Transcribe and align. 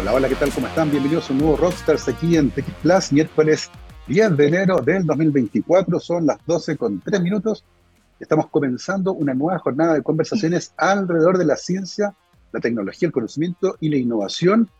Hola, 0.00 0.14
hola, 0.14 0.28
¿qué 0.28 0.36
tal? 0.36 0.52
¿Cómo 0.52 0.68
están? 0.68 0.92
Bienvenidos 0.92 1.28
a 1.28 1.32
un 1.32 1.40
nuevo 1.40 1.56
Rockstars 1.56 2.06
aquí 2.06 2.36
en 2.36 2.50
TX 2.52 2.70
Plus, 2.82 3.12
miércoles 3.12 3.68
10 4.06 4.36
de 4.36 4.46
enero 4.46 4.76
del 4.80 5.04
2024, 5.04 5.98
son 5.98 6.24
las 6.24 6.38
12 6.46 6.76
con 6.76 7.00
3 7.00 7.20
minutos. 7.20 7.64
Estamos 8.20 8.46
comenzando 8.46 9.12
una 9.12 9.34
nueva 9.34 9.58
jornada 9.58 9.94
de 9.94 10.04
conversaciones 10.04 10.72
alrededor 10.76 11.36
de 11.36 11.46
la 11.46 11.56
ciencia, 11.56 12.14
la 12.52 12.60
tecnología, 12.60 13.08
el 13.08 13.12
conocimiento 13.12 13.76
y 13.80 13.88
la 13.88 13.96
innovación. 13.96 14.70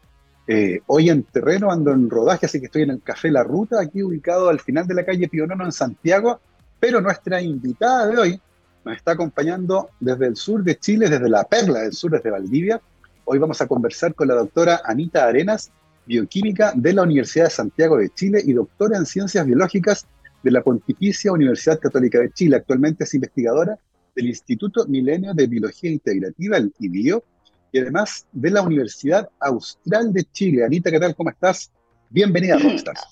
Eh, 0.46 0.82
hoy 0.86 1.10
en 1.10 1.24
terreno 1.24 1.72
ando 1.72 1.90
en 1.90 2.08
rodaje, 2.08 2.46
así 2.46 2.60
que 2.60 2.66
estoy 2.66 2.82
en 2.82 2.90
el 2.90 3.02
Café 3.02 3.32
La 3.32 3.42
Ruta, 3.42 3.80
aquí 3.80 4.04
ubicado 4.04 4.48
al 4.48 4.60
final 4.60 4.86
de 4.86 4.94
la 4.94 5.04
calle 5.04 5.26
Pionono 5.26 5.64
en 5.64 5.72
Santiago, 5.72 6.38
pero 6.78 7.00
nuestra 7.00 7.42
invitada 7.42 8.06
de 8.06 8.18
hoy 8.18 8.40
nos 8.84 8.96
está 8.96 9.12
acompañando 9.12 9.90
desde 9.98 10.26
el 10.28 10.36
sur 10.36 10.62
de 10.62 10.78
Chile, 10.78 11.10
desde 11.10 11.28
la 11.28 11.42
Perla 11.42 11.80
del 11.80 11.92
Sur, 11.92 12.12
desde 12.12 12.30
Valdivia. 12.30 12.80
Hoy 13.30 13.38
vamos 13.38 13.60
a 13.60 13.66
conversar 13.66 14.14
con 14.14 14.26
la 14.26 14.36
doctora 14.36 14.80
Anita 14.86 15.26
Arenas, 15.26 15.70
bioquímica 16.06 16.72
de 16.74 16.94
la 16.94 17.02
Universidad 17.02 17.44
de 17.44 17.50
Santiago 17.50 17.98
de 17.98 18.08
Chile 18.08 18.40
y 18.42 18.54
doctora 18.54 18.96
en 18.96 19.04
ciencias 19.04 19.44
biológicas 19.44 20.06
de 20.42 20.50
la 20.50 20.62
Pontificia 20.62 21.30
Universidad 21.30 21.78
Católica 21.78 22.20
de 22.20 22.32
Chile. 22.32 22.56
Actualmente 22.56 23.04
es 23.04 23.12
investigadora 23.12 23.78
del 24.16 24.28
Instituto 24.28 24.86
Milenio 24.86 25.34
de 25.34 25.46
Biología 25.46 25.90
Integrativa, 25.90 26.56
el 26.56 26.72
IBIO, 26.78 27.22
y 27.70 27.80
además 27.80 28.26
de 28.32 28.50
la 28.50 28.62
Universidad 28.62 29.28
Austral 29.40 30.10
de 30.10 30.24
Chile. 30.32 30.64
Anita, 30.64 30.90
¿qué 30.90 30.98
tal? 30.98 31.14
¿Cómo 31.14 31.28
estás? 31.28 31.70
Bienvenida 32.08 32.54
a 32.54 32.58
Rockstars. 32.60 33.02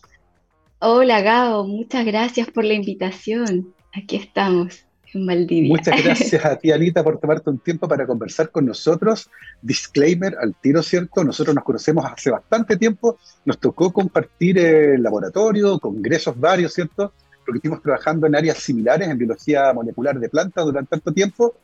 Hola, 0.79 1.21
Gao. 1.21 1.67
Muchas 1.67 2.07
gracias 2.07 2.51
por 2.51 2.65
la 2.65 2.73
invitación. 2.73 3.75
Aquí 3.93 4.17
estamos. 4.17 4.86
Muchas 5.15 6.03
gracias 6.05 6.45
a 6.45 6.57
ti, 6.57 6.73
Anita, 6.73 7.03
por 7.03 7.19
tomarte 7.19 7.51
un 7.51 7.59
tiempo 7.59 7.89
para 7.89 8.07
conversar 8.07 8.51
con 8.51 8.67
nosotros. 8.67 9.31
Disclaimer 9.63 10.37
al 10.41 10.55
tiro, 10.55 10.83
¿cierto? 10.83 11.23
Nosotros 11.25 11.55
nos 11.55 11.65
conocemos 11.65 12.05
hace 12.05 12.31
bastante 12.31 12.77
tiempo, 12.77 13.19
nos 13.45 13.59
tocó 13.59 13.93
compartir 13.93 14.59
el 14.59 15.03
laboratorio, 15.03 15.79
congresos 15.79 16.39
varios, 16.39 16.75
¿cierto? 16.75 17.13
Porque 17.45 17.59
estuvimos 17.59 17.83
trabajando 17.83 18.27
en 18.27 18.35
áreas 18.35 18.59
similares 18.59 19.09
en 19.09 19.17
biología 19.17 19.73
molecular 19.73 20.19
de 20.19 20.29
plantas 20.29 20.65
durante 20.65 20.91
tanto 20.91 21.13
tiempo. 21.13 21.55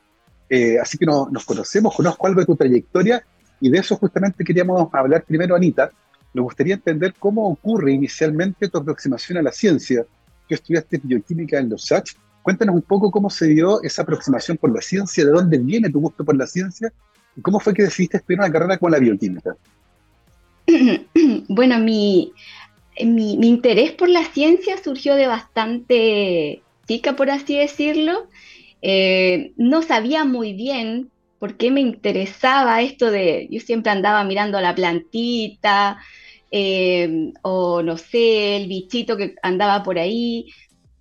Eh, 0.48 0.78
así 0.78 0.98
que 0.98 1.06
nos 1.06 1.44
conocemos, 1.44 1.94
conozco 1.94 2.27
algo 2.27 2.40
de 2.40 2.46
tu 2.46 2.56
trayectoria 2.56 3.24
y 3.60 3.70
de 3.70 3.78
eso 3.78 3.96
justamente 3.96 4.44
queríamos 4.44 4.88
hablar 4.92 5.24
primero, 5.24 5.56
Anita. 5.56 5.90
Nos 6.34 6.44
gustaría 6.44 6.74
entender 6.74 7.14
cómo 7.18 7.48
ocurre 7.48 7.92
inicialmente 7.92 8.68
tu 8.68 8.78
aproximación 8.78 9.38
a 9.38 9.42
la 9.42 9.52
ciencia. 9.52 10.04
Tú 10.48 10.54
estudiaste 10.54 11.00
bioquímica 11.02 11.58
en 11.58 11.68
los 11.68 11.84
SACH 11.86 12.16
Cuéntanos 12.42 12.74
un 12.74 12.82
poco 12.82 13.10
cómo 13.10 13.30
se 13.30 13.46
dio 13.46 13.82
esa 13.82 14.02
aproximación 14.02 14.56
por 14.56 14.74
la 14.74 14.80
ciencia, 14.80 15.24
de 15.24 15.30
dónde 15.30 15.58
viene 15.58 15.90
tu 15.90 16.00
gusto 16.00 16.24
por 16.24 16.36
la 16.36 16.46
ciencia 16.46 16.92
y 17.36 17.40
cómo 17.40 17.60
fue 17.60 17.72
que 17.72 17.82
decidiste 17.82 18.16
estudiar 18.16 18.40
una 18.40 18.52
carrera 18.52 18.78
con 18.78 18.90
la 18.90 18.98
bioquímica. 18.98 19.56
Bueno, 21.48 21.78
mi, 21.78 22.32
mi, 23.04 23.32
interés 23.46 23.92
por 23.92 24.08
la 24.08 24.24
ciencia 24.24 24.76
surgió 24.82 25.14
de 25.16 25.26
bastante 25.26 26.62
chica, 26.86 27.14
por 27.14 27.30
así 27.30 27.56
decirlo. 27.58 28.28
Eh, 28.80 29.52
no 29.56 29.82
sabía 29.82 30.24
muy 30.24 30.54
bien 30.54 31.10
por 31.38 31.56
qué 31.56 31.70
me 31.70 31.80
interesaba 31.80 32.82
esto 32.82 33.10
de, 33.10 33.48
yo 33.50 33.60
siempre 33.60 33.92
andaba 33.92 34.24
mirando 34.24 34.60
la 34.60 34.74
plantita, 34.74 35.98
eh, 36.50 37.32
o 37.42 37.82
no 37.82 37.96
sé, 37.96 38.56
el 38.56 38.68
bichito 38.68 39.16
que 39.16 39.34
andaba 39.42 39.82
por 39.82 39.98
ahí, 39.98 40.52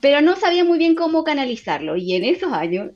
pero 0.02 0.22
no 0.22 0.36
sabía 0.36 0.66
muy 0.66 0.78
bien 0.78 0.96
cómo 0.96 1.24
canalizarlo. 1.24 1.96
Y 1.96 2.16
en 2.16 2.26
esos 2.26 2.52
años 2.52 2.92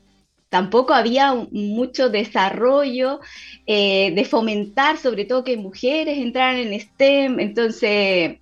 tampoco 0.48 0.92
había 0.92 1.34
mucho 1.50 2.10
desarrollo 2.10 3.20
eh, 3.66 4.12
de 4.14 4.24
fomentar, 4.24 4.98
sobre 4.98 5.24
todo 5.24 5.44
que 5.44 5.56
mujeres 5.56 6.18
entraran 6.18 6.56
en 6.56 6.78
STEM. 6.78 7.40
Entonces, 7.40 8.38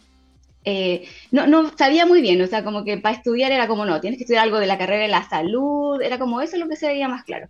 eh, 0.65 1.07
no, 1.31 1.47
no 1.47 1.77
sabía 1.77 2.07
muy 2.07 2.23
bien, 2.23 2.41
o 2.41 2.47
sea, 2.47 2.65
como 2.65 2.85
que 2.85 2.97
para 2.97 3.17
estudiar 3.17 3.53
era 3.53 3.69
como, 3.69 3.85
no, 3.85 4.01
tienes 4.01 4.17
que 4.17 4.25
estudiar 4.25 4.45
algo 4.45 4.59
de 4.59 4.67
la 4.67 4.79
carrera 4.79 5.03
de 5.03 5.09
la 5.09 5.29
salud, 5.29 6.01
era 6.01 6.19
como 6.19 6.41
eso 6.41 6.57
lo 6.57 6.69
que 6.69 6.77
se 6.77 6.87
veía 6.87 7.07
más 7.07 7.25
claro. 7.25 7.49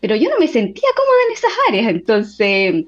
Pero 0.00 0.14
yo 0.16 0.28
no 0.28 0.38
me 0.38 0.46
sentía 0.46 0.88
cómoda 0.94 1.18
en 1.26 1.32
esas 1.32 1.52
áreas, 1.68 1.88
entonces, 1.88 2.84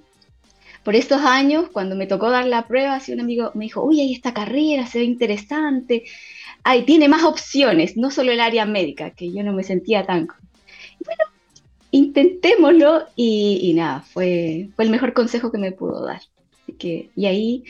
por 0.82 0.94
esos 0.94 1.22
años, 1.22 1.71
cuando 1.72 1.97
me 1.97 2.06
tocó 2.06 2.31
dar 2.31 2.47
la 2.47 2.66
prueba, 2.66 2.97
así 2.97 3.12
un 3.12 3.21
amigo 3.21 3.50
me 3.55 3.65
dijo, 3.65 3.82
uy, 3.82 4.00
hay 4.00 4.12
esta 4.12 4.34
carrera, 4.34 4.87
se 4.87 4.99
ve 4.99 5.05
interesante, 5.05 6.05
ay, 6.65 6.84
tiene 6.84 7.09
más 7.09 7.25
opciones, 7.25 7.97
no 7.97 8.11
solo 8.11 8.33
el 8.33 8.41
área 8.41 8.67
médica, 8.67 9.11
que 9.11 9.33
yo 9.33 9.43
no 9.43 9.53
me 9.53 9.65
sentía 9.65 10.06
tan... 10.06 10.28
Bueno, 11.05 11.25
intentémoslo 11.91 13.06
y, 13.17 13.73
nada, 13.75 14.00
fue, 14.00 14.71
fue 14.77 14.84
el 14.84 14.91
mejor 14.91 15.12
consejo 15.12 15.50
que 15.50 15.59
me 15.59 15.73
pudo 15.73 16.05
dar. 16.05 16.21
Y 16.78 17.27
ahí, 17.27 17.65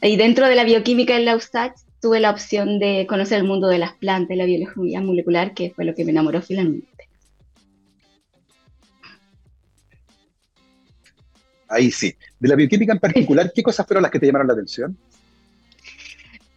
ahí 0.00 0.16
dentro 0.16 0.46
de 0.48 0.54
la 0.54 0.64
bioquímica 0.64 1.16
en 1.16 1.24
la 1.24 1.36
USACH 1.36 1.78
tuve 2.00 2.20
la 2.20 2.30
opción 2.30 2.78
de 2.78 3.06
conocer 3.08 3.38
el 3.38 3.44
mundo 3.44 3.68
de 3.68 3.78
las 3.78 3.94
plantas 3.94 4.34
y 4.34 4.38
la 4.38 4.44
biología 4.44 5.00
molecular, 5.00 5.54
que 5.54 5.70
fue 5.70 5.84
lo 5.84 5.94
que 5.94 6.04
me 6.04 6.10
enamoró 6.10 6.42
finalmente. 6.42 7.08
Ahí 11.68 11.90
sí. 11.90 12.14
De 12.40 12.48
la 12.48 12.56
bioquímica 12.56 12.92
en 12.92 12.98
particular, 12.98 13.52
¿qué 13.54 13.62
cosas 13.62 13.86
fueron 13.86 14.02
las 14.02 14.10
que 14.10 14.18
te 14.18 14.26
llamaron 14.26 14.48
la 14.48 14.54
atención? 14.54 14.96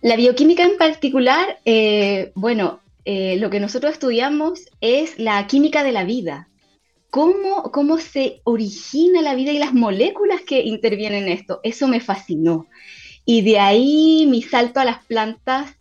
La 0.02 0.16
bioquímica 0.16 0.64
en 0.64 0.78
particular, 0.78 1.60
eh, 1.64 2.32
bueno, 2.34 2.80
eh, 3.06 3.38
lo 3.38 3.50
que 3.50 3.60
nosotros 3.60 3.94
estudiamos 3.94 4.66
es 4.82 5.20
la 5.20 5.46
química 5.46 5.84
de 5.84 5.92
la 5.92 6.04
vida. 6.04 6.48
Cómo, 7.12 7.72
cómo 7.72 7.98
se 7.98 8.42
origina 8.44 9.22
la 9.22 9.36
vida 9.36 9.52
y 9.52 9.60
las 9.60 9.74
moléculas 9.74 10.42
que 10.42 10.62
intervienen 10.62 11.26
en 11.26 11.30
esto. 11.30 11.60
Eso 11.64 11.88
me 11.88 12.00
fascinó. 12.00 12.68
Y 13.26 13.42
de 13.42 13.60
ahí 13.60 14.26
mi 14.28 14.42
salto 14.42 14.80
a 14.80 14.86
las 14.86 15.06
plantas 15.06 15.76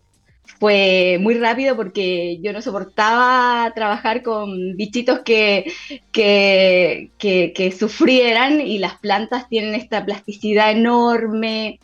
fue 0.59 1.19
muy 1.20 1.34
rápido 1.34 1.75
porque 1.75 2.38
yo 2.42 2.53
no 2.53 2.60
soportaba 2.60 3.72
trabajar 3.75 4.22
con 4.22 4.76
bichitos 4.76 5.20
que, 5.20 5.72
que, 6.12 7.10
que, 7.19 7.72
sufrieran 7.72 8.60
y 8.60 8.78
las 8.78 8.98
plantas 8.98 9.48
tienen 9.48 9.75
esta 9.75 10.04
plasticidad 10.04 10.72
enorme, 10.72 11.80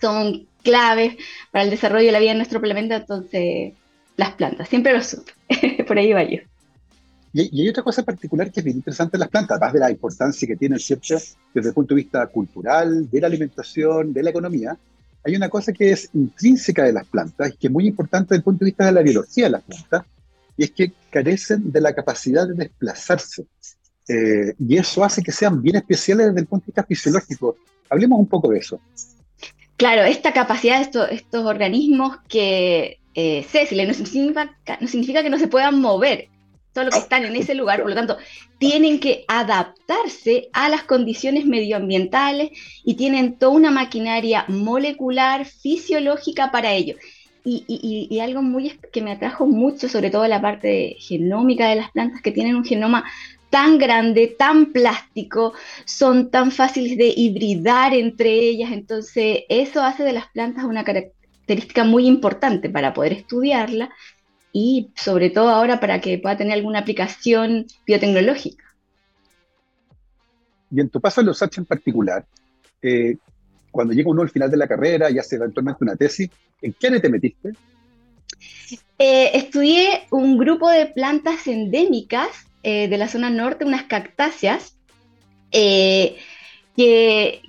son 0.00 0.46
claves 0.62 1.16
para 1.50 1.64
el 1.64 1.70
desarrollo 1.70 2.06
de 2.06 2.12
la 2.12 2.20
vida 2.20 2.32
en 2.32 2.38
nuestro 2.38 2.60
planeta, 2.60 2.96
entonces 2.96 3.72
las 4.16 4.32
plantas, 4.32 4.68
siempre 4.68 4.92
lo 4.92 5.02
supe, 5.02 5.32
por 5.86 5.98
ahí 5.98 6.12
va 6.12 6.22
yo. 6.22 6.38
Y, 7.32 7.60
hay 7.62 7.68
otra 7.68 7.82
cosa 7.82 8.02
particular 8.02 8.50
que 8.50 8.60
es 8.60 8.64
bien 8.64 8.76
interesante 8.76 9.16
en 9.16 9.20
las 9.20 9.30
plantas, 9.30 9.56
además 9.56 9.72
de 9.72 9.80
la 9.80 9.90
importancia 9.90 10.46
que 10.46 10.56
tienen 10.56 10.78
siempre 10.78 11.16
desde 11.54 11.68
el 11.68 11.74
punto 11.74 11.94
de 11.94 12.02
vista 12.02 12.26
cultural, 12.26 13.10
de 13.10 13.20
la 13.20 13.26
alimentación, 13.26 14.12
de 14.12 14.22
la 14.22 14.30
economía, 14.30 14.76
hay 15.24 15.36
una 15.36 15.48
cosa 15.48 15.72
que 15.72 15.92
es 15.92 16.10
intrínseca 16.14 16.84
de 16.84 16.92
las 16.92 17.06
plantas 17.06 17.54
que 17.58 17.68
es 17.68 17.72
muy 17.72 17.86
importante 17.86 18.28
desde 18.30 18.38
el 18.38 18.42
punto 18.42 18.64
de 18.64 18.70
vista 18.70 18.86
de 18.86 18.92
la 18.92 19.02
biología 19.02 19.44
de 19.44 19.50
las 19.50 19.62
plantas, 19.62 20.04
y 20.56 20.64
es 20.64 20.70
que 20.72 20.92
carecen 21.10 21.72
de 21.72 21.80
la 21.80 21.94
capacidad 21.94 22.46
de 22.46 22.54
desplazarse. 22.54 23.46
Eh, 24.08 24.52
y 24.58 24.76
eso 24.76 25.04
hace 25.04 25.22
que 25.22 25.32
sean 25.32 25.62
bien 25.62 25.76
especiales 25.76 26.26
desde 26.28 26.40
el 26.40 26.46
punto 26.46 26.64
de 26.64 26.70
vista 26.70 26.84
fisiológico. 26.84 27.56
Hablemos 27.88 28.18
un 28.18 28.26
poco 28.26 28.48
de 28.50 28.58
eso. 28.58 28.80
Claro, 29.82 30.04
esta 30.04 30.32
capacidad 30.32 30.78
de 30.78 31.16
estos, 31.16 31.44
organismos 31.44 32.18
que 32.28 33.00
eh, 33.16 33.44
no 33.84 33.94
significa, 33.94 34.56
no 34.80 34.86
significa 34.86 35.24
que 35.24 35.28
no 35.28 35.40
se 35.40 35.48
puedan 35.48 35.80
mover, 35.80 36.28
solo 36.72 36.92
que 36.92 36.98
están 36.98 37.24
en 37.24 37.34
ese 37.34 37.56
lugar, 37.56 37.80
por 37.80 37.90
lo 37.90 37.96
tanto, 37.96 38.16
tienen 38.58 39.00
que 39.00 39.24
adaptarse 39.26 40.50
a 40.52 40.68
las 40.68 40.84
condiciones 40.84 41.46
medioambientales 41.46 42.50
y 42.84 42.94
tienen 42.94 43.36
toda 43.40 43.54
una 43.54 43.72
maquinaria 43.72 44.44
molecular, 44.46 45.46
fisiológica 45.46 46.52
para 46.52 46.74
ello. 46.74 46.94
Y, 47.44 47.64
y, 48.08 48.20
algo 48.20 48.40
muy 48.40 48.78
que 48.92 49.02
me 49.02 49.10
atrajo 49.10 49.48
mucho, 49.48 49.88
sobre 49.88 50.10
todo 50.10 50.28
la 50.28 50.40
parte 50.40 50.94
genómica 51.00 51.68
de 51.68 51.74
las 51.74 51.90
plantas, 51.90 52.22
que 52.22 52.30
tienen 52.30 52.54
un 52.54 52.64
genoma 52.64 53.02
tan 53.52 53.76
grande, 53.76 54.34
tan 54.38 54.72
plástico, 54.72 55.52
son 55.84 56.30
tan 56.30 56.50
fáciles 56.50 56.96
de 56.96 57.12
hibridar 57.14 57.92
entre 57.92 58.30
ellas, 58.30 58.72
entonces 58.72 59.40
eso 59.50 59.82
hace 59.82 60.04
de 60.04 60.14
las 60.14 60.26
plantas 60.28 60.64
una 60.64 60.84
característica 60.84 61.84
muy 61.84 62.06
importante 62.06 62.70
para 62.70 62.94
poder 62.94 63.12
estudiarla 63.12 63.90
y 64.54 64.90
sobre 64.96 65.28
todo 65.28 65.50
ahora 65.50 65.80
para 65.80 66.00
que 66.00 66.16
pueda 66.16 66.38
tener 66.38 66.54
alguna 66.54 66.78
aplicación 66.78 67.66
biotecnológica. 67.86 68.64
Y 70.70 70.80
en 70.80 70.88
tu 70.88 70.98
paso 70.98 71.20
en 71.20 71.26
los 71.26 71.42
H 71.42 71.60
en 71.60 71.66
particular, 71.66 72.24
eh, 72.80 73.18
cuando 73.70 73.92
llega 73.92 74.10
uno 74.10 74.22
al 74.22 74.30
final 74.30 74.50
de 74.50 74.56
la 74.56 74.66
carrera 74.66 75.10
y 75.10 75.18
hace 75.18 75.36
eventualmente 75.36 75.84
una 75.84 75.96
tesis, 75.96 76.30
¿en 76.62 76.72
qué 76.72 76.86
área 76.86 77.02
te 77.02 77.10
metiste? 77.10 77.52
Eh, 78.98 79.36
estudié 79.36 80.06
un 80.10 80.38
grupo 80.38 80.70
de 80.70 80.86
plantas 80.86 81.46
endémicas 81.48 82.28
eh, 82.62 82.86
de 82.86 82.98
la 82.98 83.08
zona 83.08 83.30
norte 83.30 83.64
unas 83.64 83.82
cactáceas 83.84 84.76
eh, 85.50 86.18
que, 86.76 87.42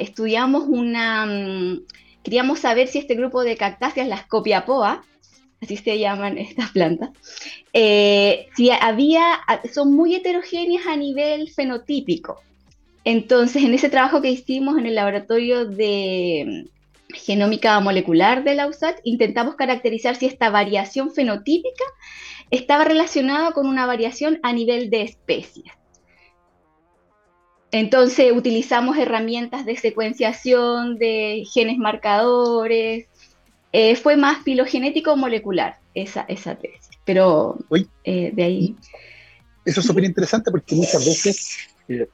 estudiamos 0.00 0.64
una... 0.66 1.26
Mm, 1.26 1.82
queríamos 2.24 2.58
saber 2.58 2.88
si 2.88 2.98
este 2.98 3.14
grupo 3.14 3.44
de 3.44 3.56
cactáceas, 3.56 4.08
las 4.08 4.26
copiapoa, 4.26 5.04
así 5.62 5.76
se 5.76 5.98
llaman 5.98 6.38
estas 6.38 6.70
plantas, 6.72 7.10
si 7.72 8.70
había, 8.70 9.38
son 9.72 9.94
muy 9.94 10.16
heterogéneas 10.16 10.86
a 10.86 10.96
nivel 10.96 11.50
fenotípico. 11.50 12.42
Entonces, 13.04 13.62
en 13.62 13.72
ese 13.74 13.88
trabajo 13.88 14.20
que 14.20 14.32
hicimos 14.32 14.76
en 14.76 14.86
el 14.86 14.96
laboratorio 14.96 15.66
de 15.66 16.66
genómica 17.16 17.78
molecular 17.80 18.44
de 18.44 18.54
la 18.54 18.66
USAT, 18.66 18.98
intentamos 19.04 19.56
caracterizar 19.56 20.16
si 20.16 20.26
esta 20.26 20.50
variación 20.50 21.12
fenotípica 21.12 21.84
estaba 22.50 22.84
relacionada 22.84 23.52
con 23.52 23.66
una 23.66 23.86
variación 23.86 24.38
a 24.42 24.52
nivel 24.52 24.90
de 24.90 25.02
especies. 25.02 25.72
Entonces 27.72 28.32
utilizamos 28.32 28.96
herramientas 28.96 29.66
de 29.66 29.76
secuenciación 29.76 30.96
de 30.98 31.44
genes 31.52 31.78
marcadores. 31.78 33.08
Eh, 33.72 33.96
fue 33.96 34.16
más 34.16 34.42
filogenético 34.44 35.16
molecular 35.16 35.78
esa, 35.94 36.22
esa 36.28 36.54
tesis. 36.54 36.88
Pero 37.04 37.58
eh, 38.04 38.30
de 38.32 38.42
ahí. 38.42 38.76
Eso 39.64 39.80
es 39.80 39.86
súper 39.86 40.04
interesante 40.04 40.50
porque 40.50 40.74
muchas 40.76 41.04
veces 41.04 41.68
eh, 41.88 42.08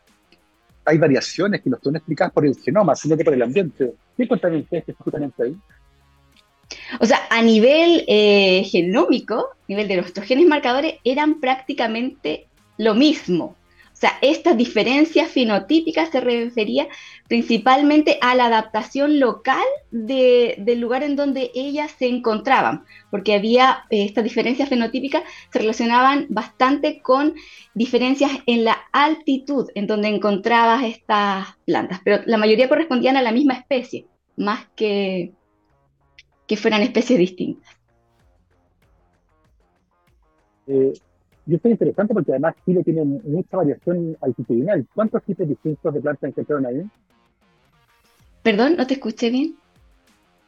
hay 0.84 0.98
variaciones 0.98 1.60
que 1.60 1.70
no 1.70 1.78
son 1.82 1.96
explicadas 1.96 2.32
por 2.32 2.46
el 2.46 2.56
genoma, 2.56 2.94
sino 2.96 3.16
que 3.16 3.24
por 3.24 3.34
el 3.34 3.42
ambiente. 3.42 3.92
¿Qué 4.16 4.26
cuentan 4.28 4.56
ustedes 4.56 4.84
justamente 4.98 5.42
ahí? 5.42 5.56
O 7.00 7.06
sea, 7.06 7.20
a 7.30 7.42
nivel 7.42 8.04
genómico, 8.64 9.36
a 9.36 9.64
nivel 9.68 9.88
de 9.88 9.96
nuestros 9.96 10.26
genes 10.26 10.46
marcadores, 10.46 10.94
eran 11.04 11.40
prácticamente 11.40 12.46
lo 12.78 12.94
mismo. 12.94 13.56
Sea, 14.02 14.18
esta 14.20 14.54
diferencia 14.54 15.26
fenotípica 15.26 16.06
se 16.06 16.20
refería 16.20 16.88
principalmente 17.28 18.18
a 18.20 18.34
la 18.34 18.46
adaptación 18.46 19.20
local 19.20 19.62
del 19.92 20.80
lugar 20.80 21.04
en 21.04 21.14
donde 21.14 21.52
ellas 21.54 21.92
se 21.96 22.08
encontraban, 22.08 22.84
porque 23.12 23.32
había 23.32 23.84
eh, 23.90 24.02
estas 24.02 24.24
diferencias 24.24 24.68
fenotípicas 24.68 25.22
se 25.52 25.60
relacionaban 25.60 26.26
bastante 26.30 27.00
con 27.00 27.34
diferencias 27.74 28.32
en 28.46 28.64
la 28.64 28.76
altitud 28.90 29.70
en 29.76 29.86
donde 29.86 30.08
encontrabas 30.08 30.82
estas 30.82 31.56
plantas, 31.64 32.00
pero 32.02 32.22
la 32.26 32.38
mayoría 32.38 32.68
correspondían 32.68 33.16
a 33.16 33.22
la 33.22 33.30
misma 33.30 33.54
especie, 33.54 34.08
más 34.36 34.66
que 34.74 35.30
que 36.48 36.56
fueran 36.56 36.82
especies 36.82 37.20
distintas. 37.20 37.70
Eh, 40.66 40.92
y 41.46 41.54
esto 41.54 41.68
es 41.68 41.72
interesante 41.72 42.14
porque 42.14 42.30
además 42.30 42.54
Chile 42.64 42.82
tiene 42.84 43.04
mucha 43.04 43.56
variación 43.56 44.16
altitudinal. 44.20 44.86
¿Cuántos 44.94 45.22
tipos 45.24 45.48
distintos 45.48 45.92
de 45.92 46.00
plantas 46.00 46.28
encontraron 46.28 46.66
ahí? 46.66 46.82
Perdón, 48.42 48.76
no 48.76 48.86
te 48.86 48.94
escuché 48.94 49.30
bien. 49.30 49.56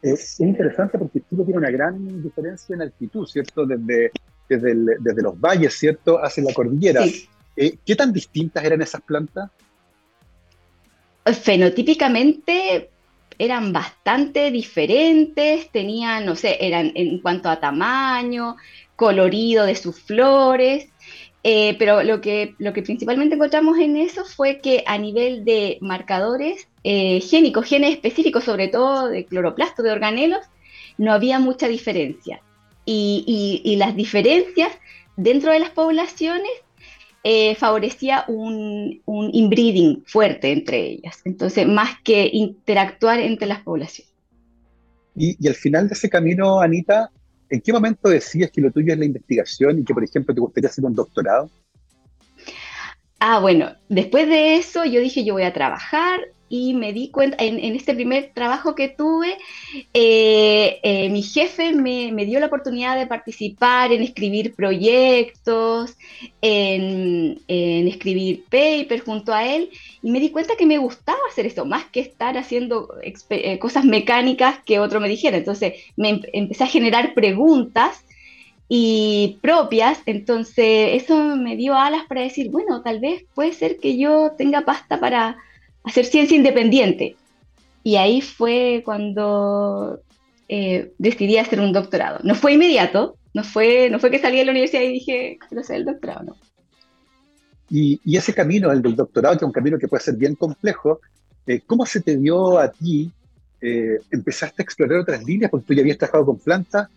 Es, 0.03 0.39
interesante 0.39 0.99
porque 0.99 1.23
Chile 1.29 1.45
tiene 1.45 1.59
una 1.59 1.71
gran 1.71 2.23
diferencia 2.23 2.75
en 2.75 2.83
altitud, 2.83 3.27
¿cierto? 3.27 3.67
Desde, 3.67 4.13
desde, 4.49 5.23
los 5.23 5.41
valles, 5.41 5.75
¿cierto? 5.75 6.23
Hacia 6.23 6.45
la 6.45 6.53
cordillera. 6.53 7.05
Eh, 7.57 7.77
¿Qué 7.85 7.97
tan 7.97 8.13
distintas 8.13 8.65
eran 8.65 8.83
esas 8.83 9.01
plantas? 9.01 9.51
Fenotípicamente 11.25 12.91
eran 13.39 13.73
bastante 13.73 14.51
diferentes, 14.51 15.71
tenían, 15.71 16.27
no 16.27 16.37
sé, 16.37 16.59
eran 16.61 16.93
en 16.95 17.21
cuanto 17.21 17.49
a 17.49 17.59
tamaño, 17.59 18.57
colorido 18.97 19.67
de 19.67 19.75
sus 19.75 20.01
flores, 20.01 20.89
eh, 21.47 21.77
pero 21.79 22.03
lo 22.03 22.23
que, 22.23 22.55
lo 22.59 22.73
que 22.73 22.83
principalmente 22.83 23.35
encontramos 23.35 23.79
en 23.79 23.99
eso 23.99 24.25
fue 24.25 24.61
que 24.61 24.83
a 24.87 24.97
nivel 24.97 25.45
de 25.45 25.77
marcadores 25.83 26.69
eh, 26.85 27.21
génicos, 27.21 27.67
genes 27.67 27.93
específicos, 27.93 28.45
sobre 28.45 28.69
todo 28.69 29.09
de 29.09 29.27
cloroplasto, 29.27 29.83
de 29.83 29.93
organelos, 29.93 30.41
no 30.97 31.13
había 31.13 31.39
mucha 31.39 31.69
diferencia. 31.69 32.41
Y, 32.87 33.77
las 33.79 33.97
diferencias 33.97 34.71
dentro 35.17 35.53
de 35.53 35.59
las 35.59 35.71
poblaciones 35.71 36.51
eh, 37.25 37.55
favorecía 37.57 38.25
un, 38.29 39.03
inbreeding 39.07 40.03
fuerte 40.07 40.53
entre 40.53 40.81
ellas. 40.81 41.21
Entonces, 41.25 41.67
más 41.67 41.99
que 42.03 42.31
interactuar 42.33 43.21
entre 43.21 43.49
las 43.49 43.61
poblaciones. 43.61 44.13
Y, 45.15 45.37
y 45.39 45.49
al 45.49 45.55
final 45.55 45.89
de 45.89 45.95
ese 45.95 46.09
camino, 46.09 46.61
Anita, 46.61 47.11
¿En 47.55 47.61
qué 47.61 47.73
momento 47.73 48.09
decías 48.09 48.51
que 48.51 48.61
lo 48.61 48.73
tuyo 48.73 48.93
es 48.93 48.99
la 48.99 49.05
investigación 49.05 49.79
y 49.79 49.85
que, 49.85 49.95
por 49.95 50.03
ejemplo, 50.03 50.35
te 50.35 50.41
gustaría 50.41 50.69
hacer 50.69 50.85
un 50.85 50.93
doctorado? 50.93 51.49
Ah, 53.21 53.39
bueno, 53.39 53.77
después 53.89 54.29
de 54.29 54.57
eso 54.57 54.85
yo 54.85 55.01
dije 55.01 55.25
yo 55.25 55.35
voy 55.35 55.45
a 55.45 55.53
trabajar 55.53 56.21
y 56.57 56.73
me 56.73 56.93
di 56.93 57.09
cuenta, 57.09 57.37
en, 57.41 57.59
este 57.75 57.95
primer 57.95 58.31
trabajo 58.33 58.77
que 58.77 58.89
tuve, 58.89 59.37
eh, 59.93 60.79
eh, 60.85 61.09
mi 61.09 61.21
jefe 61.21 61.73
me, 61.73 62.25
dio 62.27 62.39
la 62.39 62.47
oportunidad 62.47 62.97
de 62.97 63.09
participar 63.09 63.93
en 63.93 64.03
escribir 64.03 64.55
proyectos, 64.55 65.97
en, 66.41 67.41
escribir 67.49 68.45
papers 68.45 69.03
junto 69.03 69.35
a 69.35 69.45
él, 69.45 69.69
y 70.01 70.13
me 70.13 70.21
di 70.21 70.31
cuenta 70.31 70.55
que 70.57 70.65
me 70.65 70.79
gustaba 70.79 71.19
hacer 71.29 71.45
esto, 71.45 71.65
más 71.65 71.87
que 71.87 71.99
estar 71.99 72.39
haciendo 72.39 72.89
eh, 73.03 73.59
cosas 73.59 73.85
mecánicas 73.85 74.61
que 74.65 74.79
otro 74.79 75.01
me 75.01 75.09
dijera. 75.09 75.37
Entonces 75.37 75.73
me 75.97 76.21
empecé 76.33 76.63
a 76.63 76.69
generar 76.69 77.15
preguntas 77.15 78.05
y 78.69 79.39
propias, 79.43 79.99
entonces 80.07 81.03
eso 81.03 81.37
me 81.37 81.57
dio 81.57 81.75
alas 81.75 82.05
para 82.07 82.21
decir, 82.21 82.51
bueno, 82.53 82.81
tal 82.83 83.01
vez 83.01 83.25
puede 83.35 83.53
ser 83.53 83.79
que 83.79 83.99
yo 83.99 84.35
tenga 84.39 84.61
pasta 84.61 85.01
para 85.01 85.37
hacer 85.85 86.07
ciencia 86.07 86.37
independiente. 86.37 87.17
Y 87.83 87.97
ahí 87.97 88.23
fue 88.23 88.83
cuando 88.85 90.01
eh, 90.49 90.93
decidí 90.99 91.37
hacer 91.37 91.61
un 91.61 91.73
doctorado. 91.73 92.19
No 92.25 92.35
fue 92.35 92.55
inmediato, 92.55 93.17
no 93.35 93.45
fue, 93.45 93.91
no 93.91 94.01
fue 94.01 94.11
que 94.11 94.19
salí 94.19 94.39
de 94.39 94.47
la 94.47 94.53
universidad 94.53 94.83
y 94.83 94.93
dije, 94.93 95.39
quiero 95.49 95.61
hacer 95.61 95.77
el 95.77 95.85
doctorado, 95.85 96.25
no. 96.25 96.37
Y, 97.71 98.01
ese 98.17 98.33
camino, 98.33 98.71
el 98.71 98.83
del 98.83 98.97
doctorado, 98.97 99.37
que 99.37 99.45
es 99.45 99.47
un 99.47 99.53
camino 99.53 99.79
que 99.79 99.89
puede 99.89 100.03
ser 100.03 100.17
bien 100.17 100.35
complejo, 100.35 101.01
eh, 101.47 101.61
¿cómo 101.67 101.85
se 101.85 102.01
te 102.01 102.17
dio 102.17 102.59
a 102.59 102.71
ti? 102.71 103.11
Eh, 103.61 103.99
¿Empezaste 104.11 104.63
a 104.63 104.65
explorar 104.65 105.01
otras 105.01 105.25
líneas? 105.25 105.51
Porque 105.51 105.67
tú 105.67 105.75
ya 105.75 105.81
habías 105.81 105.99
trabajado 105.99 106.27
con 106.27 106.39
plantas, 106.39 106.89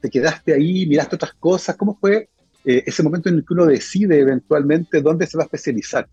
te 0.00 0.08
quedaste 0.08 0.54
ahí, 0.54 0.86
miraste 0.86 1.16
otras 1.16 1.34
cosas. 1.34 1.76
¿Cómo 1.76 1.96
fue 2.00 2.28
ese 2.62 3.02
momento 3.02 3.30
en 3.30 3.36
el 3.36 3.40
que 3.44 3.54
uno 3.54 3.66
decide 3.66 4.20
eventualmente 4.20 5.00
dónde 5.00 5.26
se 5.26 5.36
va 5.36 5.44
a 5.44 5.46
especializar? 5.46 6.06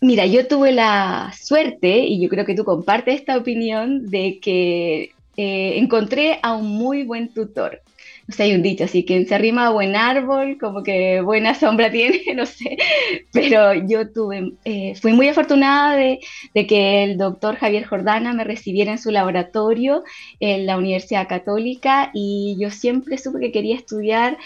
Mira, 0.00 0.26
yo 0.26 0.46
tuve 0.46 0.72
la 0.72 1.32
suerte, 1.38 2.00
y 2.00 2.20
yo 2.20 2.28
creo 2.28 2.44
que 2.44 2.54
tú 2.54 2.64
compartes 2.64 3.14
esta 3.16 3.36
opinión, 3.36 4.06
de 4.06 4.38
que 4.40 5.10
eh, 5.36 5.78
encontré 5.78 6.38
a 6.42 6.54
un 6.54 6.68
muy 6.68 7.04
buen 7.04 7.32
tutor. 7.32 7.80
O 8.28 8.32
sea, 8.32 8.44
hay 8.46 8.54
un 8.54 8.62
dicho, 8.62 8.84
así 8.84 9.04
que 9.04 9.24
se 9.24 9.34
arrima 9.34 9.66
a 9.66 9.70
buen 9.70 9.94
árbol, 9.94 10.58
como 10.58 10.82
que 10.82 11.20
buena 11.20 11.54
sombra 11.54 11.90
tiene, 11.92 12.22
no 12.34 12.44
sé. 12.44 12.76
Pero 13.32 13.72
yo 13.74 14.10
tuve, 14.12 14.52
eh, 14.64 14.94
fui 14.96 15.12
muy 15.12 15.28
afortunada 15.28 15.96
de, 15.96 16.18
de, 16.54 16.66
que 16.66 17.04
el 17.04 17.18
doctor 17.18 17.56
Javier 17.56 17.84
Jordana 17.86 18.32
me 18.34 18.44
recibiera 18.44 18.92
en 18.92 18.98
su 18.98 19.10
laboratorio 19.10 20.02
en 20.40 20.66
la 20.66 20.76
Universidad 20.76 21.28
Católica 21.28 22.10
y 22.12 22.56
yo 22.58 22.70
siempre 22.70 23.16
supe 23.18 23.40
que 23.40 23.52
quería 23.52 23.76
estudiar 23.76 24.36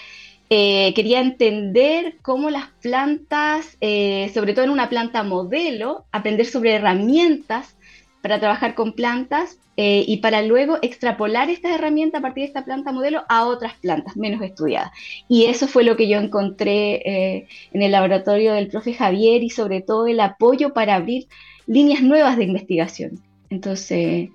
eh, 0.52 0.92
quería 0.94 1.20
entender 1.20 2.16
cómo 2.22 2.50
las 2.50 2.66
plantas, 2.82 3.76
eh, 3.80 4.32
sobre 4.34 4.52
todo 4.52 4.64
en 4.64 4.72
una 4.72 4.88
planta 4.88 5.22
modelo, 5.22 6.06
aprender 6.10 6.44
sobre 6.44 6.74
herramientas 6.74 7.76
para 8.20 8.40
trabajar 8.40 8.74
con 8.74 8.94
plantas 8.94 9.58
eh, 9.76 10.04
y 10.04 10.16
para 10.16 10.42
luego 10.42 10.78
extrapolar 10.82 11.50
estas 11.50 11.76
herramientas 11.76 12.18
a 12.18 12.22
partir 12.22 12.42
de 12.42 12.48
esta 12.48 12.64
planta 12.64 12.90
modelo 12.90 13.22
a 13.28 13.46
otras 13.46 13.74
plantas 13.74 14.16
menos 14.16 14.42
estudiadas. 14.42 14.90
Y 15.28 15.44
eso 15.44 15.68
fue 15.68 15.84
lo 15.84 15.96
que 15.96 16.08
yo 16.08 16.18
encontré 16.18 17.46
en 17.72 17.82
el 17.82 17.92
laboratorio 17.92 18.52
del 18.52 18.66
profe 18.66 18.92
Javier 18.92 19.44
y 19.44 19.50
sobre 19.50 19.82
todo 19.82 20.08
el 20.08 20.18
apoyo 20.18 20.74
para 20.74 20.96
abrir 20.96 21.28
líneas 21.68 22.02
nuevas 22.02 22.36
de 22.36 22.44
investigación. 22.44 23.20
Entonces, 23.50 24.30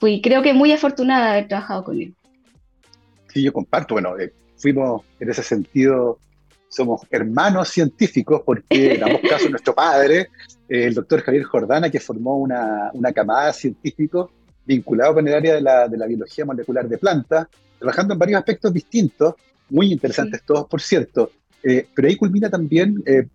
fui 0.00 0.20
creo 0.20 0.42
que 0.42 0.54
muy 0.54 0.72
afortunada 0.72 1.26
de 1.26 1.30
haber 1.30 1.48
trabajado 1.48 1.84
con 1.84 2.02
él. 2.02 2.14
Sí, 3.28 3.44
yo 3.44 3.52
comparto. 3.52 3.94
Bueno, 3.94 4.16
fuimos 4.62 5.02
en 5.18 5.30
ese 5.30 5.42
sentido, 5.42 6.18
somos 6.68 7.02
hermanos 7.10 7.68
científicos 7.68 8.42
porque 8.46 8.94
en 8.94 9.02
ambos 9.02 9.20
casos 9.28 9.50
nuestro 9.50 9.74
padre, 9.74 10.28
el 10.68 10.94
doctor 10.94 11.20
Javier 11.20 11.42
Jordana, 11.42 11.90
que 11.90 12.00
formó 12.00 12.38
una, 12.38 12.90
una 12.94 13.12
camada 13.12 13.48
de 13.48 13.52
científicos 13.52 14.30
vinculado 14.64 15.14
con 15.14 15.28
el 15.28 15.34
área 15.34 15.54
de 15.54 15.60
la, 15.60 15.88
de 15.88 15.98
la, 15.98 16.06
biología 16.06 16.44
molecular 16.44 16.88
de 16.88 16.98
plantas, 16.98 17.48
trabajando 17.78 18.14
en 18.14 18.18
varios 18.18 18.38
aspectos 18.38 18.72
distintos, 18.72 19.34
muy 19.70 19.92
interesantes 19.92 20.42
todos, 20.46 20.66
por 20.68 20.80
cierto. 20.80 21.30
Eh, 21.62 21.86
pero 21.94 22.08
ahí 22.08 22.16
culmina 22.16 22.48
también 22.48 23.02
eh, 23.06 23.26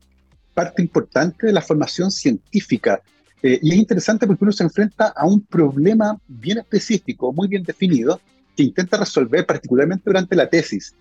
parte 0.54 0.82
importante 0.82 1.48
de 1.48 1.54
la 1.54 1.62
formación 1.62 2.12
científica. 2.12 3.02
Eh, 3.44 3.60
y 3.62 3.72
es 3.72 3.78
interesante 3.78 4.26
porque 4.26 4.44
uno 4.44 4.52
se 4.52 4.64
enfrenta 4.64 5.14
a 5.16 5.26
un 5.26 5.42
problema 5.42 6.18
bien 6.28 6.60
específico, 6.60 7.32
muy 7.34 7.48
bien 7.48 7.64
definido, 7.64 8.20
que 8.56 8.64
intenta 8.64 8.98
resolver 8.98 9.46
particularmente 9.46 10.04
durante 10.06 10.36
la 10.36 10.50
tesis. 10.50 10.96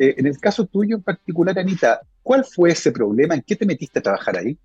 Eh, 0.00 0.14
en 0.16 0.26
el 0.26 0.38
caso 0.38 0.64
tuyo 0.64 0.96
en 0.96 1.02
particular, 1.02 1.58
Anita, 1.58 2.00
¿cuál 2.22 2.42
fue 2.42 2.70
ese 2.70 2.90
problema? 2.90 3.34
¿En 3.34 3.42
qué 3.42 3.54
te 3.54 3.66
metiste 3.66 3.98
a 3.98 4.02
trabajar 4.02 4.38
ahí? 4.38 4.56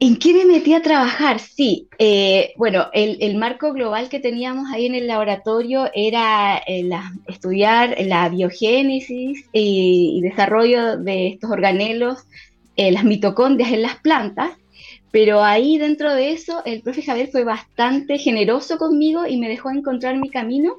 ¿En 0.00 0.16
qué 0.16 0.32
me 0.32 0.46
metí 0.46 0.72
a 0.72 0.80
trabajar? 0.80 1.40
Sí, 1.40 1.88
eh, 1.98 2.54
bueno, 2.56 2.86
el, 2.94 3.36
marco 3.36 3.74
global 3.74 4.08
que 4.08 4.18
teníamos 4.18 4.72
ahí 4.72 4.86
en 4.86 4.94
el 4.94 5.06
laboratorio 5.06 5.90
era 5.94 6.56
eh, 6.66 6.88
estudiar 7.28 7.94
la 8.00 8.30
biogénesis 8.30 9.44
y, 9.52 10.22
desarrollo 10.22 10.96
de 10.96 11.28
estos 11.28 11.50
organelos, 11.50 12.24
las 12.74 13.04
mitocondrias 13.04 13.70
en 13.72 13.82
las 13.82 13.96
plantas, 13.96 14.52
Pero 15.12 15.44
ahí 15.44 15.76
dentro 15.76 16.14
de 16.14 16.32
eso, 16.32 16.62
el 16.64 16.80
profe 16.80 17.02
Javier 17.02 17.28
fue 17.30 17.44
bastante 17.44 18.16
generoso 18.16 18.78
conmigo 18.78 19.26
y 19.26 19.36
me 19.36 19.50
dejó 19.50 19.70
encontrar 19.70 20.16
mi 20.16 20.30
camino 20.30 20.76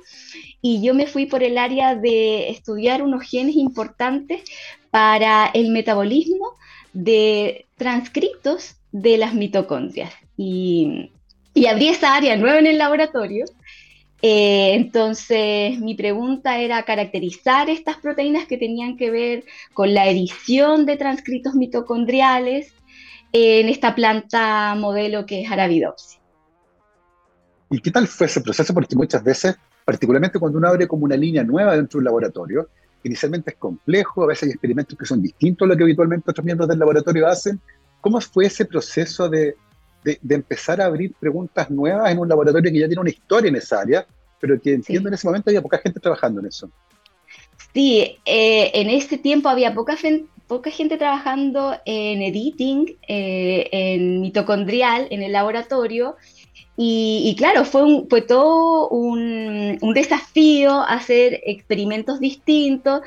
y 0.65 0.81
yo 0.81 0.93
me 0.93 1.07
fui 1.07 1.25
por 1.25 1.43
el 1.43 1.57
área 1.57 1.93
de 1.93 2.49
estudiar 2.49 3.03
unos 3.03 3.29
genes 3.29 3.57
importantes 3.57 4.43
para 4.91 5.47
el 5.53 5.71
metabolismo 5.71 6.53
de 6.93 7.65
transcritos 7.75 8.75
de 8.93 9.17
las 9.17 9.33
mitocondrias. 9.33 10.13
Y, 10.37 11.11
abrí 11.69 11.89
esa 11.89 12.15
área 12.15 12.37
nueva 12.37 12.59
en 12.59 12.67
el 12.67 12.77
laboratorio. 12.77 13.43
Eh, 14.21 14.75
entonces, 14.75 15.77
mi 15.79 15.95
pregunta 15.95 16.57
era 16.57 16.83
caracterizar 16.83 17.69
estas 17.69 17.97
proteínas 17.97 18.45
que 18.47 18.57
tenían 18.57 18.95
que 18.95 19.11
ver 19.11 19.43
con 19.73 19.93
la 19.93 20.07
edición 20.07 20.85
de 20.85 20.95
transcritos 20.95 21.55
mitocondriales 21.55 22.73
en 23.33 23.67
esta 23.67 23.95
planta 23.95 24.75
modelo 24.75 25.25
que 25.25 25.41
es 25.41 25.51
Arabidopsis. 25.51 26.19
¿Y 27.69 27.79
qué 27.79 27.91
tal 27.91 28.07
fue 28.07 28.27
ese 28.27 28.39
proceso? 28.39 28.73
Porque 28.73 28.95
muchas 28.95 29.23
veces, 29.25 29.57
particularmente 29.85 30.39
cuando 30.39 30.57
uno 30.57 30.67
abre 30.67 30.87
como 30.87 31.05
una 31.05 31.15
línea 31.17 31.43
nueva 31.43 31.75
dentro 31.75 31.97
de 31.97 31.99
un 31.99 32.05
laboratorio, 32.05 32.69
inicialmente 33.03 33.51
es 33.51 33.57
complejo, 33.57 34.23
a 34.23 34.27
veces 34.27 34.43
hay 34.43 34.49
experimentos 34.51 34.97
que 34.97 35.05
son 35.05 35.21
distintos 35.21 35.65
a 35.65 35.69
lo 35.69 35.77
que 35.77 35.83
habitualmente 35.83 36.31
otros 36.31 36.45
miembros 36.45 36.69
del 36.69 36.79
laboratorio 36.79 37.27
hacen. 37.27 37.59
¿Cómo 38.01 38.19
fue 38.21 38.45
ese 38.45 38.65
proceso 38.65 39.29
de, 39.29 39.55
de, 40.03 40.35
empezar 40.35 40.81
a 40.81 40.85
abrir 40.85 41.13
preguntas 41.19 41.69
nuevas 41.69 42.11
en 42.11 42.19
un 42.19 42.27
laboratorio 42.27 42.71
que 42.71 42.79
ya 42.79 42.87
tiene 42.87 43.01
una 43.01 43.09
historia 43.09 43.49
en 43.49 43.55
esa 43.55 43.81
área, 43.81 44.05
pero 44.39 44.59
que 44.59 44.73
entiendo 44.73 45.07
en 45.09 45.15
ese 45.15 45.27
momento 45.27 45.49
había 45.49 45.61
poca 45.61 45.77
gente 45.77 45.99
trabajando 45.99 46.41
en 46.41 46.47
eso? 46.47 46.69
Sí, 47.73 48.17
eh, 48.25 48.71
en 48.73 48.89
ese 48.89 49.17
tiempo 49.17 49.49
había 49.49 49.73
poca, 49.73 49.95
poca 50.47 50.69
gente 50.69 50.97
trabajando 50.97 51.75
en 51.85 52.21
editing, 52.21 52.97
eh, 53.07 53.69
en 53.71 54.21
mitocondrial, 54.21 55.07
en 55.09 55.23
el 55.23 55.31
laboratorio, 55.31 56.15
y, 56.75 57.35
claro, 57.37 57.65
fue, 57.65 57.83
un, 57.83 58.09
fue 58.09 58.21
todo 58.21 58.89
un, 58.89 59.77
desafío 59.93 60.81
hacer 60.81 61.39
experimentos 61.45 62.19
distintos, 62.19 63.01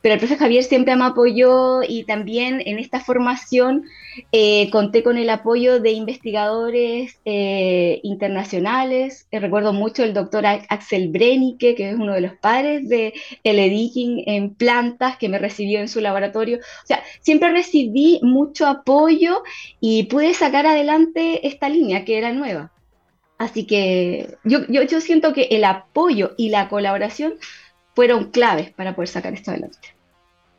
pero 0.00 0.14
el 0.14 0.18
profesor 0.18 0.40
Javier 0.40 0.64
siempre 0.64 0.96
me 0.96 1.04
apoyó 1.04 1.82
y 1.86 2.02
también 2.02 2.60
en 2.66 2.80
esta 2.80 2.98
formación 2.98 3.84
eh, 4.32 4.68
conté 4.70 5.04
con 5.04 5.18
el 5.18 5.30
apoyo 5.30 5.78
de 5.80 5.92
investigadores 5.92 7.20
eh, 7.24 8.00
internacionales. 8.02 9.28
Eh, 9.30 9.38
recuerdo 9.38 9.72
mucho 9.72 10.02
el 10.02 10.14
doctor 10.14 10.44
Axel 10.44 11.08
Brennicke, 11.08 11.76
que 11.76 11.90
es 11.90 11.94
uno 11.94 12.14
de 12.14 12.22
los 12.22 12.34
padres 12.34 12.88
del 12.88 13.12
el 13.44 13.58
editing 13.60 14.24
en 14.26 14.52
plantas, 14.52 15.16
que 15.16 15.28
me 15.28 15.38
recibió 15.38 15.78
en 15.78 15.88
su 15.88 16.00
laboratorio. 16.00 16.58
O 16.58 16.86
sea, 16.86 17.04
siempre 17.20 17.52
recibí 17.52 18.18
mucho 18.22 18.66
apoyo 18.66 19.44
y 19.80 20.04
pude 20.04 20.34
sacar 20.34 20.66
adelante 20.66 21.46
esta 21.46 21.68
línea 21.68 22.04
que 22.04 22.18
era 22.18 22.32
nueva. 22.32 22.71
Así 23.42 23.66
que 23.66 24.36
yo, 24.44 24.60
yo, 24.68 25.00
siento 25.00 25.32
que 25.32 25.48
el 25.50 25.64
apoyo 25.64 26.30
y 26.36 26.50
la 26.50 26.68
colaboración 26.68 27.34
fueron 27.92 28.30
claves 28.30 28.70
para 28.70 28.94
poder 28.94 29.08
sacar 29.08 29.34
esto 29.34 29.50
adelante. 29.50 29.78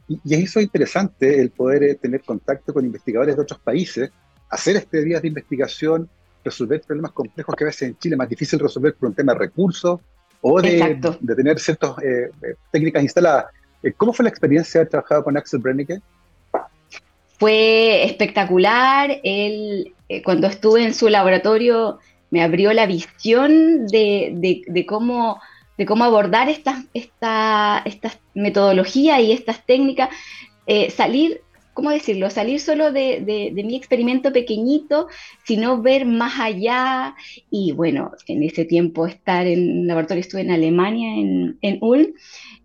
Y, 0.10 0.20
y 0.26 0.34
eso 0.34 0.60
es 0.60 0.66
interesante, 0.66 1.40
el 1.40 1.50
poder 1.50 1.84
eh, 1.84 1.96
tener 1.96 2.22
contacto 2.24 2.74
con 2.74 2.86
investigadores 2.86 3.38
de 3.38 3.42
otros 3.42 3.62
países, 3.62 4.12
hacer 4.50 4.76
este 4.76 5.02
días 5.02 5.22
de 5.22 5.30
investigación, 5.30 6.10
resolver 6.44 6.82
problemas 6.82 7.14
complejos 7.14 7.56
que 7.56 7.64
a 7.64 7.68
veces 7.68 7.84
en 7.84 7.98
Chile 7.98 8.16
es 8.16 8.18
más 8.18 8.28
difícil 8.28 8.60
resolver 8.60 8.96
por 8.96 9.08
un 9.08 9.16
tema 9.16 9.32
de 9.32 9.40
recursos 9.40 10.02
o 10.42 10.62
de, 10.62 11.00
de 11.22 11.36
tener 11.36 11.58
ciertas 11.62 11.92
eh, 12.04 12.32
eh, 12.42 12.56
técnicas 12.70 13.02
instaladas. 13.02 13.46
¿Cómo 13.96 14.12
fue 14.12 14.24
la 14.24 14.30
experiencia 14.30 14.80
de 14.80 14.82
haber 14.82 14.90
trabajado 14.90 15.24
con 15.24 15.38
Axel 15.38 15.62
Brennecke? 15.62 16.02
Fue 17.40 18.04
espectacular. 18.04 19.22
Él, 19.24 19.94
cuando 20.26 20.48
estuve 20.48 20.84
en 20.84 20.94
su 20.94 21.08
laboratorio, 21.08 22.00
me 22.34 22.42
abrió 22.42 22.74
la 22.74 22.88
visión 22.88 23.86
de, 23.86 24.86
cómo, 24.88 25.40
de 25.78 25.86
cómo 25.86 26.04
abordar 26.04 26.50
estas 26.50 26.84
esta, 26.96 27.86
metodologías 28.34 29.22
y 29.22 29.34
estas 29.34 29.64
técnicas, 29.68 30.10
eh, 30.66 30.90
salir, 30.90 31.42
¿cómo 31.76 31.92
decirlo? 31.92 32.32
Salir 32.32 32.60
solo 32.60 32.92
de, 32.92 33.52
mi 33.54 33.76
experimento 33.76 34.34
pequeñito, 34.34 35.10
sino 35.44 35.80
ver 35.84 36.08
más 36.08 36.40
allá. 36.40 37.16
Y 37.52 37.72
bueno, 37.74 38.14
en 38.26 38.42
ese 38.42 38.66
tiempo 38.66 39.06
estar 39.06 39.46
en 39.46 39.86
laboratorio, 39.86 40.22
estuve 40.22 40.42
en 40.42 40.50
Alemania, 40.50 41.14
en, 41.14 41.60
en 41.62 41.78
Ulm, 41.82 42.14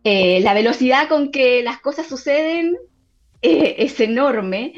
eh, 0.03 0.41
la 0.41 0.55
velocidad 0.55 1.11
con 1.11 1.31
que 1.31 1.63
las 1.63 1.79
cosas 1.79 2.07
suceden 2.07 2.75
eh, 3.43 3.75
es 3.77 4.01
enorme 4.01 4.73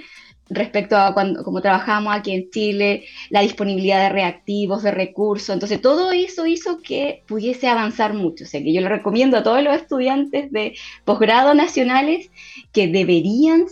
respecto 0.50 0.96
a 0.96 1.14
cuando, 1.14 1.44
como 1.44 1.62
trabajamos 1.62 2.14
aquí 2.14 2.32
en 2.32 2.50
Chile, 2.50 3.04
la 3.30 3.40
disponibilidad 3.40 4.02
de 4.02 4.08
reactivos, 4.10 4.82
de 4.82 4.90
recursos. 4.90 5.50
Entonces, 5.50 5.80
todo 5.80 6.12
eso 6.12 6.46
hizo 6.46 6.82
que 6.82 7.22
pudiese 7.26 7.68
avanzar 7.68 8.14
mucho. 8.14 8.44
O 8.44 8.46
sea, 8.46 8.62
que 8.62 8.72
yo 8.72 8.80
le 8.80 8.88
recomiendo 8.88 9.38
a 9.38 9.42
todos 9.42 9.62
los 9.62 9.74
estudiantes 9.74 10.50
de 10.50 10.74
posgrado 11.04 11.54
nacionales 11.54 12.30
que 12.72 12.88
deberían 12.88 13.66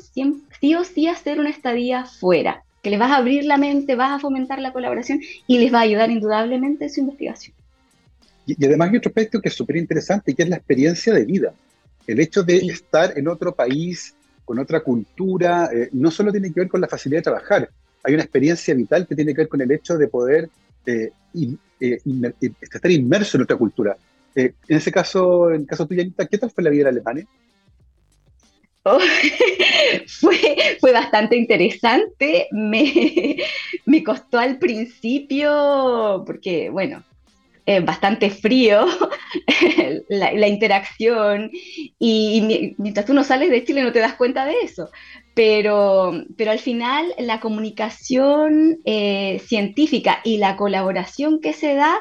sí 0.60 0.74
o 0.74 0.84
sí 0.84 1.08
hacer 1.08 1.40
una 1.40 1.50
estadía 1.50 2.04
fuera, 2.04 2.62
que 2.82 2.90
les 2.90 2.98
vas 2.98 3.10
a 3.10 3.16
abrir 3.16 3.44
la 3.44 3.58
mente, 3.58 3.96
vas 3.96 4.12
a 4.12 4.20
fomentar 4.20 4.60
la 4.60 4.72
colaboración 4.72 5.20
y 5.46 5.58
les 5.58 5.72
va 5.72 5.80
a 5.80 5.82
ayudar 5.82 6.10
indudablemente 6.10 6.84
en 6.84 6.90
su 6.90 7.00
investigación. 7.00 7.54
Y, 8.46 8.64
además 8.64 8.90
hay 8.90 8.96
otro 8.96 9.10
aspecto 9.10 9.40
que 9.42 9.48
es 9.48 9.54
súper 9.54 9.76
interesante, 9.76 10.34
que 10.34 10.42
es 10.42 10.48
la 10.48 10.56
experiencia 10.56 11.12
de 11.12 11.24
vida. 11.24 11.52
El 12.06 12.20
hecho 12.20 12.42
de 12.42 12.56
estar 12.56 13.12
en 13.18 13.28
otro 13.28 13.54
país, 13.54 14.14
con 14.48 14.58
otra 14.58 14.80
cultura, 14.80 15.68
eh, 15.70 15.90
no 15.92 16.10
solo 16.10 16.32
tiene 16.32 16.50
que 16.50 16.60
ver 16.60 16.70
con 16.70 16.80
la 16.80 16.88
facilidad 16.88 17.18
de 17.18 17.24
trabajar, 17.24 17.68
hay 18.02 18.14
una 18.14 18.22
experiencia 18.22 18.72
vital 18.72 19.06
que 19.06 19.14
tiene 19.14 19.34
que 19.34 19.42
ver 19.42 19.48
con 19.48 19.60
el 19.60 19.70
hecho 19.70 19.98
de 19.98 20.08
poder 20.08 20.48
eh, 20.86 21.10
eh, 21.78 21.98
estar 22.58 22.90
inmerso 22.90 23.36
en 23.36 23.42
otra 23.42 23.58
cultura. 23.58 23.94
en 24.34 24.54
ese 24.66 24.90
caso, 24.90 25.50
en 25.50 25.60
el 25.60 25.66
caso 25.66 25.86
tuyo, 25.86 26.00
Anita, 26.00 26.24
¿qué 26.24 26.38
tal 26.38 26.50
fue 26.50 26.64
la 26.64 26.70
vida 26.70 26.84
en 26.84 26.96
Alemania? 26.96 27.26
Oh, 28.84 28.98
fue, 30.80 30.92
bastante 30.94 31.36
interesante, 31.36 32.48
me 33.84 34.02
costó 34.02 34.38
al 34.38 34.58
principio, 34.58 36.24
porque 36.24 36.70
bueno, 36.70 37.04
eh, 37.68 37.80
bastante 37.80 38.30
frío 38.30 38.86
la, 40.08 40.48
interacción 40.48 41.50
y, 41.98 42.74
mientras 42.78 43.04
tú 43.04 43.12
no 43.12 43.22
sales 43.24 43.50
de 43.50 43.62
Chile 43.62 43.82
no 43.82 43.92
te 43.92 43.98
das 43.98 44.14
cuenta 44.14 44.46
de 44.46 44.54
eso. 44.62 44.88
Pero, 45.34 46.24
pero 46.38 46.50
al 46.50 46.60
final 46.60 47.12
la 47.18 47.40
comunicación 47.40 48.78
eh, 48.86 49.42
científica 49.46 50.20
y 50.24 50.38
la 50.38 50.56
colaboración 50.56 51.42
que 51.42 51.52
se 51.52 51.74
da, 51.74 51.98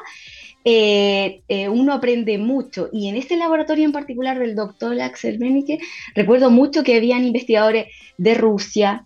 eh, 0.64 1.42
uno 1.70 1.92
aprende 1.92 2.38
mucho. 2.38 2.88
Y 2.90 3.08
en 3.08 3.16
este 3.16 3.36
laboratorio 3.36 3.84
en 3.84 3.92
particular 3.92 4.38
del 4.38 4.54
doctor 4.54 4.98
Axel 5.02 5.36
Benike, 5.36 5.80
recuerdo 6.14 6.48
mucho 6.50 6.82
que 6.82 6.96
habían 6.96 7.26
investigadores 7.26 7.88
de 8.16 8.32
Rusia, 8.32 9.04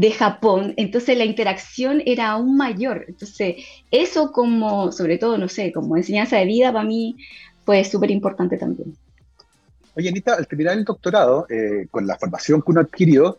de 0.00 0.10
Japón, 0.10 0.74
entonces 0.76 1.16
la 1.16 1.24
interacción 1.24 2.02
era 2.04 2.32
aún 2.32 2.56
mayor. 2.56 3.04
Entonces, 3.06 3.64
eso 3.92 4.32
como, 4.32 4.90
sobre 4.90 5.18
todo, 5.18 5.38
no 5.38 5.48
sé, 5.48 5.72
como 5.72 5.96
enseñanza 5.96 6.36
de 6.36 6.46
vida, 6.46 6.72
para 6.72 6.84
mí 6.84 7.16
fue 7.64 7.84
súper 7.84 8.10
importante 8.10 8.56
también. 8.56 8.96
Oye, 9.94 10.08
Anita, 10.08 10.34
al 10.34 10.48
terminar 10.48 10.76
el 10.76 10.84
doctorado, 10.84 11.46
eh, 11.48 11.86
con 11.92 12.08
la 12.08 12.18
formación 12.18 12.60
que 12.60 12.72
uno 12.72 12.80
adquirió, 12.80 13.38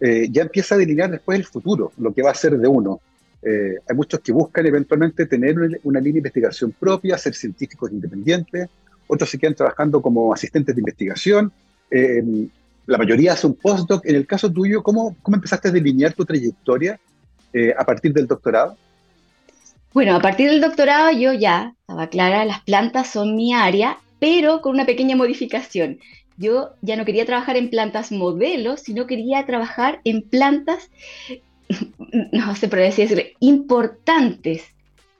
eh, 0.00 0.26
ya 0.28 0.42
empieza 0.42 0.74
a 0.74 0.78
delinear 0.78 1.08
después 1.08 1.38
el 1.38 1.44
futuro, 1.44 1.92
lo 1.96 2.12
que 2.12 2.22
va 2.22 2.32
a 2.32 2.34
ser 2.34 2.58
de 2.58 2.66
uno. 2.66 3.00
Eh, 3.40 3.76
hay 3.88 3.96
muchos 3.96 4.18
que 4.18 4.32
buscan 4.32 4.66
eventualmente 4.66 5.26
tener 5.26 5.56
una, 5.84 6.00
línea 6.00 6.14
de 6.14 6.18
investigación 6.18 6.72
propia, 6.72 7.16
ser 7.16 7.34
científicos 7.34 7.92
independientes, 7.92 8.68
otros 9.06 9.30
se 9.30 9.38
quedan 9.38 9.54
trabajando 9.54 10.02
como 10.02 10.34
asistentes 10.34 10.74
de 10.74 10.80
investigación, 10.80 11.52
la 12.86 12.98
mayoría 12.98 13.32
hace 13.32 13.46
un 13.46 13.54
postdoc. 13.54 14.04
En 14.06 14.16
el 14.16 14.26
caso 14.26 14.52
tuyo, 14.52 14.82
¿cómo, 14.82 15.16
empezaste 15.26 15.68
a 15.68 15.72
delinear 15.72 16.12
tu 16.12 16.24
trayectoria 16.24 16.98
eh, 17.52 17.74
a 17.76 17.84
partir 17.84 18.12
del 18.12 18.26
doctorado? 18.26 18.76
Bueno, 19.92 20.16
a 20.16 20.20
partir 20.20 20.48
del 20.50 20.60
doctorado 20.60 21.10
yo 21.10 21.32
ya 21.34 21.74
estaba 21.80 22.08
clara, 22.08 22.44
las 22.44 22.62
plantas 22.62 23.08
son 23.08 23.36
mi 23.36 23.52
área, 23.52 23.98
pero 24.18 24.62
con 24.62 24.72
una 24.72 24.86
pequeña 24.86 25.16
modificación. 25.16 25.98
Yo 26.38 26.70
ya 26.80 26.96
no 26.96 27.04
quería 27.04 27.26
trabajar 27.26 27.56
en 27.56 27.68
plantas 27.68 28.10
modelos, 28.10 28.80
sino 28.80 29.06
quería 29.06 29.44
trabajar 29.44 30.00
en 30.04 30.22
plantas, 30.22 30.90
no 32.32 32.56
sé 32.56 32.68
por 32.68 32.78
decirlo, 32.78 33.22
importantes. 33.40 34.64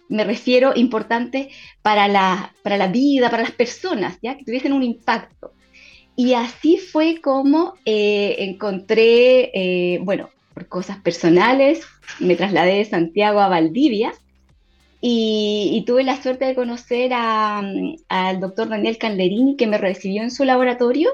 Me 0.08 0.24
refiero 0.24 0.72
importantes 0.74 1.48
para 1.82 2.08
la, 2.08 2.54
para 2.62 2.76
la 2.76 2.88
vida, 2.88 3.30
para 3.30 3.44
las 3.44 3.52
personas, 3.52 4.18
¿ya? 4.22 4.36
que 4.36 4.44
tuviesen 4.44 4.72
un 4.72 4.82
impacto. 4.82 5.52
Y 6.16 6.34
así 6.34 6.78
fue 6.78 7.20
como 7.20 7.74
eh, 7.84 8.36
encontré, 8.38 9.50
eh, 9.54 9.98
bueno, 10.02 10.28
por 10.54 10.66
cosas 10.68 10.98
personales, 10.98 11.86
me 12.20 12.36
trasladé 12.36 12.76
de 12.76 12.84
Santiago 12.84 13.40
a 13.40 13.48
Valdivia 13.48 14.12
y, 15.00 15.82
tuve 15.86 16.04
la 16.04 16.22
suerte 16.22 16.44
de 16.44 16.54
conocer 16.54 17.10
mm, 17.10 17.96
al 18.08 18.40
doctor 18.40 18.68
Daniel 18.68 18.98
Canlerini 18.98 19.56
que 19.56 19.66
me 19.66 19.78
recibió 19.78 20.22
en 20.22 20.30
su 20.30 20.44
laboratorio 20.44 21.10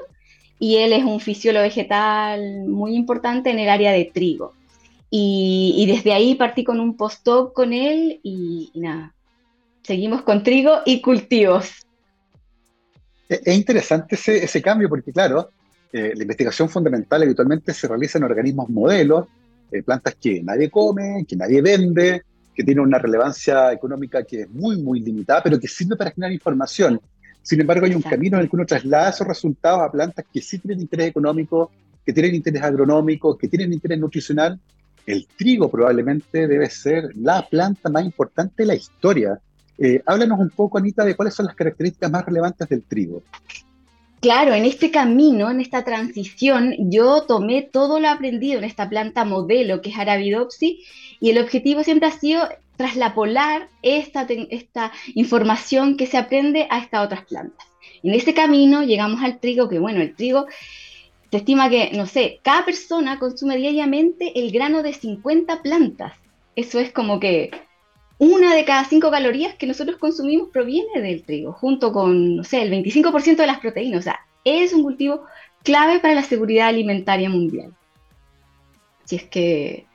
y 0.59 0.75
él 0.77 0.93
es 0.93 1.03
un 1.03 1.19
fisiólogo 1.19 1.63
vegetal 1.63 2.67
muy 2.67 2.95
importante 2.95 3.49
en 3.49 3.59
el 3.59 3.69
área 3.69 3.91
de 3.91 4.05
trigo. 4.05 4.53
Y, 5.09 5.85
desde 5.87 6.13
ahí 6.13 6.35
partí 6.35 6.63
con 6.63 6.79
un 6.79 6.95
postdoc 6.95 7.53
con 7.53 7.73
él 7.73 8.19
y, 8.21 8.69
nada, 8.75 9.15
seguimos 9.81 10.21
con 10.21 10.43
trigo 10.43 10.81
y 10.85 11.01
cultivos. 11.01 11.87
Es 13.29 13.55
interesante 13.55 14.15
ese, 14.15 14.43
ese 14.43 14.59
cambio 14.59 14.89
porque, 14.89 15.13
claro, 15.13 15.51
eh, 15.93 16.13
la 16.15 16.23
investigación 16.23 16.67
fundamental 16.67 17.21
habitualmente 17.21 17.73
se 17.73 17.87
realiza 17.87 18.17
en 18.17 18.23
organismos 18.23 18.69
modelos, 18.69 19.27
eh, 19.71 19.83
plantas 19.83 20.15
que 20.15 20.41
nadie 20.43 20.69
come, 20.69 21.25
que 21.27 21.35
nadie 21.35 21.61
vende, 21.61 22.23
que 22.55 22.63
tienen 22.63 22.83
una 22.83 22.97
relevancia 22.97 23.71
económica 23.71 24.23
que 24.23 24.41
es 24.41 24.49
muy, 24.49 24.81
muy 24.81 24.99
limitada, 24.99 25.43
pero 25.43 25.59
que 25.59 25.67
sirve 25.67 25.95
para 25.95 26.11
generar 26.11 26.33
información. 26.33 26.99
Sin 27.41 27.61
embargo, 27.61 27.85
hay 27.85 27.95
un 27.95 28.01
camino 28.01 28.37
en 28.37 28.43
el 28.43 28.49
que 28.49 28.55
uno 28.55 28.65
traslada 28.65 29.09
esos 29.09 29.27
resultados 29.27 29.81
a 29.81 29.91
plantas 29.91 30.25
que 30.31 30.41
sí 30.41 30.59
tienen 30.59 30.81
interés 30.81 31.07
económico, 31.07 31.71
que 32.05 32.13
tienen 32.13 32.35
interés 32.35 32.61
agronómico, 32.63 33.37
que 33.37 33.47
tienen 33.47 33.71
interés 33.73 33.99
nutricional. 33.99 34.59
El 35.05 35.27
trigo 35.37 35.69
probablemente 35.69 36.47
debe 36.47 36.69
ser 36.69 37.09
la 37.15 37.47
planta 37.47 37.89
más 37.89 38.03
importante 38.03 38.63
de 38.63 38.67
la 38.67 38.75
historia. 38.75 39.39
Eh, 39.81 40.01
háblanos 40.05 40.39
un 40.39 40.49
poco, 40.49 40.77
Anita, 40.77 41.05
de 41.05 41.15
cuáles 41.15 41.33
son 41.33 41.45
las 41.45 41.55
características 41.55 42.11
más 42.11 42.25
relevantes 42.25 42.67
del 42.67 42.83
trigo. 42.83 43.23
Claro, 44.19 44.53
en 44.53 44.65
este 44.65 44.91
camino, 44.91 45.49
en 45.49 45.61
esta 45.61 45.85
transición, 45.85 46.75
yo 46.77 47.23
tomé 47.23 47.61
todo 47.61 48.01
lo 48.01 48.09
aprendido 48.09 48.59
en 48.59 48.65
esta 48.65 48.89
planta 48.89 49.23
modelo 49.23 49.81
que 49.81 49.91
es 49.91 49.97
Arabidopsis 49.97 50.85
y 51.21 51.29
el 51.29 51.37
objetivo 51.37 51.83
siempre 51.83 52.09
ha 52.09 52.11
sido 52.11 52.41
traslapolar 52.75 53.69
esta, 53.81 54.27
esta 54.49 54.91
información 55.15 55.95
que 55.95 56.05
se 56.05 56.17
aprende 56.17 56.67
a 56.69 56.79
estas 56.79 57.05
otras 57.05 57.23
plantas. 57.25 57.65
En 58.03 58.13
ese 58.13 58.33
camino 58.33 58.83
llegamos 58.83 59.23
al 59.23 59.39
trigo, 59.39 59.69
que 59.69 59.79
bueno, 59.79 60.01
el 60.01 60.15
trigo 60.15 60.47
se 61.31 61.37
estima 61.37 61.69
que, 61.69 61.91
no 61.93 62.05
sé, 62.05 62.39
cada 62.43 62.65
persona 62.65 63.19
consume 63.19 63.55
diariamente 63.55 64.37
el 64.37 64.51
grano 64.51 64.83
de 64.83 64.93
50 64.93 65.61
plantas. 65.61 66.13
Eso 66.55 66.79
es 66.79 66.91
como 66.91 67.19
que 67.21 67.51
una 68.19 68.53
de 68.53 68.65
cada 68.65 68.83
cinco 68.83 69.09
calorías 69.09 69.55
que 69.55 69.65
nosotros 69.65 69.97
consumimos 69.97 70.49
proviene 70.49 71.01
del 71.01 71.23
trigo, 71.23 71.53
junto 71.53 71.91
con, 71.93 72.35
no 72.35 72.43
sé, 72.43 72.61
el 72.61 72.71
25% 72.71 73.37
de 73.37 73.47
las 73.47 73.59
proteínas. 73.59 73.99
O 73.99 74.03
sea, 74.03 74.19
es 74.43 74.73
un 74.73 74.83
cultivo 74.83 75.23
clave 75.63 75.99
para 75.99 76.13
la 76.13 76.23
seguridad 76.23 76.67
alimentaria 76.67 77.29
mundial. 77.29 77.73
Si 79.05 79.15
es 79.15 79.23
que... 79.23 79.85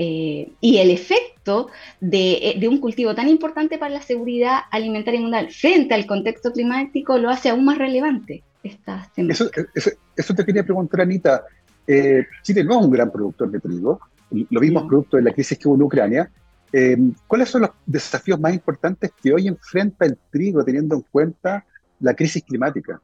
Eh, 0.00 0.52
y 0.60 0.76
el 0.76 0.90
efecto 0.90 1.70
de, 2.00 2.54
de, 2.56 2.68
un 2.68 2.78
cultivo 2.78 3.16
tan 3.16 3.28
importante 3.28 3.78
para 3.78 3.94
la 3.94 4.02
seguridad 4.02 4.60
alimentaria 4.70 5.20
mundial 5.20 5.50
frente 5.50 5.92
al 5.92 6.06
contexto 6.06 6.52
climático 6.52 7.18
lo 7.18 7.30
hace 7.30 7.48
aún 7.48 7.64
más 7.64 7.78
relevante. 7.78 8.44
Esta 8.62 9.10
eso, 9.16 9.50
eso, 10.16 10.34
te 10.34 10.44
quería 10.44 10.62
preguntar, 10.62 11.00
Anita. 11.00 11.42
Eh, 11.84 12.24
Chile 12.42 12.62
no 12.62 12.78
es 12.78 12.86
un 12.86 12.92
gran 12.92 13.10
productor 13.10 13.50
de 13.50 13.58
trigo, 13.58 13.98
lo 14.30 14.60
vimos 14.60 14.84
producto 14.84 15.16
de 15.16 15.24
la 15.24 15.32
crisis 15.32 15.58
que 15.58 15.66
hubo 15.66 15.74
en 15.74 15.82
Ucrania, 15.82 16.30
Em, 16.72 17.14
¿Cuáles 17.26 17.48
son 17.48 17.62
los 17.62 17.70
desafíos 17.86 18.38
más 18.38 18.52
importantes 18.52 19.10
que 19.22 19.32
hoy 19.32 19.48
enfrenta 19.48 20.04
el 20.04 20.18
trigo 20.30 20.64
teniendo 20.64 20.96
en 20.96 21.02
cuenta 21.10 21.64
la 22.00 22.14
crisis 22.14 22.42
climática? 22.44 23.00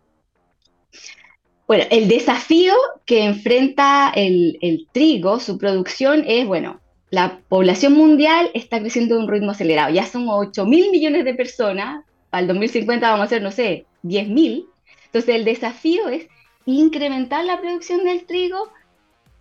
Bueno, 1.67 1.85
el 1.91 2.09
desafío 2.09 2.75
que 3.07 3.25
enfrenta 3.25 4.13
el, 4.15 4.87
trigo, 4.93 5.41
su 5.41 5.57
producción, 5.57 6.25
es, 6.27 6.47
bueno, 6.47 6.81
la 7.11 7.41
población 7.49 7.95
mundial 7.95 8.51
está 8.53 8.81
creciendo 8.81 9.17
a 9.17 9.21
un 9.21 9.29
ritmo 9.29 9.53
acelerado. 9.53 9.93
Ya 9.93 10.05
son 10.05 10.27
8 10.29 10.67
mil 10.67 10.91
millones 10.91 11.25
de 11.25 11.35
personas. 11.35 12.05
Para 12.29 12.43
el 12.43 12.49
2050 12.49 13.11
vamos 13.11 13.27
a 13.27 13.29
ser, 13.29 13.43
no 13.43 13.51
sé, 13.51 13.87
10 14.03 14.29
mil. 14.29 14.67
Entonces, 15.07 15.37
el 15.37 15.45
desafío 15.45 16.09
es 16.09 16.27
incrementar 16.67 17.45
la 17.45 17.61
producción 17.61 18.05
del 18.05 18.25
trigo 18.27 18.69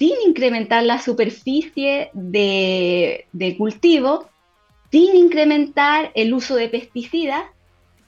sin 0.03 0.15
incrementar 0.27 0.83
la 0.83 0.99
superficie 0.99 2.09
de, 2.11 3.25
cultivo, 3.57 4.27
sin 4.91 5.15
incrementar 5.15 6.11
el 6.13 6.33
uso 6.33 6.55
de 6.55 6.67
pesticidas 6.67 7.43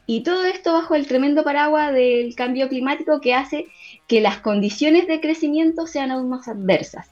y 0.05 0.23
todo 0.23 0.43
esto 0.43 0.73
bajo 0.73 0.95
el 0.95 1.07
tremendo 1.07 1.45
paraguas 1.45 1.93
del 1.93 2.35
cambio 2.35 2.67
climático 2.67 3.21
que 3.21 3.33
hace 3.33 3.67
que 4.07 4.19
las 4.19 4.39
condiciones 4.39 5.07
de 5.07 5.21
crecimiento 5.21 5.87
sean 5.87 6.11
aún 6.11 6.27
más 6.27 6.49
adversas. 6.49 7.07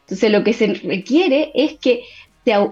Entonces 0.00 0.30
lo 0.32 0.42
que 0.42 0.54
se 0.54 0.66
requiere 0.72 1.52
es 1.54 1.74
que 1.74 2.04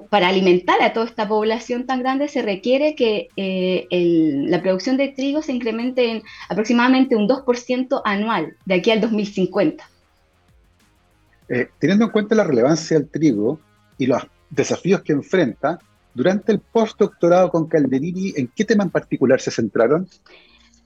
para 0.08 0.28
alimentar 0.28 0.80
a 0.80 0.94
toda 0.94 1.04
esta 1.04 1.28
población 1.28 1.84
tan 1.84 2.00
grande 2.00 2.28
se 2.28 2.40
requiere 2.40 2.94
que 2.94 3.28
eh, 3.36 3.86
la 4.48 4.62
producción 4.62 4.96
de 4.96 5.08
trigo 5.08 5.42
se 5.42 5.52
incremente 5.52 6.10
en 6.10 6.22
aproximadamente 6.48 7.16
un 7.16 7.28
2% 7.28 8.00
anual 8.06 8.56
de 8.64 8.74
aquí 8.76 8.90
al 8.90 9.02
2050. 9.02 9.90
Eh, 11.50 11.68
teniendo 11.80 12.04
en 12.04 12.10
cuenta 12.12 12.36
la 12.36 12.44
relevancia 12.44 12.96
del 12.96 13.10
trigo 13.10 13.58
y 13.98 14.06
los 14.06 14.22
desafíos 14.50 15.02
que 15.02 15.12
enfrenta, 15.12 15.80
durante 16.14 16.52
el 16.52 16.60
postdoctorado 16.60 17.50
con 17.50 17.66
Calderini, 17.66 18.32
¿en 18.36 18.48
qué 18.54 18.64
tema 18.64 18.84
en 18.84 18.90
particular 18.90 19.40
se 19.40 19.50
centraron? 19.50 20.08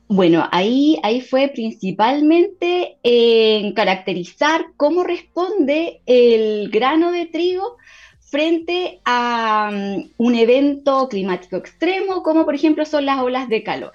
Bueno, 0.09 0.48
ahí, 0.53 0.98
ahí 1.03 1.20
fue 1.20 1.48
principalmente 1.48 2.96
en 3.03 3.72
caracterizar 3.72 4.66
cómo 4.77 5.03
responde 5.03 6.00
el 6.07 6.70
grano 6.70 7.11
de 7.11 7.27
trigo 7.27 7.77
frente 8.20 9.00
a 9.05 9.70
um, 9.72 10.09
un 10.18 10.35
evento 10.35 11.09
climático 11.09 11.57
extremo, 11.57 12.22
como 12.22 12.44
por 12.44 12.55
ejemplo 12.55 12.85
son 12.85 13.07
las 13.07 13.20
olas 13.20 13.48
de 13.48 13.62
calor. 13.62 13.92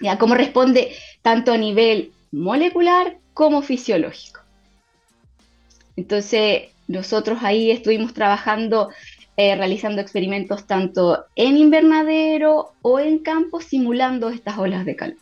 Ya, 0.00 0.18
cómo 0.18 0.34
responde 0.34 0.92
tanto 1.22 1.52
a 1.52 1.58
nivel 1.58 2.12
molecular 2.32 3.18
como 3.34 3.62
fisiológico. 3.62 4.39
Entonces, 6.00 6.62
nosotros 6.88 7.40
ahí 7.42 7.70
estuvimos 7.70 8.14
trabajando, 8.14 8.88
eh, 9.36 9.54
realizando 9.54 10.00
experimentos 10.00 10.66
tanto 10.66 11.26
en 11.36 11.58
invernadero 11.58 12.72
o 12.80 12.98
en 12.98 13.18
campo, 13.18 13.60
simulando 13.60 14.30
estas 14.30 14.56
olas 14.56 14.86
de 14.86 14.96
calor. 14.96 15.18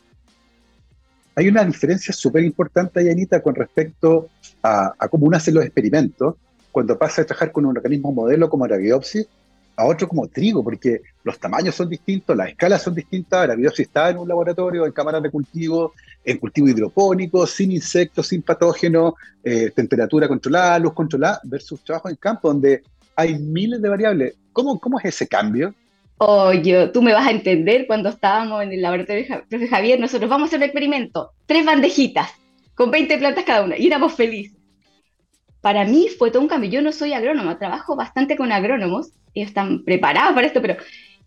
Hay 1.35 1.49
una 1.49 1.65
diferencia 1.65 2.15
súper 2.15 2.45
importante, 2.45 3.05
Yanita, 3.05 3.43
con 3.43 3.57
respecto 3.57 4.29
a, 4.63 4.95
cómo 5.11 5.27
uno 5.27 5.37
hace 5.37 5.51
los 5.51 5.65
experimentos 5.65 6.37
cuando 6.71 6.97
pasa 6.97 7.23
a 7.23 7.25
trabajar 7.25 7.51
con 7.51 7.67
un 7.67 7.77
organismo 7.77 8.13
modelo 8.13 8.49
como 8.49 8.65
Arabiopsis 8.65 9.27
a 9.75 9.85
otro 9.85 10.07
como 10.07 10.29
trigo, 10.29 10.63
porque 10.63 11.03
los 11.25 11.41
tamaños 11.41 11.75
son 11.75 11.89
distintos, 11.89 12.37
las 12.37 12.51
escalas 12.51 12.83
son 12.83 12.95
distintas. 12.95 13.41
Arabiopsis 13.41 13.87
está 13.87 14.11
en 14.11 14.19
un 14.19 14.29
laboratorio, 14.29 14.87
en 14.87 14.93
cámaras 14.93 15.25
de 15.25 15.31
cultivo, 15.31 15.93
en 16.29 16.37
cultivo 16.37 16.69
hidropónico, 16.69 17.47
sin 17.47 17.73
insectos, 17.73 18.29
sin 18.29 18.43
patógenos, 18.43 19.15
eh, 19.43 19.71
temperatura 19.75 20.29
controlada, 20.29 20.79
luz 20.79 20.93
controlada, 20.93 21.41
versus 21.45 21.83
trabajo 21.83 22.11
en 22.11 22.17
campo, 22.17 22.49
donde 22.49 22.83
hay 23.17 23.39
miles 23.39 23.81
de 23.81 23.89
variables. 23.89 24.35
¿Cómo, 24.53 24.79
cómo 24.79 24.99
es 24.99 25.07
ese 25.07 25.27
cambio? 25.27 25.75
Oye, 26.19 26.89
tú 26.89 27.01
me 27.01 27.15
vas 27.15 27.27
a 27.27 27.31
entender 27.31 27.87
cuando 27.87 28.11
estábamos 28.11 28.63
en 28.63 28.73
el 28.73 28.83
laboratorio 28.83 29.43
de 29.49 29.69
Javier, 29.69 29.99
nosotros 29.99 30.29
vamos 30.29 30.47
a 30.47 30.49
hacer 30.49 30.59
un 30.59 30.65
experimento, 30.65 31.31
tres 31.47 31.65
bandejitas, 31.65 32.31
con 32.75 32.91
20 32.91 33.17
plantas 33.17 33.45
cada 33.45 33.63
una, 33.63 33.79
y 33.79 33.87
éramos 33.87 34.13
felices. 34.13 34.59
Para 35.63 35.87
mí 35.87 36.09
fue 36.19 36.31
todo 36.31 36.43
un 36.43 36.49
cambio. 36.49 36.71
Yo 36.71 36.83
no 36.83 36.93
soy 36.93 37.15
agrónoma, 37.15 37.59
trabajo 37.59 37.97
bastante 37.97 38.37
con 38.37 38.53
agrónomos, 38.53 39.13
ellos 39.33 39.49
están 39.49 39.83
preparados 39.83 40.35
para 40.35 40.47
esto, 40.47 40.61
pero 40.61 40.77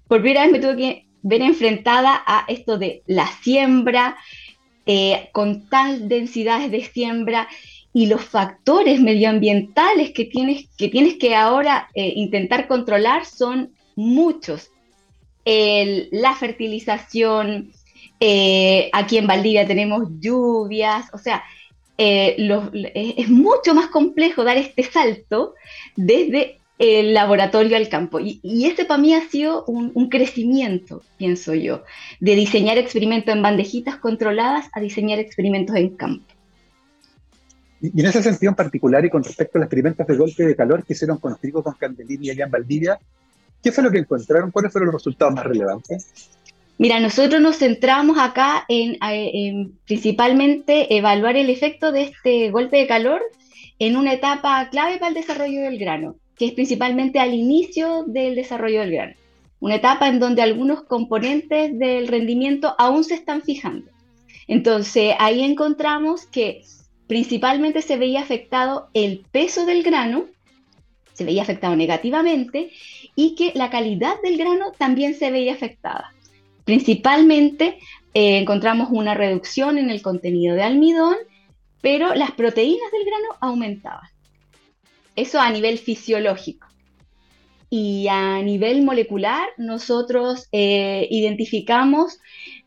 por 0.08 0.22
primera 0.22 0.44
vez 0.44 0.52
me 0.52 0.60
tuve 0.60 0.78
que 0.78 1.08
ver 1.24 1.42
enfrentada 1.42 2.22
a 2.26 2.46
esto 2.48 2.78
de 2.78 3.02
la 3.08 3.28
siembra, 3.42 4.18
eh, 4.86 5.30
con 5.32 5.68
tal 5.70 6.08
densidades 6.08 6.72
de 6.72 6.84
siembra 6.84 7.48
y 7.94 8.08
los 8.08 8.24
factores 8.24 9.00
medioambientales 9.02 10.12
que 10.12 10.26
tienes 10.26 10.68
que, 10.78 10.88
tienes 10.88 11.16
que 11.16 11.36
ahora 11.36 11.90
eh, 11.94 12.14
intentar 12.16 12.68
controlar 12.68 13.26
son 13.26 13.74
muchos. 13.96 14.70
la 15.46 16.36
fertilización, 16.36 17.72
eh, 18.20 18.90
aquí 18.94 19.18
en 19.18 19.28
Valdivia 19.28 19.68
tenemos 19.68 20.04
lluvias, 20.20 21.08
o 21.14 21.18
sea, 21.18 21.44
es 21.98 23.30
mucho 23.30 23.76
más 23.76 23.88
complejo 23.88 24.44
dar 24.44 24.58
este 24.58 24.82
salto 24.82 25.54
desde 25.96 26.61
el 26.82 27.14
laboratorio 27.14 27.78
al 27.78 27.90
campo. 27.90 28.20
Y, 28.20 28.66
ese 28.66 28.86
para 28.86 29.00
mí 29.00 29.14
ha 29.14 29.30
sido 29.30 29.64
un, 29.66 30.10
crecimiento, 30.10 31.04
pienso 31.18 31.54
yo, 31.54 31.84
de 32.20 32.36
diseñar 32.36 32.80
experimentos 32.80 33.36
en 33.36 33.44
bandejitas 33.44 33.98
controladas 33.98 34.66
a 34.74 34.80
diseñar 34.80 35.20
experimentos 35.20 35.76
en 35.76 35.96
campo. 35.96 36.26
Y 37.82 38.00
en 38.00 38.06
ese 38.08 38.24
sentido 38.24 38.50
en 38.50 38.56
particular 38.56 39.06
y 39.06 39.12
con 39.12 39.24
respecto 39.24 39.58
a 39.58 39.60
los 39.60 39.66
experimentos 39.68 40.08
de 40.08 40.18
golpe 40.18 40.44
de 40.44 40.56
calor 40.56 40.84
que 40.84 40.94
hicieron 40.94 41.20
con 41.20 41.38
trigo 41.38 41.64
con 41.64 41.74
Candelini 41.76 42.32
allá 42.32 42.46
en 42.46 42.52
Valdivia, 42.52 43.00
¿qué 43.62 43.72
fue 43.72 43.84
lo 43.84 43.92
que 43.92 44.00
encontraron? 44.00 44.50
¿Cuáles 44.50 44.72
fueron 44.72 44.88
los 44.88 44.96
resultados 44.96 45.36
más 45.36 45.46
relevantes? 45.46 46.32
Mira, 46.80 47.00
nosotros 47.00 47.40
nos 47.42 47.58
centramos 47.58 48.18
acá 48.18 48.66
en 48.68 49.78
principalmente 49.86 50.96
evaluar 50.96 51.38
el 51.38 51.52
efecto 51.52 51.92
de 51.92 52.04
este 52.04 52.50
golpe 52.50 52.78
de 52.78 52.88
calor 52.88 53.22
en 53.78 53.98
una 53.98 54.14
etapa 54.14 54.68
clave 54.72 54.98
para 54.98 55.10
el 55.10 55.14
desarrollo 55.14 55.62
del 55.62 55.78
grano 55.78 56.16
que 56.42 56.48
es 56.48 56.54
principalmente 56.54 57.20
al 57.20 57.36
inicio 57.36 58.04
del 58.08 58.34
desarrollo 58.34 58.80
del 58.80 58.94
grano, 58.94 59.14
una 59.60 59.76
etapa 59.76 60.08
en 60.08 60.18
donde 60.18 60.42
algunos 60.42 60.82
componentes 60.82 61.78
del 61.78 62.08
rendimiento 62.08 62.74
aún 62.80 63.04
se 63.04 63.14
están 63.14 63.44
fijando. 63.44 63.92
Entonces 64.48 65.14
ahí 65.20 65.44
encontramos 65.44 66.26
que 66.26 66.64
principalmente 67.06 67.84
se 67.84 67.96
veía 67.96 68.22
afectado 68.22 68.90
el 68.96 69.24
peso 69.32 69.68
del 69.68 69.84
grano 69.84 70.26
se 71.14 71.26
veía 71.26 71.44
afectado 71.44 71.76
negativamente 71.76 72.72
y 73.16 73.36
que 73.36 73.52
la 73.54 73.70
calidad 73.70 74.16
del 74.24 74.40
grano 74.40 74.72
también 74.80 75.14
se 75.14 75.30
veía 75.30 75.54
afectada. 75.54 76.12
Principalmente 76.66 77.78
eh, 78.16 78.40
encontramos 78.40 78.88
una 78.90 79.14
reducción 79.14 79.78
en 79.78 79.92
el 79.92 80.02
contenido 80.02 80.56
de 80.56 80.64
almidón, 80.64 81.18
pero 81.82 82.16
las 82.16 82.32
proteínas 82.32 82.92
del 82.92 83.06
grano 83.06 83.28
aumentaban. 83.42 84.10
Eso 85.16 85.40
a 85.40 85.50
nivel 85.52 85.78
fisiológico. 85.78 86.68
Y 87.70 88.08
a 88.10 88.42
nivel 88.42 88.84
molecular, 88.84 89.48
nosotros 89.58 90.48
eh, 90.52 91.08
identificamos 91.10 92.20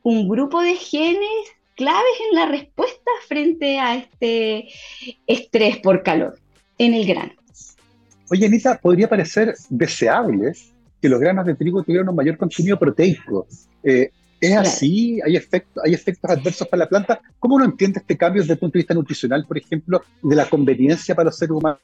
un 0.02 0.28
grupo 0.28 0.62
de 0.62 0.76
genes 0.76 1.54
claves 1.76 2.14
en 2.30 2.36
la 2.36 2.46
respuesta 2.46 3.10
frente 3.26 3.78
a 3.78 3.96
este 3.96 4.68
estrés 5.26 5.78
por 5.78 6.02
calor 6.02 6.38
en 6.78 6.94
el 6.94 7.06
grano. 7.06 7.32
Oye, 8.30 8.46
Anita, 8.46 8.78
podría 8.78 9.08
parecer 9.08 9.54
deseable 9.68 10.52
que 11.00 11.08
los 11.08 11.20
granos 11.20 11.44
de 11.44 11.54
trigo 11.54 11.82
tuvieran 11.82 12.08
un 12.08 12.16
mayor 12.16 12.38
contenido 12.38 12.78
proteico. 12.78 13.46
Eh, 13.82 14.10
¿Es 14.40 14.56
así? 14.56 15.20
¿Hay, 15.24 15.36
efectos, 15.36 15.82
¿Hay 15.84 15.94
efectos 15.94 16.30
adversos 16.30 16.66
para 16.68 16.84
la 16.84 16.88
planta? 16.88 17.20
¿Cómo 17.38 17.56
uno 17.56 17.64
entiende 17.64 18.00
este 18.00 18.16
cambio 18.16 18.42
desde 18.42 18.54
el 18.54 18.58
punto 18.58 18.74
de 18.74 18.80
vista 18.80 18.94
nutricional, 18.94 19.44
por 19.46 19.58
ejemplo, 19.58 20.02
de 20.22 20.36
la 20.36 20.46
conveniencia 20.46 21.14
para 21.14 21.26
los 21.26 21.36
seres 21.36 21.52
humanos? 21.52 21.80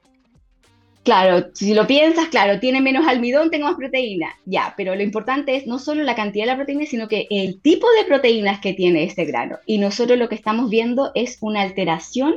Claro, 1.02 1.46
si 1.54 1.72
lo 1.72 1.86
piensas, 1.86 2.28
claro, 2.28 2.60
tiene 2.60 2.82
menos 2.82 3.06
almidón, 3.06 3.50
tengo 3.50 3.66
más 3.66 3.76
proteína. 3.76 4.36
Ya, 4.44 4.74
pero 4.76 4.94
lo 4.94 5.02
importante 5.02 5.56
es 5.56 5.66
no 5.66 5.78
solo 5.78 6.02
la 6.02 6.14
cantidad 6.14 6.44
de 6.44 6.50
la 6.50 6.56
proteína, 6.56 6.84
sino 6.84 7.08
que 7.08 7.26
el 7.30 7.60
tipo 7.62 7.86
de 7.98 8.04
proteínas 8.04 8.60
que 8.60 8.74
tiene 8.74 9.04
este 9.04 9.24
grano. 9.24 9.56
Y 9.64 9.78
nosotros 9.78 10.18
lo 10.18 10.28
que 10.28 10.34
estamos 10.34 10.68
viendo 10.68 11.10
es 11.14 11.38
una 11.40 11.62
alteración 11.62 12.34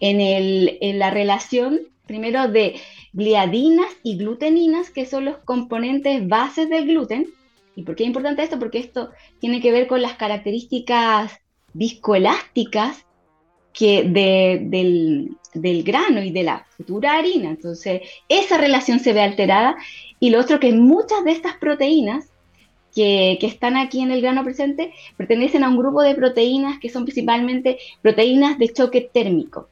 en, 0.00 0.20
el, 0.20 0.78
en 0.80 0.98
la 0.98 1.10
relación, 1.10 1.80
primero, 2.06 2.48
de 2.48 2.74
gliadinas 3.12 3.90
y 4.02 4.16
gluteninas, 4.16 4.90
que 4.90 5.06
son 5.06 5.24
los 5.24 5.36
componentes 5.38 6.26
bases 6.26 6.68
del 6.68 6.86
gluten. 6.86 7.28
¿Y 7.76 7.84
por 7.84 7.94
qué 7.94 8.02
es 8.02 8.08
importante 8.08 8.42
esto? 8.42 8.58
Porque 8.58 8.78
esto 8.78 9.10
tiene 9.38 9.60
que 9.60 9.70
ver 9.70 9.86
con 9.86 10.02
las 10.02 10.14
características 10.14 11.38
viscoelásticas 11.72 13.06
que 13.72 14.04
del, 14.04 15.36
del, 15.54 15.82
grano 15.82 16.22
y 16.22 16.30
de 16.30 16.42
la 16.42 16.66
futura 16.76 17.14
harina. 17.14 17.50
Entonces, 17.50 18.02
esa 18.28 18.58
relación 18.58 19.00
se 19.00 19.12
ve 19.12 19.20
alterada. 19.20 19.76
Y 20.20 20.30
lo 20.30 20.40
otro 20.40 20.60
que 20.60 20.72
muchas 20.72 21.24
de 21.24 21.32
estas 21.32 21.56
proteínas 21.56 22.28
que, 22.94 23.38
que, 23.40 23.46
están 23.46 23.76
aquí 23.76 24.00
en 24.00 24.10
el 24.10 24.20
grano 24.20 24.44
presente 24.44 24.92
pertenecen 25.16 25.64
a 25.64 25.68
un 25.68 25.78
grupo 25.78 26.02
de 26.02 26.14
proteínas 26.14 26.78
que 26.78 26.90
son 26.90 27.04
principalmente 27.04 27.78
proteínas 28.02 28.58
de 28.58 28.72
choque 28.72 29.00
térmico, 29.00 29.68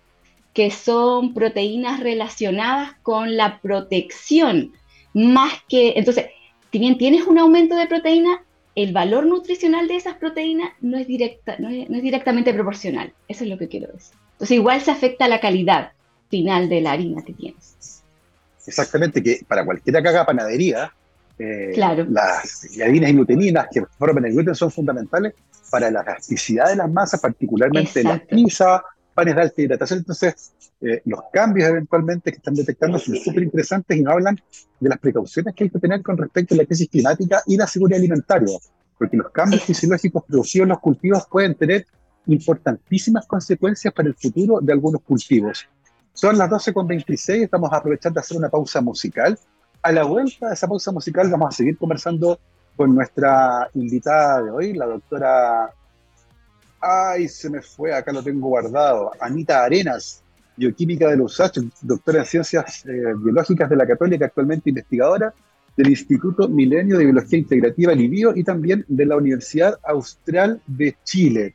que 0.55 0.71
son 0.71 1.35
proteínas 1.35 2.01
relacionadas 2.01 2.95
con 3.03 3.37
la 3.37 3.61
protección, 3.61 4.73
más 5.13 5.53
que, 5.69 5.95
entonces, 5.97 6.27
si 6.73 6.79
bien 6.79 6.99
tienes 6.99 7.27
un 7.27 7.39
aumento 7.39 7.77
de 7.77 7.87
proteína, 7.87 8.43
el 8.75 8.93
valor 8.93 9.27
nutricional 9.27 9.89
de 9.89 9.97
esas 9.97 10.17
proteínas 10.17 10.71
no 10.81 10.97
es, 10.97 11.07
directa, 11.07 11.57
no 11.59 11.69
es, 11.69 11.89
directamente 11.89 12.55
proporcional. 12.55 13.13
Eso 13.29 13.45
es 13.45 13.51
lo 13.51 13.59
que 13.59 13.69
quiero 13.69 13.93
decir. 13.93 14.15
Entonces 14.33 14.57
igual 14.57 14.81
se 14.81 14.91
afecta 14.91 15.29
la 15.29 15.41
calidad 15.41 15.93
final 16.29 16.69
de 16.69 16.81
la 16.81 16.93
harina 16.93 17.23
que 17.23 17.33
tienes. 17.33 18.03
Exactamente, 18.67 19.23
que 19.23 19.41
para 19.47 19.65
cualquiera 19.65 20.01
que 20.01 20.09
haga 20.09 20.25
panadería, 20.25 20.93
eh, 21.39 21.73
las 21.77 22.67
harinas 22.83 23.11
y 23.11 23.13
gluteninas 23.15 23.67
que 23.73 23.83
forman 23.99 24.27
el 24.27 24.33
gluten 24.33 24.55
son 24.55 24.71
fundamentales 24.71 25.35
para 25.71 25.91
la 25.91 26.03
elasticidad 26.03 26.69
de 26.69 26.77
las 26.77 26.91
masas, 26.91 27.21
particularmente 27.21 28.03
la 28.05 28.19
pizza, 28.19 28.83
panes 29.15 29.35
de 29.35 29.43
alta 29.43 29.63
hidratación. 29.63 29.99
Entonces, 30.01 30.53
eh, 30.81 31.03
los 31.05 31.21
cambios 31.33 31.69
eventualmente 31.69 32.31
que 32.31 32.39
están 32.39 32.55
detectando 32.55 32.99
son 32.99 33.17
súper 33.17 33.43
interesantes 33.43 33.97
y 33.97 34.03
nos 34.03 34.15
hablan 34.15 34.41
de 34.79 34.89
las 34.89 34.99
precauciones 34.99 35.55
que 35.55 35.65
hay 35.65 35.71
que 35.71 35.79
tener 35.79 36.03
con 36.03 36.17
respecto 36.17 36.55
a 36.55 36.59
la 36.59 36.65
crisis 36.65 36.89
climática 36.89 37.43
y 37.47 37.57
la 37.57 37.67
seguridad 37.67 37.99
alimentaria, 37.99 38.59
porque 38.99 39.17
los 39.17 39.31
cambios 39.31 39.63
fisiológicos 39.63 40.25
producidos 40.25 40.65
en 40.65 40.69
los 40.71 40.81
cultivos 40.81 41.27
pueden 41.31 41.55
tener 41.55 41.87
importantísimas 42.27 43.27
consecuencias 43.27 43.93
para 43.93 44.09
el 44.09 44.15
futuro 44.15 44.61
de 44.61 44.73
algunos 44.73 45.03
cultivos. 45.03 45.69
Son 46.13 46.37
las 46.37 46.51
12.26, 46.51 47.45
estamos 47.45 47.71
aprovechando 47.73 48.19
de 48.19 48.21
hacer 48.21 48.37
una 48.37 48.49
pausa 48.49 48.81
musical. 48.81 49.39
A 49.83 49.93
la 49.93 50.05
vuelta 50.05 50.49
de 50.49 50.55
esa 50.55 50.69
pausa 50.69 50.93
musical 50.93 51.31
vamos 51.31 51.55
a 51.55 51.57
seguir 51.57 51.79
conversando 51.79 52.39
con 52.77 52.95
nuestra 52.95 53.69
invitada 53.75 54.43
de 54.43 54.51
hoy, 54.51 54.73
la 54.75 54.87
doctora 54.87 55.73
Ay, 56.81 57.29
se 57.29 57.51
me 57.51 57.61
fue, 57.61 57.93
acá 57.93 58.11
lo 58.13 58.23
tengo 58.23 58.49
guardado. 58.49 59.13
Anita 59.21 59.65
Arenas, 59.65 60.23
bioquímica 60.57 61.09
de 61.09 61.17
los 61.17 61.33
USACH, 61.33 61.59
doctora 61.83 62.21
en 62.21 62.25
ciencias 62.25 62.87
eh, 62.87 63.15
biológicas 63.17 63.69
de 63.69 63.77
la 63.77 63.87
Católica, 63.87 64.27
actualmente 64.27 64.71
investigadora 64.71 65.35
del 65.77 65.91
Instituto 65.91 66.49
Milenio 66.49 66.99
de 66.99 67.05
Biología 67.05 67.39
Integrativa 67.39 67.93
Libio 67.93 68.33
y 68.35 68.45
también 68.45 68.85
de 68.89 69.07
la 69.07 69.17
Universidad 69.17 69.79
Austral 69.85 70.61
de 70.67 70.97
Chile. 71.05 71.55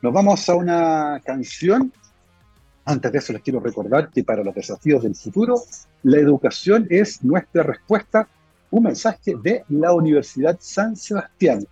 Nos 0.00 0.12
vamos 0.12 0.48
a 0.48 0.54
una 0.54 1.20
canción. 1.24 1.92
Antes 2.84 3.12
de 3.12 3.18
eso 3.18 3.32
les 3.32 3.42
quiero 3.42 3.60
recordar 3.60 4.10
que 4.10 4.24
para 4.24 4.42
los 4.42 4.54
desafíos 4.54 5.02
del 5.02 5.14
futuro, 5.14 5.60
la 6.02 6.18
educación 6.18 6.86
es 6.90 7.22
nuestra 7.22 7.62
respuesta. 7.62 8.28
Un 8.70 8.84
mensaje 8.84 9.36
de 9.40 9.64
la 9.68 9.92
Universidad 9.92 10.56
San 10.60 10.96
Sebastián. 10.96 11.64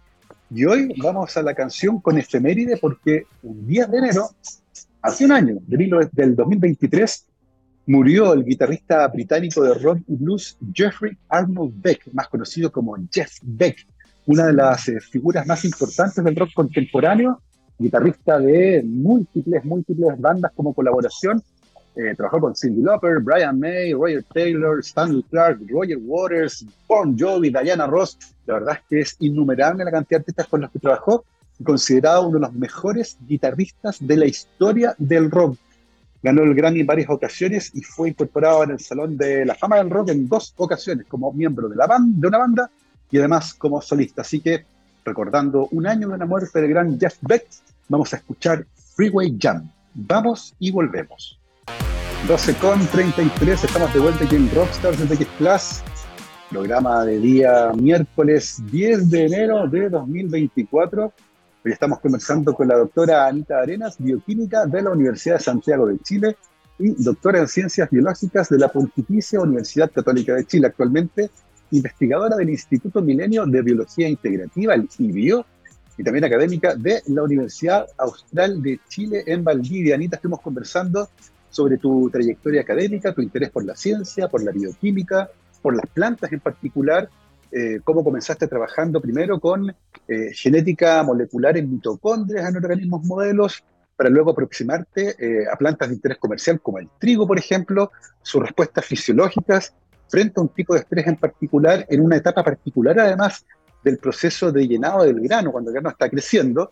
Y 0.52 0.64
hoy 0.64 0.92
vamos 1.00 1.36
a 1.36 1.42
la 1.42 1.54
canción 1.54 2.00
con 2.00 2.18
efeméride 2.18 2.76
porque 2.76 3.26
un 3.44 3.66
10 3.68 3.90
de 3.90 3.98
enero, 3.98 4.30
hace 5.00 5.24
un 5.24 5.32
año, 5.32 5.58
del 5.66 6.34
2023, 6.34 7.26
murió 7.86 8.32
el 8.32 8.44
guitarrista 8.44 9.06
británico 9.08 9.62
de 9.62 9.74
rock 9.74 9.98
y 10.08 10.16
blues 10.16 10.58
Jeffrey 10.74 11.16
Arnold 11.28 11.80
Beck, 11.80 12.12
más 12.12 12.26
conocido 12.28 12.72
como 12.72 12.96
Jeff 13.12 13.30
Beck, 13.42 13.86
una 14.26 14.46
de 14.46 14.52
las 14.52 14.88
eh, 14.88 14.98
figuras 15.00 15.46
más 15.46 15.64
importantes 15.64 16.22
del 16.24 16.34
rock 16.34 16.50
contemporáneo, 16.52 17.40
guitarrista 17.78 18.40
de 18.40 18.82
múltiples, 18.84 19.64
múltiples 19.64 20.20
bandas 20.20 20.50
como 20.54 20.74
colaboración, 20.74 21.40
eh, 22.00 22.14
trabajó 22.14 22.40
con 22.40 22.56
Cindy 22.56 22.82
Lauper, 22.82 23.20
Brian 23.20 23.58
May, 23.58 23.92
Roger 23.92 24.24
Taylor, 24.32 24.80
Stanley 24.80 25.22
Clark, 25.30 25.60
Roger 25.68 25.98
Waters, 26.00 26.64
Bon 26.88 27.16
Jovi, 27.18 27.50
Diana 27.50 27.86
Ross. 27.86 28.18
La 28.46 28.54
verdad 28.54 28.78
es 28.78 28.88
que 28.88 29.00
es 29.00 29.16
innumerable 29.20 29.84
la 29.84 29.90
cantidad 29.90 30.18
de 30.18 30.22
artistas 30.22 30.46
con 30.46 30.60
los 30.62 30.70
que 30.70 30.78
trabajó 30.78 31.24
considerado 31.64 32.28
uno 32.28 32.38
de 32.38 32.46
los 32.46 32.54
mejores 32.54 33.18
guitarristas 33.26 33.98
de 34.00 34.16
la 34.16 34.26
historia 34.26 34.94
del 34.98 35.30
rock. 35.30 35.56
Ganó 36.22 36.42
el 36.42 36.54
Grammy 36.54 36.80
en 36.80 36.86
varias 36.86 37.08
ocasiones 37.08 37.70
y 37.74 37.82
fue 37.82 38.10
incorporado 38.10 38.64
en 38.64 38.72
el 38.72 38.80
Salón 38.80 39.16
de 39.16 39.44
la 39.44 39.54
Fama 39.54 39.76
del 39.76 39.90
Rock 39.90 40.10
en 40.10 40.28
dos 40.28 40.52
ocasiones 40.56 41.06
como 41.06 41.32
miembro 41.32 41.68
de, 41.68 41.76
la 41.76 41.86
banda, 41.86 42.18
de 42.20 42.28
una 42.28 42.38
banda 42.38 42.70
y 43.10 43.18
además 43.18 43.54
como 43.54 43.80
solista. 43.80 44.22
Así 44.22 44.40
que, 44.40 44.64
recordando 45.04 45.68
un 45.70 45.86
año 45.86 46.08
de 46.08 46.18
la 46.18 46.26
muerte 46.26 46.60
del 46.60 46.70
gran 46.70 47.00
Jeff 47.00 47.16
Beck, 47.22 47.46
vamos 47.88 48.12
a 48.12 48.16
escuchar 48.16 48.66
Freeway 48.94 49.36
Jam. 49.40 49.70
Vamos 49.94 50.54
y 50.58 50.70
volvemos. 50.70 51.39
12 52.28 52.54
con 52.56 52.86
33, 52.86 53.64
estamos 53.64 53.92
de 53.94 53.98
vuelta 53.98 54.24
aquí 54.24 54.36
en 54.36 54.54
Rockstars 54.54 55.08
de 55.08 55.14
X 55.14 55.26
Plus, 55.38 55.82
programa 56.50 57.04
de 57.04 57.18
día 57.18 57.72
miércoles 57.74 58.62
10 58.70 59.10
de 59.10 59.26
enero 59.26 59.66
de 59.66 59.88
2024. 59.88 61.12
Hoy 61.64 61.72
estamos 61.72 61.98
conversando 61.98 62.54
con 62.54 62.68
la 62.68 62.76
doctora 62.76 63.26
Anita 63.26 63.58
Arenas, 63.58 63.96
bioquímica 63.98 64.66
de 64.66 64.82
la 64.82 64.90
Universidad 64.90 65.36
de 65.36 65.44
Santiago 65.44 65.86
de 65.86 65.98
Chile 66.00 66.36
y 66.78 67.02
doctora 67.02 67.40
en 67.40 67.48
ciencias 67.48 67.88
biológicas 67.90 68.48
de 68.50 68.58
la 68.58 68.68
Pontificia 68.68 69.40
Universidad 69.40 69.90
Católica 69.90 70.34
de 70.34 70.44
Chile, 70.44 70.66
actualmente 70.66 71.30
investigadora 71.72 72.36
del 72.36 72.50
Instituto 72.50 73.00
Milenio 73.00 73.46
de 73.46 73.62
Biología 73.62 74.08
Integrativa, 74.08 74.74
el 74.74 74.88
IBIO, 74.98 75.46
y 76.00 76.02
también 76.02 76.24
académica 76.24 76.74
de 76.74 77.02
la 77.08 77.22
Universidad 77.22 77.86
Austral 77.98 78.62
de 78.62 78.80
Chile 78.88 79.22
en 79.26 79.44
Valdivia. 79.44 79.94
Anita, 79.94 80.16
estuvimos 80.16 80.40
conversando 80.40 81.10
sobre 81.50 81.78
tu 81.78 82.08
trayectoria 82.10 82.62
académica, 82.62 83.12
tu 83.12 83.20
interés 83.20 83.50
por 83.50 83.64
la 83.64 83.76
ciencia, 83.76 84.28
por 84.28 84.42
la 84.42 84.52
bioquímica, 84.52 85.30
por 85.60 85.76
las 85.76 85.86
plantas 85.86 86.32
en 86.32 86.40
particular, 86.40 87.08
eh, 87.52 87.80
cómo 87.82 88.04
comenzaste 88.04 88.46
trabajando 88.46 89.00
primero 89.00 89.40
con 89.40 89.74
eh, 90.08 90.30
genética 90.32 91.02
molecular 91.02 91.56
en 91.56 91.70
mitocondrias 91.70 92.48
en 92.48 92.56
organismos 92.56 93.04
modelos, 93.04 93.62
para 93.96 94.08
luego 94.08 94.30
aproximarte 94.30 95.14
eh, 95.18 95.44
a 95.52 95.56
plantas 95.56 95.90
de 95.90 95.96
interés 95.96 96.16
comercial 96.16 96.58
como 96.62 96.78
el 96.78 96.88
trigo, 96.98 97.26
por 97.26 97.38
ejemplo, 97.38 97.90
sus 98.22 98.40
respuestas 98.40 98.86
fisiológicas 98.86 99.74
frente 100.08 100.40
a 100.40 100.42
un 100.42 100.48
tipo 100.48 100.72
de 100.72 100.80
estrés 100.80 101.06
en 101.06 101.16
particular, 101.16 101.84
en 101.86 102.00
una 102.00 102.16
etapa 102.16 102.42
particular 102.42 102.98
además 102.98 103.44
del 103.84 103.98
proceso 103.98 104.50
de 104.50 104.66
llenado 104.66 105.04
del 105.04 105.20
grano, 105.20 105.52
cuando 105.52 105.68
el 105.68 105.74
grano 105.74 105.90
está 105.90 106.08
creciendo, 106.08 106.70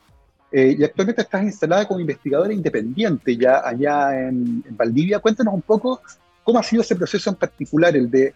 eh, 0.50 0.76
y 0.78 0.84
actualmente 0.84 1.22
estás 1.22 1.42
instalada 1.42 1.86
como 1.86 2.00
investigadora 2.00 2.52
independiente 2.52 3.36
ya 3.36 3.60
allá 3.64 4.28
en, 4.28 4.64
Valdivia. 4.70 5.18
Cuéntanos 5.18 5.54
un 5.54 5.62
poco 5.62 6.00
cómo 6.42 6.58
ha 6.58 6.62
sido 6.62 6.82
ese 6.82 6.96
proceso 6.96 7.30
en 7.30 7.36
particular, 7.36 7.94
el 7.94 8.10
de 8.10 8.34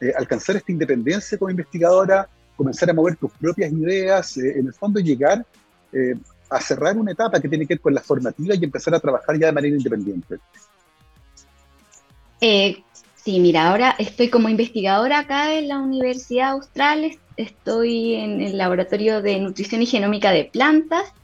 eh, 0.00 0.12
alcanzar 0.16 0.56
esta 0.56 0.72
independencia 0.72 1.38
como 1.38 1.50
investigadora, 1.50 2.28
comenzar 2.56 2.90
a 2.90 2.92
mover 2.92 3.16
tus 3.16 3.32
propias 3.32 3.72
ideas, 3.72 4.36
eh, 4.36 4.58
en 4.58 4.66
el 4.66 4.74
fondo 4.74 5.00
llegar 5.00 5.44
a 6.50 6.60
cerrar 6.60 6.98
una 6.98 7.12
etapa 7.12 7.40
que 7.40 7.48
tiene 7.48 7.66
que 7.66 7.74
ver 7.74 7.80
con 7.80 7.94
la 7.94 8.02
formativa 8.02 8.54
y 8.54 8.62
empezar 8.62 8.94
a 8.94 9.00
trabajar 9.00 9.38
ya 9.38 9.46
de 9.46 9.52
manera 9.52 9.76
independiente. 9.76 10.36
Sí, 12.38 13.40
mira, 13.40 13.70
ahora 13.70 13.94
estoy 13.98 14.28
como 14.28 14.50
investigadora 14.50 15.20
acá 15.20 15.54
en 15.54 15.68
la 15.68 15.78
Universidad 15.78 16.50
Austral, 16.50 17.18
estoy 17.38 18.14
en 18.14 18.42
el 18.42 18.58
Laboratorio 18.58 19.22
de 19.22 19.40
Nutrición 19.40 19.80
y 19.80 19.86
Genómica 19.86 20.30
de 20.32 20.44
Plantas 20.44 21.14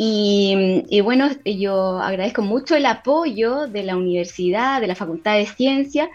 y, 0.00 1.00
bueno, 1.00 1.28
yo 1.44 1.98
agradezco 1.98 2.42
mucho 2.42 2.76
el 2.76 2.86
apoyo 2.86 3.66
de 3.66 3.82
la 3.82 3.96
universidad, 3.96 4.80
de 4.80 4.86
la 4.86 4.94
Facultad 4.94 5.36
de 5.36 5.46
Ciencia, 5.46 6.08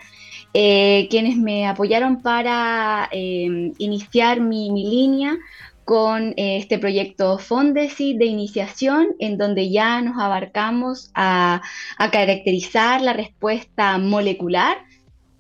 eh, 0.54 1.08
quienes 1.10 1.36
me 1.36 1.68
apoyaron 1.68 2.22
para 2.22 3.10
eh, 3.12 3.74
iniciar 3.78 4.40
mi, 4.40 4.70
línea 4.70 5.38
con 5.84 6.30
eh, 6.38 6.60
este 6.60 6.80
proyecto 6.80 7.38
Fondesit 7.40 8.18
de 8.18 8.26
iniciación, 8.26 9.08
en 9.20 9.38
donde 9.38 9.70
ya 9.70 10.02
nos 10.02 10.18
abarcamos 10.18 11.12
a, 11.14 11.62
caracterizar 11.98 13.02
la 13.02 13.12
respuesta 13.12 13.98
molecular 13.98 14.78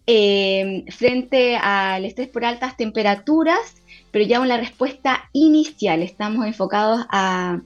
frente 0.06 1.56
al 1.56 2.04
estrés 2.04 2.28
por 2.28 2.44
altas 2.44 2.76
temperaturas, 2.76 3.82
pero 4.12 4.26
ya 4.26 4.46
la 4.46 4.58
respuesta 4.58 5.30
inicial. 5.32 6.04
Estamos 6.04 6.46
enfocados 6.46 7.06
a 7.10 7.62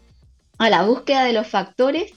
a 0.57 0.69
la 0.69 0.83
búsqueda 0.83 1.23
de 1.23 1.33
los 1.33 1.47
factores 1.47 2.13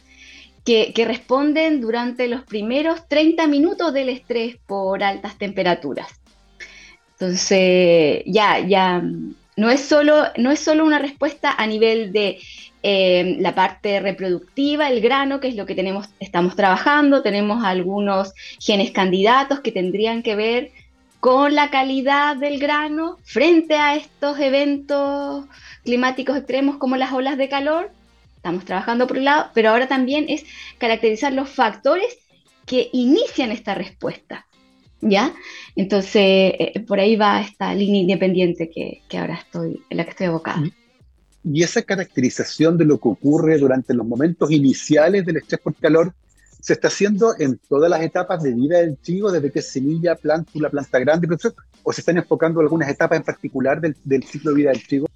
que, 0.64 0.92
responden 1.06 1.80
durante 1.80 2.28
los 2.28 2.42
primeros 2.42 3.08
30 3.08 3.46
minutos 3.46 3.92
del 3.92 4.08
estrés 4.08 4.56
por 4.66 5.02
altas 5.02 5.36
temperaturas. 5.36 6.08
Entonces, 7.12 8.22
ya, 8.26 8.60
ya, 8.60 9.02
no 9.56 9.70
es 9.70 9.80
solo, 9.80 10.24
no 10.36 10.50
es 10.50 10.60
solo 10.60 10.84
una 10.84 10.98
respuesta 10.98 11.54
a 11.56 11.66
nivel 11.66 12.12
de 12.12 12.38
eh, 12.82 13.36
la 13.40 13.54
parte 13.54 14.00
reproductiva, 14.00 14.88
el 14.88 15.00
grano, 15.00 15.40
que 15.40 15.48
es 15.48 15.56
lo 15.56 15.66
que 15.66 15.74
tenemos, 15.74 16.08
estamos 16.18 16.56
trabajando, 16.56 17.22
tenemos 17.22 17.64
algunos 17.64 18.32
genes 18.58 18.90
candidatos 18.90 19.60
que 19.60 19.72
tendrían 19.72 20.22
que 20.22 20.36
ver 20.36 20.70
con 21.18 21.54
la 21.54 21.68
calidad 21.68 22.36
del 22.36 22.58
grano 22.58 23.18
frente 23.22 23.74
a 23.74 23.94
estos 23.94 24.38
eventos 24.38 25.44
climáticos 25.84 26.38
extremos 26.38 26.78
como 26.78 26.96
las 26.96 27.12
olas 27.12 27.36
de 27.36 27.50
calor, 27.50 27.90
Estamos 28.40 28.64
trabajando 28.64 29.06
por 29.06 29.18
un 29.18 29.26
lado, 29.26 29.50
pero 29.52 29.68
ahora 29.68 29.86
también 29.86 30.24
es 30.30 30.44
caracterizar 30.78 31.30
los 31.30 31.50
factores 31.50 32.16
que 32.64 32.88
inician 32.94 33.52
esta 33.52 33.74
respuesta. 33.74 34.46
¿Ya? 35.02 35.34
Entonces, 35.76 36.14
eh, 36.14 36.84
por 36.88 37.00
ahí 37.00 37.16
va 37.16 37.42
esta 37.42 37.74
línea 37.74 38.00
independiente 38.00 38.70
que, 38.70 39.02
ahora 39.18 39.34
estoy, 39.34 39.82
en 39.90 39.96
la 39.98 40.04
que 40.04 40.10
estoy 40.10 40.26
abocada. 40.28 40.62
Y 41.44 41.62
esa 41.62 41.82
caracterización 41.82 42.78
de 42.78 42.86
lo 42.86 42.98
que 42.98 43.08
ocurre 43.08 43.58
durante 43.58 43.92
los 43.92 44.06
momentos 44.06 44.50
iniciales 44.50 45.26
del 45.26 45.36
estrés 45.36 45.60
por 45.60 45.74
calor 45.74 46.14
se 46.62 46.72
está 46.72 46.88
haciendo 46.88 47.34
en 47.38 47.58
todas 47.68 47.90
las 47.90 48.00
etapas 48.00 48.42
de 48.42 48.54
vida 48.54 48.78
del 48.78 48.96
trigo, 48.96 49.30
desde 49.30 49.52
que 49.52 49.60
semilla, 49.60 50.14
plántula, 50.14 50.70
planta 50.70 50.98
grande, 50.98 51.28
o 51.82 51.92
se 51.92 52.00
están 52.00 52.16
enfocando 52.16 52.60
algunas 52.60 52.88
etapas 52.88 53.18
en 53.18 53.24
particular 53.24 53.82
del, 53.82 53.94
del 54.02 54.24
ciclo 54.24 54.52
de 54.52 54.56
vida 54.56 54.70
del 54.70 54.86
trigo? 54.86 55.06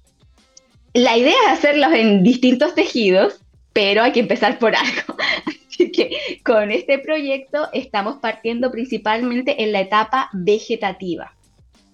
La 0.95 1.17
idea 1.17 1.35
es 1.47 1.59
hacerlos 1.59 1.91
en 1.91 2.23
distintos 2.23 2.73
tejidos, 2.73 3.41
pero 3.73 4.01
hay 4.01 4.13
que 4.13 4.21
empezar 4.21 4.57
por 4.59 4.73
algo. 4.77 5.17
Así 5.69 5.91
que 5.91 6.39
con 6.45 6.71
este 6.71 6.99
proyecto 6.99 7.67
estamos 7.73 8.19
partiendo 8.21 8.71
principalmente 8.71 9.61
en 9.61 9.73
la 9.73 9.81
etapa 9.81 10.29
vegetativa. 10.31 11.33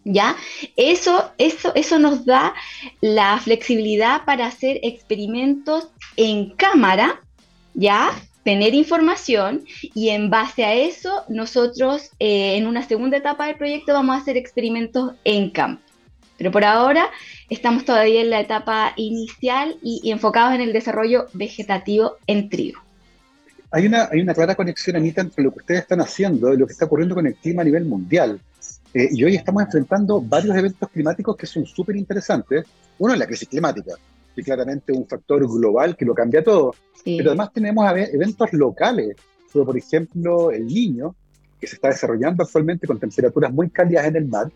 ¿Ya? 0.03 0.35
Eso, 0.75 1.31
eso, 1.39 1.73
eso 1.73 1.97
nos 1.97 2.27
da 2.27 2.53
la 3.01 3.39
flexibilidad 3.39 4.23
para 4.23 4.45
hacer 4.45 4.79
experimentos 4.83 5.87
en 6.15 6.51
cámara, 6.51 7.21
¿ya? 7.73 8.11
Tener 8.43 8.75
información 8.75 9.65
y 9.95 10.09
en 10.09 10.29
base 10.29 10.63
a 10.63 10.75
eso 10.75 11.23
nosotros 11.27 12.11
eh, 12.19 12.55
en 12.55 12.67
una 12.67 12.87
segunda 12.87 13.17
etapa 13.17 13.47
del 13.47 13.55
proyecto 13.55 13.93
vamos 13.93 14.15
a 14.15 14.19
hacer 14.19 14.37
experimentos 14.37 15.13
en 15.23 15.49
campo. 15.49 15.90
Pero 16.41 16.51
por 16.51 16.65
ahora 16.65 17.05
estamos 17.51 17.85
todavía 17.85 18.19
en 18.19 18.31
la 18.31 18.39
etapa 18.39 18.93
inicial 18.95 19.77
y, 19.83 20.09
enfocados 20.09 20.55
en 20.55 20.61
el 20.61 20.73
desarrollo 20.73 21.27
vegetativo 21.33 22.17
en 22.25 22.49
trigo. 22.49 22.81
Hay 23.69 23.85
una, 23.85 24.09
hay 24.11 24.21
una 24.21 24.33
clara 24.33 24.55
conexión, 24.55 24.95
Anita, 24.95 25.21
entre 25.21 25.43
lo 25.43 25.51
que 25.51 25.59
ustedes 25.59 25.81
están 25.81 26.01
haciendo 26.01 26.51
y 26.51 26.57
lo 26.57 26.65
que 26.65 26.73
está 26.73 26.85
ocurriendo 26.85 27.13
con 27.13 27.27
el 27.27 27.35
clima 27.35 27.61
a 27.61 27.65
nivel 27.65 27.85
mundial. 27.85 28.41
Eh, 28.91 29.09
y 29.11 29.23
hoy 29.23 29.35
estamos 29.35 29.61
enfrentando 29.61 30.19
varios 30.19 30.57
eventos 30.57 30.89
climáticos 30.89 31.37
que 31.37 31.45
son 31.45 31.63
súper 31.63 31.95
interesantes. 31.95 32.65
Uno 32.97 33.13
es 33.13 33.19
la 33.19 33.27
crisis 33.27 33.47
climática, 33.47 33.93
que 34.35 34.41
claramente 34.41 34.93
es 34.93 34.97
un 34.97 35.07
factor 35.07 35.47
global 35.47 35.95
que 35.95 36.05
lo 36.05 36.15
cambia 36.15 36.43
todo. 36.43 36.73
Pero 37.05 37.29
además 37.29 37.53
tenemos 37.53 37.85
eventos 37.95 38.51
locales, 38.53 39.15
como 39.53 39.65
por 39.65 39.77
ejemplo 39.77 40.49
el 40.49 40.65
niño, 40.65 41.15
que 41.59 41.67
se 41.67 41.75
está 41.75 41.89
desarrollando 41.89 42.41
actualmente 42.41 42.87
con 42.87 42.99
temperaturas 42.99 43.53
muy 43.53 43.69
cálidas 43.69 44.07
en 44.07 44.15
el 44.15 44.27
mar, 44.27 44.51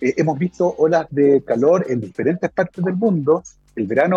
eh, 0.00 0.14
hemos 0.16 0.38
visto 0.38 0.74
olas 0.78 1.06
de 1.10 1.42
calor 1.44 1.86
en 1.88 2.00
diferentes 2.00 2.50
partes 2.50 2.84
del 2.84 2.96
mundo. 2.96 3.42
El 3.76 3.86
verano 3.86 4.16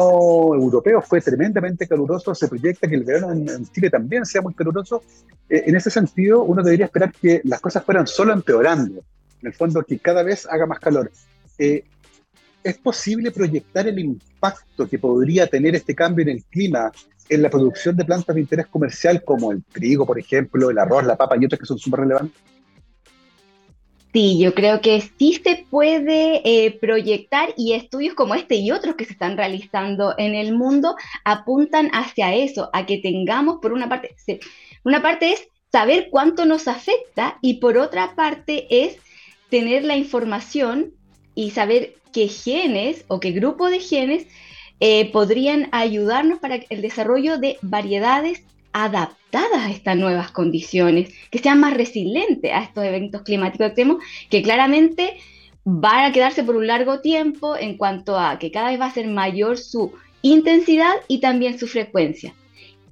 europeo 0.56 1.02
fue 1.02 1.22
tremendamente 1.22 1.88
caluroso. 1.88 2.34
Se 2.34 2.48
proyecta 2.48 2.88
que 2.88 2.96
el 2.96 3.04
verano 3.04 3.32
en, 3.32 3.66
Chile 3.72 3.90
también 3.90 4.26
sea 4.26 4.42
muy 4.42 4.54
caluroso. 4.54 5.04
Eh, 5.50 5.64
en 5.68 5.76
ese 5.76 5.90
sentido, 5.90 6.44
uno 6.44 6.64
debería 6.64 6.86
esperar 6.86 7.12
que 7.12 7.42
las 7.44 7.60
cosas 7.60 7.84
fueran 7.84 8.08
solo 8.08 8.34
empeorando. 8.34 9.04
En 9.42 9.48
el 9.48 9.54
fondo, 9.54 9.84
que 9.84 10.00
cada 10.00 10.24
vez 10.24 10.48
haga 10.50 10.66
más 10.66 10.80
calor. 10.80 11.12
Eh, 11.58 11.84
¿Es 12.64 12.78
posible 12.78 13.32
proyectar 13.32 13.86
el 13.88 14.00
impacto 14.00 14.88
que 14.88 14.98
podría 14.98 15.48
tener 15.48 15.76
este 15.76 15.94
cambio 15.94 16.24
en 16.24 16.30
el 16.30 16.44
clima 16.46 16.92
en 17.28 17.42
la 17.42 17.50
producción 17.50 17.96
de 17.96 18.06
plantas 18.06 18.34
de 18.36 18.42
interés 18.42 18.68
comercial 18.68 19.22
como 19.24 19.52
el 19.52 19.64
trigo, 19.64 20.06
por 20.06 20.18
ejemplo, 20.18 20.70
el 20.70 20.78
arroz, 20.78 21.06
la 21.06 21.18
papa 21.18 21.36
y 21.40 21.46
otras 21.46 21.60
que 21.60 21.66
son 21.66 21.78
súper 21.78 22.02
relevantes? 22.02 22.42
Sí, 24.14 24.38
yo 24.40 24.54
creo 24.54 24.80
que 24.80 25.02
sí 25.02 25.42
se 25.44 25.66
puede 25.72 26.42
eh, 26.46 26.78
proyectar 26.80 27.56
y 27.58 27.74
estudios 27.74 28.14
como 28.14 28.36
este 28.36 28.56
y 28.56 28.70
otros 28.70 28.96
que 28.96 29.06
se 29.06 29.14
están 29.14 29.38
realizando 29.38 30.14
en 30.20 30.36
el 30.36 30.54
mundo 30.54 30.96
apuntan 31.26 31.90
hacia 31.94 32.36
eso, 32.36 32.70
a 32.74 32.86
que 32.86 33.00
tengamos, 33.00 33.58
por 33.60 33.74
una 33.74 33.90
parte, 33.90 34.16
una 34.84 35.02
parte 35.02 35.34
es 35.34 35.48
saber 35.72 36.10
cuánto 36.12 36.46
nos 36.46 36.68
afecta 36.68 37.40
y 37.42 37.56
por 37.56 37.80
otra 37.80 38.14
parte 38.14 38.68
es 38.86 38.98
tener 39.50 39.84
la 39.84 39.98
información 39.98 40.94
y 41.34 41.50
saber 41.50 41.96
qué 42.14 42.28
genes 42.28 43.06
o 43.08 43.20
qué 43.20 43.32
grupo 43.32 43.72
de 43.72 43.80
genes 43.80 44.28
eh, 44.80 45.12
podrían 45.12 45.70
ayudarnos 45.72 46.38
para 46.38 46.60
el 46.70 46.84
desarrollo 46.84 47.40
de 47.40 47.58
variedades 47.64 48.44
adaptadas 48.74 49.62
a 49.62 49.72
estas 49.72 49.96
nuevas 49.98 50.32
condiciones, 50.32 51.14
que 51.32 51.40
sean 51.40 51.60
más 51.60 51.74
resilientes 51.74 52.52
a 52.52 52.64
estos 52.64 52.84
eventos 52.84 53.22
climáticos 53.22 53.68
extremos, 53.68 54.04
que 54.30 54.42
claramente 54.42 55.18
van 55.64 56.06
a 56.06 56.12
quedarse 56.12 56.44
por 56.44 56.56
un 56.56 56.68
largo 56.68 57.00
tiempo 57.00 57.56
en 57.56 57.78
cuanto 57.78 58.20
a 58.20 58.38
que 58.40 58.52
cada 58.52 58.72
vez 58.72 58.80
va 58.80 58.88
a 58.88 58.94
ser 58.94 59.08
mayor 59.08 59.58
su 59.58 59.94
intensidad 60.22 60.94
y 61.08 61.20
también 61.20 61.58
su 61.58 61.68
frecuencia. 61.68 62.34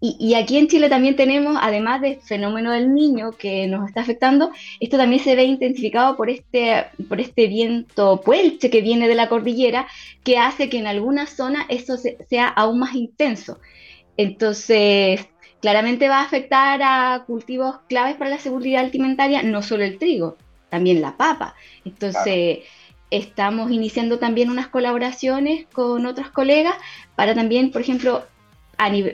Y, 0.03 0.33
aquí 0.33 0.57
en 0.57 0.67
Chile 0.67 0.89
también 0.89 1.15
tenemos, 1.15 1.55
además 1.61 2.01
del 2.01 2.19
fenómeno 2.21 2.71
del 2.71 2.91
niño 2.91 3.33
que 3.33 3.67
nos 3.67 3.87
está 3.87 4.01
afectando, 4.01 4.49
esto 4.79 4.97
también 4.97 5.21
se 5.21 5.35
ve 5.35 5.43
intensificado 5.43 6.17
por 6.17 6.31
este, 6.31 6.87
por 7.07 7.21
este 7.21 7.45
viento 7.45 8.19
puelche 8.21 8.71
que 8.71 8.81
viene 8.81 9.07
de 9.07 9.13
la 9.13 9.29
cordillera, 9.29 9.85
que 10.23 10.39
hace 10.39 10.69
que 10.69 10.79
en 10.79 10.87
algunas 10.87 11.29
zonas 11.29 11.67
eso 11.69 11.97
sea 11.97 12.47
aún 12.47 12.79
más 12.79 12.95
intenso. 12.95 13.59
Entonces, 14.17 15.27
claramente 15.61 16.09
va 16.09 16.19
a 16.19 16.23
afectar 16.23 16.81
a 16.83 17.23
cultivos 17.25 17.79
claves 17.87 18.15
para 18.15 18.31
la 18.31 18.39
seguridad 18.39 18.83
alimentaria, 18.83 19.43
no 19.43 19.61
solo 19.61 19.83
el 19.83 19.97
trigo, 19.97 20.37
también 20.69 21.01
la 21.01 21.15
papa. 21.17 21.55
Entonces, 21.85 22.59
estamos 23.11 23.71
iniciando 23.71 24.19
también 24.19 24.49
unas 24.49 24.67
colaboraciones 24.67 25.67
con 25.71 26.05
otros 26.05 26.29
colegas 26.29 26.75
para 27.15 27.35
también, 27.35 27.71
por 27.71 27.81
ejemplo, 27.81 28.25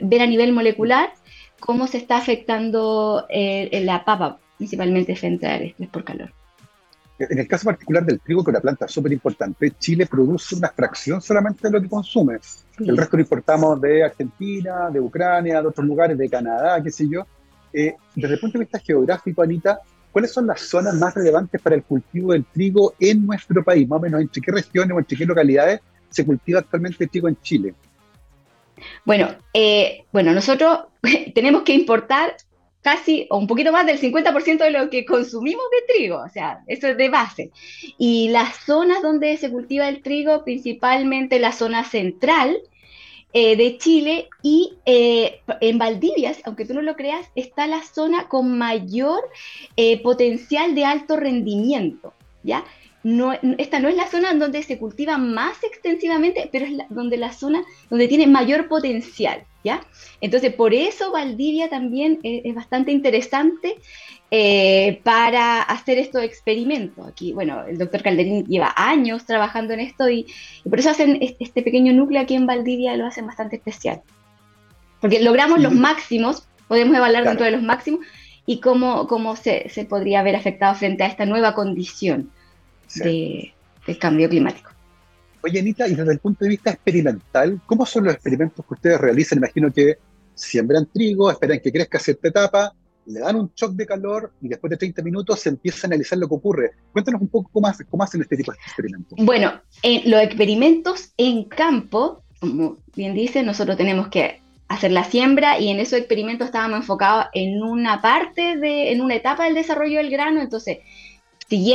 ver 0.02 0.22
a 0.22 0.26
nivel 0.26 0.52
molecular 0.52 1.12
cómo 1.60 1.86
se 1.86 1.98
está 1.98 2.16
afectando 2.16 3.26
eh, 3.28 3.82
la 3.84 4.04
papa, 4.04 4.38
principalmente 4.56 5.16
frente 5.16 5.46
al 5.46 5.62
estrés 5.62 5.90
por 5.90 6.04
calor. 6.04 6.32
En 7.18 7.38
el 7.38 7.48
caso 7.48 7.64
particular 7.64 8.04
del 8.04 8.20
trigo, 8.20 8.44
que 8.44 8.50
es 8.50 8.54
una 8.54 8.60
planta 8.60 8.86
súper 8.86 9.12
importante, 9.12 9.72
Chile 9.78 10.06
produce 10.06 10.54
una 10.54 10.68
fracción 10.68 11.20
solamente 11.20 11.66
de 11.66 11.72
lo 11.72 11.82
que 11.82 11.88
consume. 11.88 12.38
El 12.78 12.96
resto 12.96 13.16
lo 13.16 13.22
importamos 13.22 13.80
de 13.80 14.04
Argentina, 14.04 14.88
de 14.90 15.00
Ucrania, 15.00 15.60
de 15.60 15.66
otros 15.66 15.84
lugares, 15.84 16.16
de 16.16 16.28
Canadá, 16.28 16.80
qué 16.80 16.92
sé 16.92 17.08
yo. 17.08 17.26
Eh, 17.72 17.96
desde 18.14 18.34
el 18.34 18.40
punto 18.40 18.58
de 18.58 18.64
vista 18.64 18.78
geográfico, 18.78 19.42
Anita, 19.42 19.80
¿cuáles 20.12 20.32
son 20.32 20.46
las 20.46 20.60
zonas 20.60 20.94
más 20.94 21.12
relevantes 21.14 21.60
para 21.60 21.74
el 21.74 21.82
cultivo 21.82 22.32
del 22.32 22.44
trigo 22.44 22.94
en 23.00 23.26
nuestro 23.26 23.64
país? 23.64 23.88
Más 23.88 23.98
o 23.98 24.02
menos, 24.02 24.20
¿entre 24.20 24.40
qué 24.40 24.52
regiones 24.52 24.96
o 24.96 25.00
entre 25.00 25.18
qué 25.18 25.26
localidades 25.26 25.80
se 26.08 26.24
cultiva 26.24 26.60
actualmente 26.60 27.02
el 27.02 27.10
trigo 27.10 27.28
en 27.28 27.40
Chile? 27.42 27.74
Bueno, 29.04 29.28
eh, 29.52 30.04
bueno, 30.12 30.32
nosotros 30.32 30.80
tenemos 31.34 31.62
que 31.62 31.74
importar 31.74 32.36
casi 32.82 33.26
o 33.30 33.38
un 33.38 33.46
poquito 33.46 33.72
más 33.72 33.86
del 33.86 34.00
50% 34.00 34.58
de 34.58 34.70
lo 34.70 34.90
que 34.90 35.04
consumimos 35.04 35.64
de 35.70 35.94
trigo, 35.94 36.22
o 36.22 36.28
sea, 36.28 36.62
eso 36.66 36.88
es 36.88 36.96
de 36.96 37.08
base. 37.08 37.50
Y 37.98 38.28
las 38.28 38.56
zonas 38.64 39.02
donde 39.02 39.36
se 39.36 39.50
cultiva 39.50 39.88
el 39.88 40.02
trigo, 40.02 40.44
principalmente 40.44 41.38
la 41.38 41.52
zona 41.52 41.84
central, 41.84 42.58
eh, 43.34 43.56
de 43.56 43.76
Chile 43.76 44.30
y 44.42 44.78
eh, 44.86 45.42
en 45.60 45.76
Valdivia, 45.76 46.32
aunque 46.44 46.64
tú 46.64 46.72
no 46.72 46.80
lo 46.80 46.96
creas, 46.96 47.26
está 47.34 47.66
la 47.66 47.82
zona 47.82 48.26
con 48.26 48.56
mayor 48.56 49.20
eh, 49.76 50.00
potencial 50.02 50.74
de 50.74 50.86
alto 50.86 51.16
rendimiento, 51.16 52.14
¿ya? 52.42 52.64
No, 53.04 53.32
esta 53.58 53.78
no 53.78 53.88
es 53.88 53.94
la 53.94 54.08
zona 54.08 54.34
donde 54.34 54.62
se 54.64 54.76
cultiva 54.76 55.18
más 55.18 55.62
extensivamente, 55.62 56.48
pero 56.50 56.66
es 56.66 56.72
donde 56.88 57.16
la 57.16 57.32
zona 57.32 57.62
donde 57.90 58.08
tiene 58.08 58.26
mayor 58.26 58.66
potencial, 58.66 59.44
¿ya? 59.62 59.80
Entonces, 60.20 60.52
por 60.52 60.74
eso 60.74 61.12
Valdivia 61.12 61.68
también 61.70 62.18
es 62.24 62.54
bastante 62.56 62.90
interesante 62.90 63.76
eh, 64.30 65.00
para 65.04 65.62
hacer 65.62 65.98
estos 65.98 66.22
experimentos. 66.22 67.06
Aquí, 67.06 67.32
bueno, 67.32 67.64
el 67.66 67.78
doctor 67.78 68.02
Calderín 68.02 68.44
lleva 68.46 68.74
años 68.76 69.24
trabajando 69.24 69.74
en 69.74 69.80
esto 69.80 70.10
y, 70.10 70.26
por 70.68 70.80
eso 70.80 70.90
hacen 70.90 71.18
este 71.20 71.62
pequeño 71.62 71.92
núcleo 71.92 72.20
aquí 72.20 72.34
en 72.34 72.46
Valdivia, 72.46 72.96
lo 72.96 73.06
hacen 73.06 73.26
bastante 73.26 73.56
especial. 73.56 74.02
Porque 75.00 75.20
logramos 75.20 75.60
los 75.60 75.72
máximos, 75.72 76.48
podemos 76.66 76.96
evaluar 76.96 77.24
dentro 77.24 77.46
de 77.46 77.52
los 77.52 77.62
máximos 77.62 78.00
y 78.44 78.60
cómo, 78.60 79.06
cómo 79.06 79.36
se, 79.36 79.68
se, 79.68 79.84
podría 79.84 80.20
haber 80.20 80.34
afectado 80.34 80.74
frente 80.74 81.04
a 81.04 81.06
esta 81.06 81.24
nueva 81.24 81.54
condición 81.54 82.32
de, 82.94 83.52
del 83.86 83.98
cambio 83.98 84.28
climático. 84.28 84.70
Oye, 85.42 85.60
Anita, 85.60 85.86
y 85.86 85.94
desde 85.94 86.12
el 86.12 86.18
punto 86.18 86.44
de 86.44 86.50
vista 86.50 86.70
experimental, 86.70 87.60
¿cómo 87.66 87.86
son 87.86 88.04
los 88.04 88.14
experimentos 88.14 88.64
que 88.66 88.74
ustedes 88.74 89.00
realizan? 89.00 89.38
Imagino 89.38 89.72
que 89.72 89.98
siembran 90.34 90.86
trigo, 90.86 91.30
esperan 91.30 91.60
que 91.60 91.72
crezca 91.72 91.98
cierta 91.98 92.28
etapa, 92.28 92.74
le 93.06 93.20
dan 93.20 93.36
un 93.36 93.50
shock 93.54 93.72
de 93.72 93.86
calor 93.86 94.32
y 94.40 94.48
después 94.48 94.70
de 94.70 94.76
30 94.76 95.02
minutos 95.02 95.40
se 95.40 95.48
empieza 95.48 95.86
a 95.86 95.88
analizar 95.88 96.18
lo 96.18 96.28
que 96.28 96.34
ocurre. 96.34 96.70
Cuéntanos 96.92 97.20
un 97.20 97.28
poco 97.28 97.50
cómo, 97.52 97.70
cómo 97.90 98.02
hacen 98.02 98.20
este 98.20 98.36
tipo 98.36 98.52
de 98.52 98.58
experimentos. 98.58 99.18
Bueno, 99.22 99.60
en 99.82 100.10
los 100.10 100.20
experimentos 100.22 101.12
en 101.16 101.44
campo, 101.44 102.22
como 102.40 102.76
bien 102.94 103.14
dice, 103.14 103.42
nosotros 103.42 103.76
tenemos 103.76 104.08
que 104.08 104.42
hacer 104.68 104.92
la 104.92 105.04
siembra 105.04 105.58
y 105.58 105.70
en 105.70 105.80
esos 105.80 105.98
experimentos 105.98 106.46
estábamos 106.46 106.80
enfocados 106.80 107.26
en 107.32 107.62
una 107.62 108.02
parte, 108.02 108.56
de, 108.58 108.92
en 108.92 109.00
una 109.00 109.14
etapa 109.14 109.44
del 109.44 109.54
desarrollo 109.54 109.96
del 109.96 110.10
grano, 110.10 110.42
entonces 110.42 110.78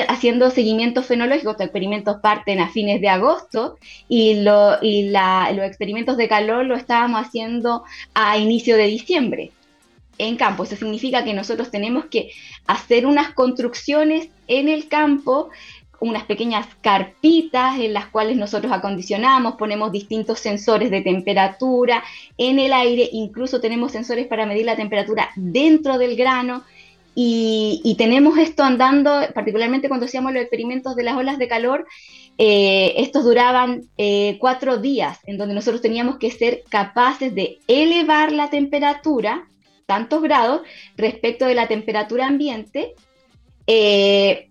haciendo 0.08 0.52
seguimientos 0.52 1.06
fenológicos, 1.06 1.54
los 1.54 1.62
experimentos 1.62 2.18
parten 2.22 2.60
a 2.60 2.70
fines 2.70 3.02
de 3.02 3.10
agosto 3.10 3.78
y, 4.08 4.42
lo, 4.42 4.78
y 4.82 5.10
los 5.10 5.66
experimentos 5.66 6.18
de 6.18 6.28
calor 6.28 6.66
lo 6.66 6.76
estábamos 6.76 7.26
haciendo 7.26 7.84
a 8.14 8.38
inicio 8.38 8.78
de 8.78 8.88
diciembre 8.88 9.52
en 10.18 10.36
campo. 10.36 10.64
Eso 10.64 10.76
significa 10.76 11.24
que 11.24 11.34
nosotros 11.34 11.72
tenemos 11.72 12.06
que 12.06 12.32
hacer 12.68 13.06
unas 13.06 13.34
construcciones 13.34 14.30
en 14.48 14.70
el 14.70 14.88
campo, 14.88 15.50
unas 16.00 16.24
pequeñas 16.26 16.68
carpitas 16.82 17.80
en 17.80 17.94
las 17.94 18.08
cuales 18.08 18.36
nosotros 18.38 18.72
acondicionamos, 18.72 19.56
ponemos 19.56 19.92
distintos 19.92 20.40
sensores 20.40 20.92
de 20.92 21.02
temperatura 21.02 22.04
en 22.38 22.60
el 22.60 22.74
aire, 22.74 23.10
incluso 23.12 23.62
tenemos 23.62 23.94
sensores 23.94 24.28
para 24.28 24.46
medir 24.46 24.66
la 24.66 24.76
temperatura 24.76 25.30
dentro 25.36 25.98
del 25.98 26.16
grano. 26.16 26.64
Y, 27.16 27.96
tenemos 27.98 28.38
esto 28.38 28.64
andando, 28.64 29.22
particularmente 29.36 29.88
cuando 29.88 30.08
hacíamos 30.08 30.34
los 30.34 30.42
experimentos 30.42 30.96
de 30.96 31.04
las 31.04 31.16
olas 31.16 31.38
de 31.38 31.48
calor, 31.48 31.86
eh, 32.38 32.96
estos 32.98 33.24
duraban 33.24 33.84
eh, 33.98 34.38
cuatro 34.40 34.78
días, 34.78 35.20
en 35.26 35.38
donde 35.38 35.54
nosotros 35.54 35.82
teníamos 35.82 36.18
que 36.18 36.32
ser 36.32 36.64
capaces 36.70 37.36
de 37.36 37.60
elevar 37.68 38.32
la 38.32 38.50
temperatura 38.50 39.48
tantos 39.86 40.24
grados 40.24 40.62
respecto 40.98 41.46
de 41.46 41.56
la 41.56 41.68
temperatura 41.68 42.26
ambiente 42.26 42.94
eh, 43.68 44.50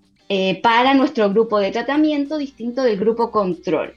para 0.63 0.95
nuestro 0.95 1.29
grupo 1.31 1.59
de 1.59 1.73
tratamiento 1.73 2.39
distinto 2.39 2.85
del 2.85 2.99
grupo 2.99 3.31
control. 3.31 3.95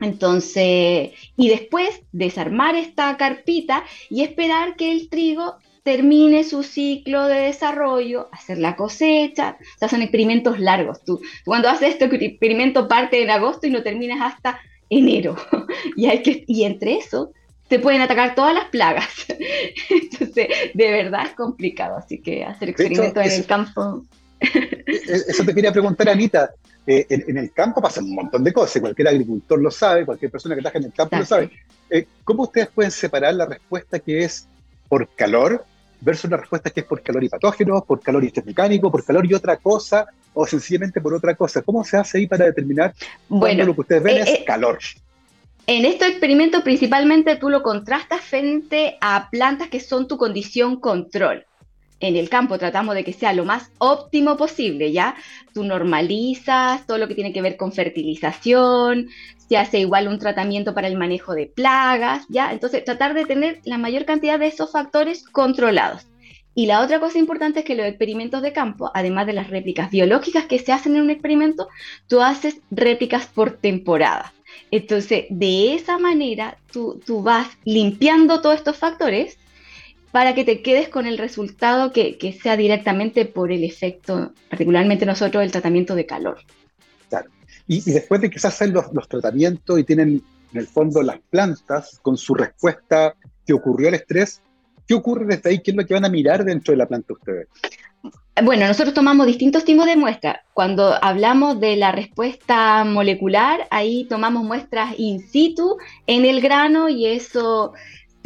Entonces, 0.00 1.12
y 1.36 1.48
después 1.48 2.02
desarmar 2.12 2.74
esta 2.74 3.16
carpita 3.16 3.84
y 4.10 4.22
esperar 4.22 4.76
que 4.76 4.92
el 4.92 5.08
trigo 5.08 5.56
termine 5.86 6.42
su 6.42 6.64
ciclo 6.64 7.28
de 7.28 7.42
desarrollo, 7.42 8.28
hacer 8.32 8.58
la 8.58 8.74
cosecha, 8.74 9.56
o 9.60 9.78
sea, 9.78 9.88
son 9.88 10.02
experimentos 10.02 10.58
largos. 10.58 11.04
Tú, 11.04 11.20
cuando 11.44 11.68
haces 11.68 11.90
este 11.90 12.06
experimento 12.06 12.88
parte 12.88 13.22
en 13.22 13.30
agosto 13.30 13.68
y 13.68 13.70
no 13.70 13.84
terminas 13.84 14.18
hasta 14.20 14.58
enero. 14.90 15.36
y, 15.96 16.06
hay 16.06 16.24
que, 16.24 16.42
y 16.48 16.64
entre 16.64 16.96
eso 16.96 17.30
te 17.68 17.78
pueden 17.78 18.00
atacar 18.00 18.34
todas 18.34 18.52
las 18.52 18.64
plagas. 18.64 19.08
Entonces, 19.88 20.48
de 20.74 20.90
verdad 20.90 21.26
es 21.26 21.34
complicado, 21.34 21.98
así 21.98 22.20
que 22.20 22.44
hacer 22.44 22.70
experimentos 22.70 23.24
en 23.24 23.30
el 23.30 23.46
campo. 23.46 24.02
Eso 24.40 25.44
te 25.44 25.54
quería 25.54 25.70
preguntar, 25.70 26.08
Anita. 26.08 26.50
Eh, 26.84 27.06
en, 27.08 27.38
el 27.38 27.52
campo 27.52 27.80
pasan 27.80 28.06
un 28.06 28.16
montón 28.16 28.42
de 28.42 28.52
cosas, 28.52 28.80
cualquier 28.80 29.06
agricultor 29.06 29.60
lo 29.62 29.70
sabe, 29.70 30.04
cualquier 30.04 30.32
persona 30.32 30.56
que 30.56 30.62
trabaja 30.62 30.78
en 30.78 30.84
el 30.86 30.92
campo 30.92 31.16
lo 31.16 31.24
sabe. 31.24 31.50
Eh, 31.90 32.06
¿Cómo 32.24 32.42
ustedes 32.42 32.70
pueden 32.74 32.90
separar 32.90 33.34
la 33.34 33.46
respuesta 33.46 34.00
que 34.00 34.24
es 34.24 34.48
por 34.88 35.08
calor 35.14 35.64
versus 36.00 36.30
la 36.30 36.36
respuesta 36.36 36.70
que 36.70 36.80
es 36.80 36.86
por 36.86 37.02
calor 37.02 37.24
y 37.24 37.28
patógenos, 37.28 37.84
por 37.84 38.00
calor 38.00 38.24
y 38.24 38.32
mecánico, 38.44 38.90
por 38.90 39.04
calor 39.04 39.26
y 39.26 39.34
otra 39.34 39.56
cosa, 39.56 40.06
o 40.34 40.46
sencillamente 40.46 41.00
por 41.00 41.14
otra 41.14 41.34
cosa? 41.34 41.62
¿Cómo 41.62 41.84
se 41.84 41.96
hace 41.96 42.18
ahí 42.18 42.26
para 42.26 42.44
determinar 42.44 42.94
bueno, 43.28 43.64
lo 43.64 43.74
que 43.74 43.80
ustedes 43.80 44.02
ven 44.02 44.16
eh, 44.18 44.24
es 44.26 44.44
calor? 44.44 44.78
En 45.66 45.84
estos 45.84 46.08
experimentos 46.08 46.62
principalmente 46.62 47.36
tú 47.36 47.48
lo 47.50 47.62
contrastas 47.62 48.20
frente 48.20 48.98
a 49.00 49.28
plantas 49.30 49.68
que 49.68 49.80
son 49.80 50.06
tu 50.06 50.16
condición 50.16 50.78
control. 50.78 51.44
En 51.98 52.16
el 52.16 52.28
campo 52.28 52.58
tratamos 52.58 52.94
de 52.94 53.04
que 53.04 53.12
sea 53.12 53.32
lo 53.32 53.44
más 53.44 53.70
óptimo 53.78 54.36
posible, 54.36 54.92
¿ya? 54.92 55.16
Tú 55.54 55.64
normalizas 55.64 56.86
todo 56.86 56.98
lo 56.98 57.08
que 57.08 57.14
tiene 57.14 57.32
que 57.32 57.42
ver 57.42 57.56
con 57.56 57.72
fertilización, 57.72 59.08
se 59.48 59.56
hace 59.56 59.78
igual 59.78 60.08
un 60.08 60.18
tratamiento 60.18 60.74
para 60.74 60.88
el 60.88 60.96
manejo 60.96 61.34
de 61.34 61.46
plagas, 61.46 62.26
¿ya? 62.28 62.52
Entonces 62.52 62.84
tratar 62.84 63.14
de 63.14 63.24
tener 63.24 63.60
la 63.64 63.78
mayor 63.78 64.04
cantidad 64.04 64.38
de 64.38 64.48
esos 64.48 64.72
factores 64.72 65.24
controlados. 65.24 66.06
Y 66.54 66.66
la 66.66 66.80
otra 66.80 67.00
cosa 67.00 67.18
importante 67.18 67.60
es 67.60 67.64
que 67.66 67.74
los 67.74 67.86
experimentos 67.86 68.40
de 68.40 68.54
campo, 68.54 68.90
además 68.94 69.26
de 69.26 69.34
las 69.34 69.50
réplicas 69.50 69.90
biológicas 69.90 70.46
que 70.46 70.58
se 70.58 70.72
hacen 70.72 70.96
en 70.96 71.02
un 71.02 71.10
experimento, 71.10 71.68
tú 72.08 72.22
haces 72.22 72.60
réplicas 72.70 73.26
por 73.26 73.52
temporada. 73.58 74.32
Entonces, 74.70 75.26
de 75.28 75.74
esa 75.74 75.98
manera, 75.98 76.56
tú, 76.72 76.98
vas 77.22 77.48
limpiando 77.64 78.40
todos 78.40 78.56
estos 78.56 78.76
factores 78.78 79.38
para 80.16 80.34
que 80.34 80.46
te 80.46 80.62
quedes 80.62 80.88
con 80.88 81.04
el 81.04 81.18
resultado 81.18 81.92
que, 81.92 82.38
sea 82.42 82.56
directamente 82.56 83.26
por 83.26 83.52
el 83.52 83.62
efecto, 83.62 84.32
particularmente 84.48 85.04
nosotros, 85.04 85.44
el 85.44 85.52
tratamiento 85.52 85.94
de 85.94 86.06
calor. 86.06 86.38
Claro. 87.10 87.28
Y, 87.66 87.82
después 87.82 88.22
de 88.22 88.30
que 88.30 88.38
se 88.38 88.46
hacen 88.46 88.72
los, 88.72 88.86
los, 88.94 89.06
tratamientos 89.10 89.78
y 89.78 89.84
tienen 89.84 90.22
en 90.54 90.58
el 90.58 90.66
fondo 90.68 91.02
las 91.02 91.18
plantas 91.28 91.98
con 92.00 92.16
su 92.16 92.34
respuesta 92.34 93.14
que 93.46 93.52
ocurrió 93.52 93.88
el 93.88 93.94
estrés, 93.96 94.40
¿qué 94.88 94.94
ocurre 94.94 95.26
desde 95.26 95.50
ahí? 95.50 95.58
¿Qué 95.62 95.72
es 95.72 95.76
lo 95.76 95.84
que 95.84 95.92
van 95.92 96.06
a 96.06 96.08
mirar 96.08 96.46
dentro 96.46 96.72
de 96.72 96.78
la 96.78 96.86
planta 96.86 97.12
ustedes? 97.12 97.48
Bueno, 98.42 98.66
nosotros 98.66 98.94
tomamos 98.94 99.26
distintos 99.26 99.66
tipos 99.66 99.84
de 99.84 99.96
muestras. 99.96 100.38
Cuando 100.54 100.94
hablamos 101.02 101.60
de 101.60 101.76
la 101.76 101.92
respuesta 101.92 102.84
molecular, 102.84 103.66
ahí 103.70 104.06
tomamos 104.08 104.44
muestras 104.44 104.94
in 104.96 105.20
situ 105.20 105.76
en 106.06 106.24
el 106.24 106.40
grano 106.40 106.88
y 106.88 107.04
eso, 107.04 107.74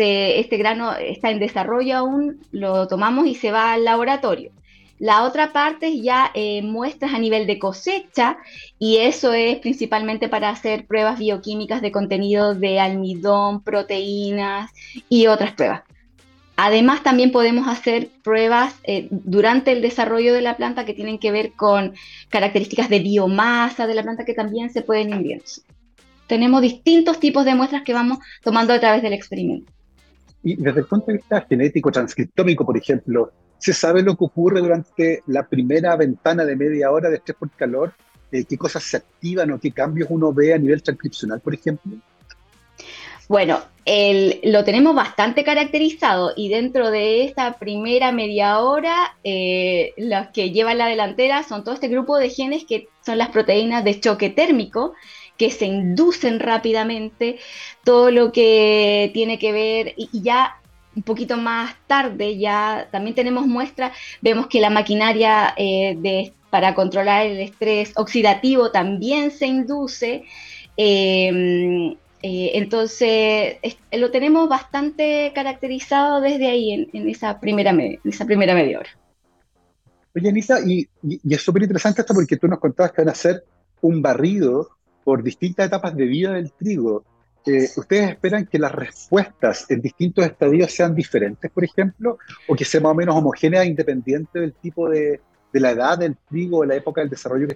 este 0.01 0.57
grano 0.57 0.95
está 0.95 1.31
en 1.31 1.41
desarrollo 1.41 1.97
aún, 1.97 2.41
lo 2.53 2.89
tomamos 2.89 3.27
y 3.27 3.35
se 3.35 3.53
va 3.53 3.73
al 3.73 3.85
laboratorio. 3.85 4.53
La 5.01 5.25
otra 5.25 5.53
parte 5.53 5.89
es 5.89 6.03
ya 6.03 6.31
eh, 6.35 6.61
muestras 6.61 7.15
a 7.15 7.19
nivel 7.19 7.47
de 7.47 7.59
cosecha 7.59 8.37
y 8.79 8.99
eso 8.99 9.33
es 9.33 9.57
principalmente 9.59 10.29
para 10.29 10.51
hacer 10.51 10.87
pruebas 10.87 11.19
bioquímicas 11.19 11.81
de 11.81 11.91
contenido 11.91 12.55
de 12.55 12.81
almidón, 12.81 13.63
proteínas 13.63 14.71
y 15.09 15.27
otras 15.27 15.55
pruebas. 15.55 15.85
Además, 16.57 17.03
también 17.03 17.33
podemos 17.33 17.67
hacer 17.67 18.11
pruebas 18.23 18.75
eh, 18.85 19.09
durante 19.11 19.73
el 19.73 19.81
desarrollo 19.81 20.35
de 20.35 20.43
la 20.43 20.59
planta 20.59 20.85
que 20.85 20.93
tienen 20.93 21.19
que 21.19 21.33
ver 21.33 21.53
con 21.53 21.95
características 22.29 22.91
de 22.91 22.99
biomasa 22.99 23.87
de 23.87 23.95
la 23.95 24.03
planta 24.03 24.27
que 24.27 24.35
también 24.35 24.69
se 24.69 24.83
pueden 24.83 25.15
enviar. 25.15 25.41
Tenemos 26.27 26.61
distintos 26.61 27.19
tipos 27.19 27.47
de 27.47 27.55
muestras 27.55 27.83
que 27.83 27.95
vamos 27.95 28.19
tomando 28.45 28.75
a 28.75 28.81
través 28.81 29.01
del 29.01 29.15
experimento. 29.15 29.73
Y 30.42 30.57
desde 30.57 30.81
el 30.81 30.87
punto 30.87 31.07
de 31.07 31.18
vista 31.18 31.46
genético, 31.48 31.90
transcriptómico, 31.90 32.64
por 32.64 32.76
ejemplo, 32.76 33.33
¿se 33.59 33.72
sabe 33.72 34.03
lo 34.03 34.16
que 34.16 34.24
ocurre 34.24 34.61
durante 34.61 35.22
la 35.26 35.46
primera 35.46 35.96
ventana 35.96 36.44
de 36.44 36.57
media 36.57 36.91
hora 36.91 37.11
de 37.11 37.16
estrés 37.16 37.36
por 37.38 37.51
calor? 37.51 37.93
Eh, 38.32 38.45
¿Qué 38.45 38.57
cosas 38.57 38.82
se 38.82 38.97
activan 38.97 39.51
o 39.51 39.61
qué 39.61 39.72
cambios 39.72 40.09
uno 40.11 40.32
ve 40.32 40.55
a 40.55 40.59
nivel 40.59 40.82
transcripcional, 40.82 41.41
por 41.41 41.55
ejemplo? 41.55 41.93
Bueno, 43.30 43.61
lo 44.43 44.64
tenemos 44.64 44.93
bastante 44.95 45.45
caracterizado 45.45 46.32
y 46.36 46.49
dentro 46.49 46.91
de 46.91 47.22
esta 47.22 47.59
primera 47.59 48.11
media 48.11 48.59
hora, 48.59 49.16
eh, 49.22 49.95
los 49.97 50.28
que 50.28 50.51
llevan 50.51 50.78
la 50.78 50.86
delantera 50.86 51.45
son 51.45 51.62
todo 51.62 51.74
este 51.74 51.86
grupo 51.86 52.18
de 52.18 52.28
genes 52.28 52.64
que 52.64 52.88
son 53.07 53.18
las 53.18 53.28
proteínas 53.28 53.84
de 53.84 54.01
choque 54.01 54.30
térmico, 54.30 54.95
que 55.41 55.51
se 55.51 55.64
inducen 55.64 56.38
rápidamente, 56.38 57.38
todo 57.82 58.11
lo 58.11 58.30
que 58.30 59.11
tiene 59.14 59.38
que 59.38 59.53
ver, 59.53 59.95
y, 59.97 60.09
ya 60.20 60.61
un 60.95 61.03
poquito 61.03 61.38
más 61.38 61.74
tarde 61.86 62.38
ya 62.38 62.88
también 62.93 63.14
tenemos 63.14 63.47
muestras, 63.47 63.97
vemos 64.20 64.49
que 64.49 64.61
la 64.61 64.68
maquinaria 64.68 65.55
eh, 65.57 66.32
para 66.51 66.74
controlar 66.74 67.24
el 67.24 67.41
estrés 67.41 67.93
oxidativo 67.97 68.70
también 68.70 69.30
se 69.30 69.47
induce. 69.47 70.24
Eh, 70.76 71.97
Eh, 72.22 72.51
entonces, 72.55 73.57
lo 73.93 74.11
tenemos 74.11 74.49
bastante 74.49 75.32
caracterizado 75.34 76.20
desde 76.20 76.49
ahí, 76.49 76.88
en, 76.93 77.09
esa, 77.09 77.41
primera 77.41 77.74
esa 78.05 78.26
primera 78.26 78.55
media 78.55 78.80
hora. 78.80 78.91
Oye, 80.14 80.28
Anisa, 80.28 80.59
y, 80.66 80.86
es 81.28 81.41
súper 81.41 81.62
interesante 81.62 82.03
esto 82.03 82.14
porque 82.14 82.36
tú 82.36 82.47
nos 82.47 82.59
contabas 82.59 82.93
que 82.93 83.01
van 83.01 83.09
a 83.09 83.12
hacer 83.12 83.45
un 83.80 84.03
barrido 84.03 84.68
por 85.11 85.25
distintas 85.25 85.67
etapas 85.67 85.97
de 85.97 86.05
vida 86.05 86.35
del 86.35 86.53
trigo. 86.53 87.03
Eh, 87.45 87.69
¿Ustedes 87.77 88.11
esperan 88.11 88.47
que 88.47 88.61
las 88.61 88.71
respuestas 88.71 89.69
en 89.69 89.81
distintos 89.81 90.25
estadios 90.25 90.71
sean 90.71 90.95
diferentes, 90.95 91.51
por 91.51 91.65
ejemplo, 91.65 92.17
o 92.47 92.55
que 92.55 92.65
sea 92.65 92.81
más 92.81 92.93
o 92.93 92.95
menos 92.95 93.17
homogénea 93.17 93.65
independiente 93.65 94.39
del 94.39 94.53
tipo 94.53 94.89
de, 94.89 95.21
de 95.53 95.61
la 95.61 95.73
edad 95.73 95.99
del 95.99 96.17
trigo 96.29 96.59
o 96.59 96.65
la 96.65 96.77
época 96.77 97.01
del 97.01 97.11
desarrollo? 97.11 97.49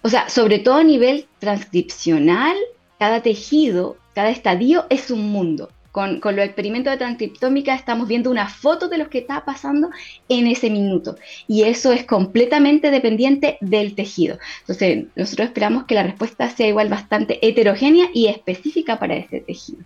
O 0.00 0.08
sea, 0.08 0.30
sobre 0.30 0.60
todo 0.60 0.76
a 0.76 0.82
nivel 0.82 1.28
transcripcional, 1.40 2.56
cada 2.98 3.20
tejido, 3.20 3.98
cada 4.14 4.30
estadio 4.30 4.86
es 4.88 5.10
un 5.10 5.30
mundo. 5.30 5.68
Con, 5.94 6.18
con, 6.18 6.34
los 6.34 6.44
experimentos 6.44 6.92
de 6.92 6.96
transcriptómica 6.96 7.72
estamos 7.72 8.08
viendo 8.08 8.28
una 8.28 8.48
foto 8.48 8.88
de 8.88 8.98
lo 8.98 9.08
que 9.08 9.18
está 9.18 9.44
pasando 9.44 9.90
en 10.28 10.48
ese 10.48 10.68
minuto. 10.68 11.14
Y 11.46 11.62
eso 11.62 11.92
es 11.92 12.04
completamente 12.04 12.90
dependiente 12.90 13.58
del 13.60 13.94
tejido. 13.94 14.40
Entonces, 14.62 15.06
nosotros 15.14 15.46
esperamos 15.46 15.84
que 15.84 15.94
la 15.94 16.02
respuesta 16.02 16.50
sea 16.50 16.66
igual 16.66 16.88
bastante 16.88 17.38
heterogénea 17.46 18.08
y 18.12 18.26
específica 18.26 18.98
para 18.98 19.14
ese 19.14 19.38
tejido. 19.38 19.84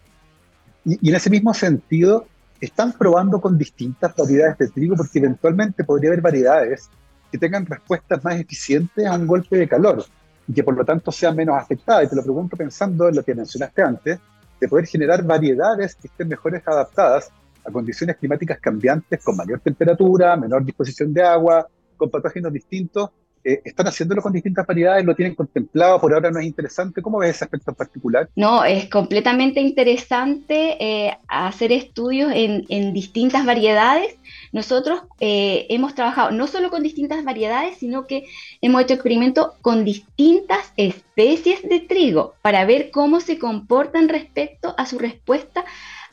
Y, 0.87 1.11
en 1.11 1.15
ese 1.15 1.29
mismo 1.29 1.53
sentido, 1.53 2.27
están 2.59 2.95
probando 2.95 3.39
con 3.39 3.59
distintas 3.59 4.17
variedades 4.17 4.57
de 4.57 4.69
trigo 4.69 4.97
porque 4.97 5.19
eventualmente 5.19 5.85
podría 5.85 6.09
haber 6.09 6.23
variedades 6.23 6.89
que 7.31 7.37
tengan 7.37 7.67
respuestas 7.67 8.25
más 8.25 8.41
eficientes 8.41 9.05
a 9.05 9.15
un 9.15 9.27
golpe 9.27 9.59
de 9.59 9.69
calor 9.69 10.07
y 10.49 10.55
que 10.55 10.65
por 10.65 10.75
lo 10.75 10.87
tanto 10.87 11.13
sean 11.13 11.37
menos 11.37 11.55
afectadas. 11.61 12.07
Y 12.07 12.09
te 12.09 12.17
lo 12.17 12.23
pregunto 12.23 12.57
pensando 12.57 13.11
en 13.11 13.17
lo 13.17 13.23
que 13.23 13.35
mencionaste 13.35 13.83
antes, 13.83 14.19
de 14.61 14.69
poder 14.69 14.87
generar 14.87 15.23
variedades 15.23 15.95
que 15.95 16.09
estén 16.09 16.29
mejores 16.29 16.63
adaptadas 16.67 17.31
a 17.65 17.71
condiciones 17.71 18.17
climáticas 18.17 18.59
cambiantes 18.61 19.23
con 19.23 19.37
mayor 19.37 19.61
temperatura, 19.61 20.37
menor 20.37 20.65
disposición 20.65 21.13
de 21.13 21.23
agua, 21.23 21.67
con 21.97 22.11
patógenos 22.11 22.53
distintos. 22.53 23.11
Eh, 23.45 23.63
¿Están 23.65 23.87
haciéndolo 23.87 24.21
con 24.21 24.33
distintas 24.33 24.67
variedades? 24.67 25.05
¿Lo 25.05 25.15
tienen 25.15 25.35
contemplado? 25.35 26.01
¿Por 26.01 26.13
ahora 26.13 26.31
no 26.31 26.41
es 26.41 26.47
interesante? 26.47 27.01
¿Cómo 27.01 27.19
ves 27.19 27.37
ese 27.37 27.45
aspecto 27.45 27.71
en 27.71 27.77
particular? 27.77 28.29
No, 28.35 28.65
es 28.65 28.89
completamente 28.91 29.61
interesante 29.61 30.77
eh, 30.81 31.17
hacer 31.29 31.73
estudios 31.73 32.33
en, 32.35 32.65
en, 32.69 32.93
distintas 32.93 33.47
variedades. 33.47 34.17
Nosotros 34.53 35.03
eh, 35.21 35.67
hemos 35.69 35.95
trabajado 35.95 36.31
no 36.31 36.47
solo 36.47 36.71
con 36.71 36.83
distintas 36.83 37.25
variedades, 37.25 37.79
sino 37.79 38.07
que 38.07 38.27
hemos 38.61 38.83
hecho 38.83 38.95
experimentos 38.95 39.53
con 39.61 39.85
distintas 39.85 40.73
especies 40.77 41.63
de 41.63 41.81
trigo 41.81 42.35
para 42.43 42.65
ver 42.65 42.91
cómo 42.91 43.21
se 43.21 43.39
comportan 43.39 44.09
respecto 44.09 44.75
a 44.79 44.87
su 44.87 44.99
respuesta 44.99 45.65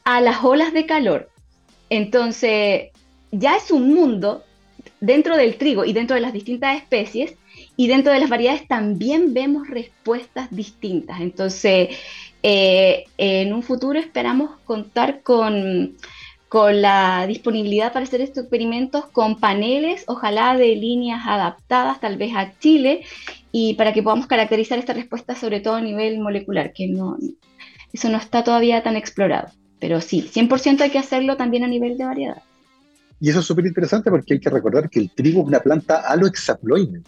a 0.04 0.22
las 0.22 0.44
olas 0.44 0.74
de 0.74 0.86
calor. 0.86 1.30
Entonces, 1.90 2.92
ya 3.32 3.56
es 3.56 3.72
un 3.72 3.94
mundo 3.94 4.44
dentro 5.00 5.38
del 5.38 5.58
trigo 5.58 5.86
y 5.86 5.94
dentro 5.94 6.16
de 6.16 6.22
las 6.22 6.34
distintas 6.34 6.78
especies 6.78 7.36
y 7.78 7.88
dentro 7.88 8.12
de 8.12 8.20
las 8.20 8.30
variedades 8.30 8.68
también 8.68 9.34
vemos 9.34 9.68
respuestas 9.68 10.50
distintas. 10.52 11.22
Entonces, 11.22 11.90
eh, 12.44 13.06
en 13.18 13.54
un 13.54 13.64
futuro 13.64 14.00
esperamos 14.00 14.52
contar 14.66 15.22
con 15.24 15.96
con 16.50 16.82
la 16.82 17.26
disponibilidad 17.28 17.92
para 17.92 18.06
hacer 18.06 18.22
estos 18.22 18.44
experimentos 18.44 19.06
con 19.08 19.40
paneles, 19.40 20.04
ojalá 20.08 20.56
de 20.56 20.76
líneas 20.76 21.22
adaptadas 21.26 22.00
tal 22.00 22.18
vez 22.18 22.34
a 22.36 22.58
Chile, 22.60 23.04
y 23.52 23.74
para 23.76 23.94
que 23.94 24.04
podamos 24.04 24.28
caracterizar 24.28 24.78
esta 24.78 24.94
respuesta 24.94 25.36
sobre 25.36 25.60
todo 25.60 25.76
a 25.76 25.82
nivel 25.82 26.20
molecular, 26.20 26.72
que 26.74 26.88
no, 26.88 27.18
eso 27.94 28.10
no 28.10 28.18
está 28.18 28.44
todavía 28.44 28.84
tan 28.84 28.96
explorado. 28.96 29.50
Pero 29.80 30.02
sí, 30.02 30.30
100% 30.34 30.82
hay 30.82 30.90
que 30.90 31.00
hacerlo 31.00 31.38
también 31.38 31.64
a 31.64 31.68
nivel 31.68 31.98
de 31.98 32.06
variedad. 32.06 32.42
Y 33.20 33.30
eso 33.30 33.40
es 33.40 33.46
súper 33.46 33.66
interesante 33.66 34.10
porque 34.10 34.34
hay 34.34 34.40
que 34.40 34.50
recordar 34.50 34.90
que 34.90 35.00
el 35.00 35.12
trigo 35.12 35.42
es 35.42 35.48
una 35.48 35.60
planta 35.60 36.02
alohexaploide. 36.08 37.02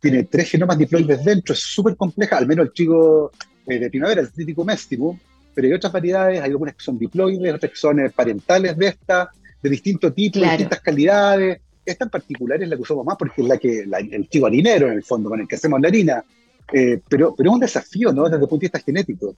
Tiene 0.00 0.24
tres 0.24 0.50
genomas 0.50 0.78
diploides 0.78 1.24
dentro, 1.24 1.54
es 1.54 1.60
súper 1.60 1.96
compleja, 1.96 2.36
al 2.36 2.46
menos 2.46 2.66
el 2.66 2.72
trigo 2.72 3.30
eh, 3.66 3.78
de 3.78 3.90
primavera, 3.90 4.20
el 4.20 4.32
trítico 4.32 4.64
méstico, 4.64 5.18
pero 5.54 5.68
hay 5.68 5.74
otras 5.74 5.92
variedades, 5.92 6.40
hay 6.40 6.50
algunas 6.50 6.74
que 6.74 6.82
son 6.82 6.98
diploides, 6.98 7.54
otras 7.54 7.70
que 7.70 7.78
son 7.78 8.00
eh, 8.00 8.10
parentales 8.10 8.76
de 8.76 8.88
esta, 8.88 9.30
de 9.62 9.70
distintos 9.70 10.14
tipos, 10.14 10.42
de 10.42 10.48
distintas 10.48 10.80
calidades. 10.80 11.60
Esta 11.84 12.04
en 12.04 12.10
particular 12.10 12.62
es 12.62 12.68
la 12.68 12.76
que 12.76 12.82
usamos 12.82 13.04
más 13.04 13.16
porque 13.16 13.42
es 13.42 13.48
la 13.48 13.58
que 13.58 13.84
el 14.10 14.28
trigo 14.28 14.46
harinero, 14.46 14.88
en 14.88 14.94
el 14.94 15.04
fondo, 15.04 15.28
con 15.28 15.40
el 15.40 15.48
que 15.48 15.56
hacemos 15.56 15.80
la 15.80 15.88
harina. 15.88 16.24
Eh, 16.72 17.00
pero, 17.08 17.34
pero 17.36 17.50
es 17.50 17.54
un 17.54 17.60
desafío, 17.60 18.12
¿no? 18.12 18.24
Desde 18.24 18.36
el 18.36 18.48
punto 18.48 18.56
de 18.56 18.66
vista 18.66 18.80
genético. 18.80 19.36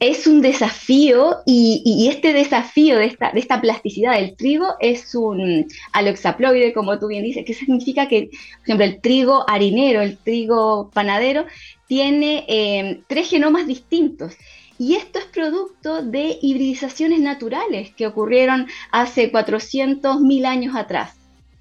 Es 0.00 0.26
un 0.26 0.42
desafío 0.42 1.36
y, 1.46 2.08
este 2.10 2.32
desafío 2.32 2.98
de 2.98 3.06
esta, 3.06 3.30
de 3.32 3.40
esta, 3.40 3.60
plasticidad 3.60 4.18
del 4.18 4.36
trigo 4.36 4.66
es 4.80 5.14
un 5.14 5.66
aloxaploide, 5.92 6.74
como 6.74 6.98
tú 6.98 7.06
bien 7.06 7.22
dices, 7.22 7.44
que 7.46 7.54
significa 7.54 8.08
que, 8.08 8.28
por 8.58 8.62
ejemplo, 8.64 8.84
el 8.84 9.00
trigo 9.00 9.48
harinero, 9.48 10.02
el 10.02 10.18
trigo 10.18 10.90
panadero, 10.92 11.46
tiene 11.86 12.44
eh, 12.48 13.00
tres 13.06 13.30
genomas 13.30 13.66
distintos 13.66 14.34
y 14.78 14.94
esto 14.94 15.18
es 15.18 15.26
producto 15.26 16.02
de 16.02 16.38
hibridizaciones 16.42 17.20
naturales 17.20 17.92
que 17.94 18.06
ocurrieron 18.06 18.66
hace 18.90 19.30
400.000 19.30 20.46
años 20.46 20.76
atrás. 20.76 21.14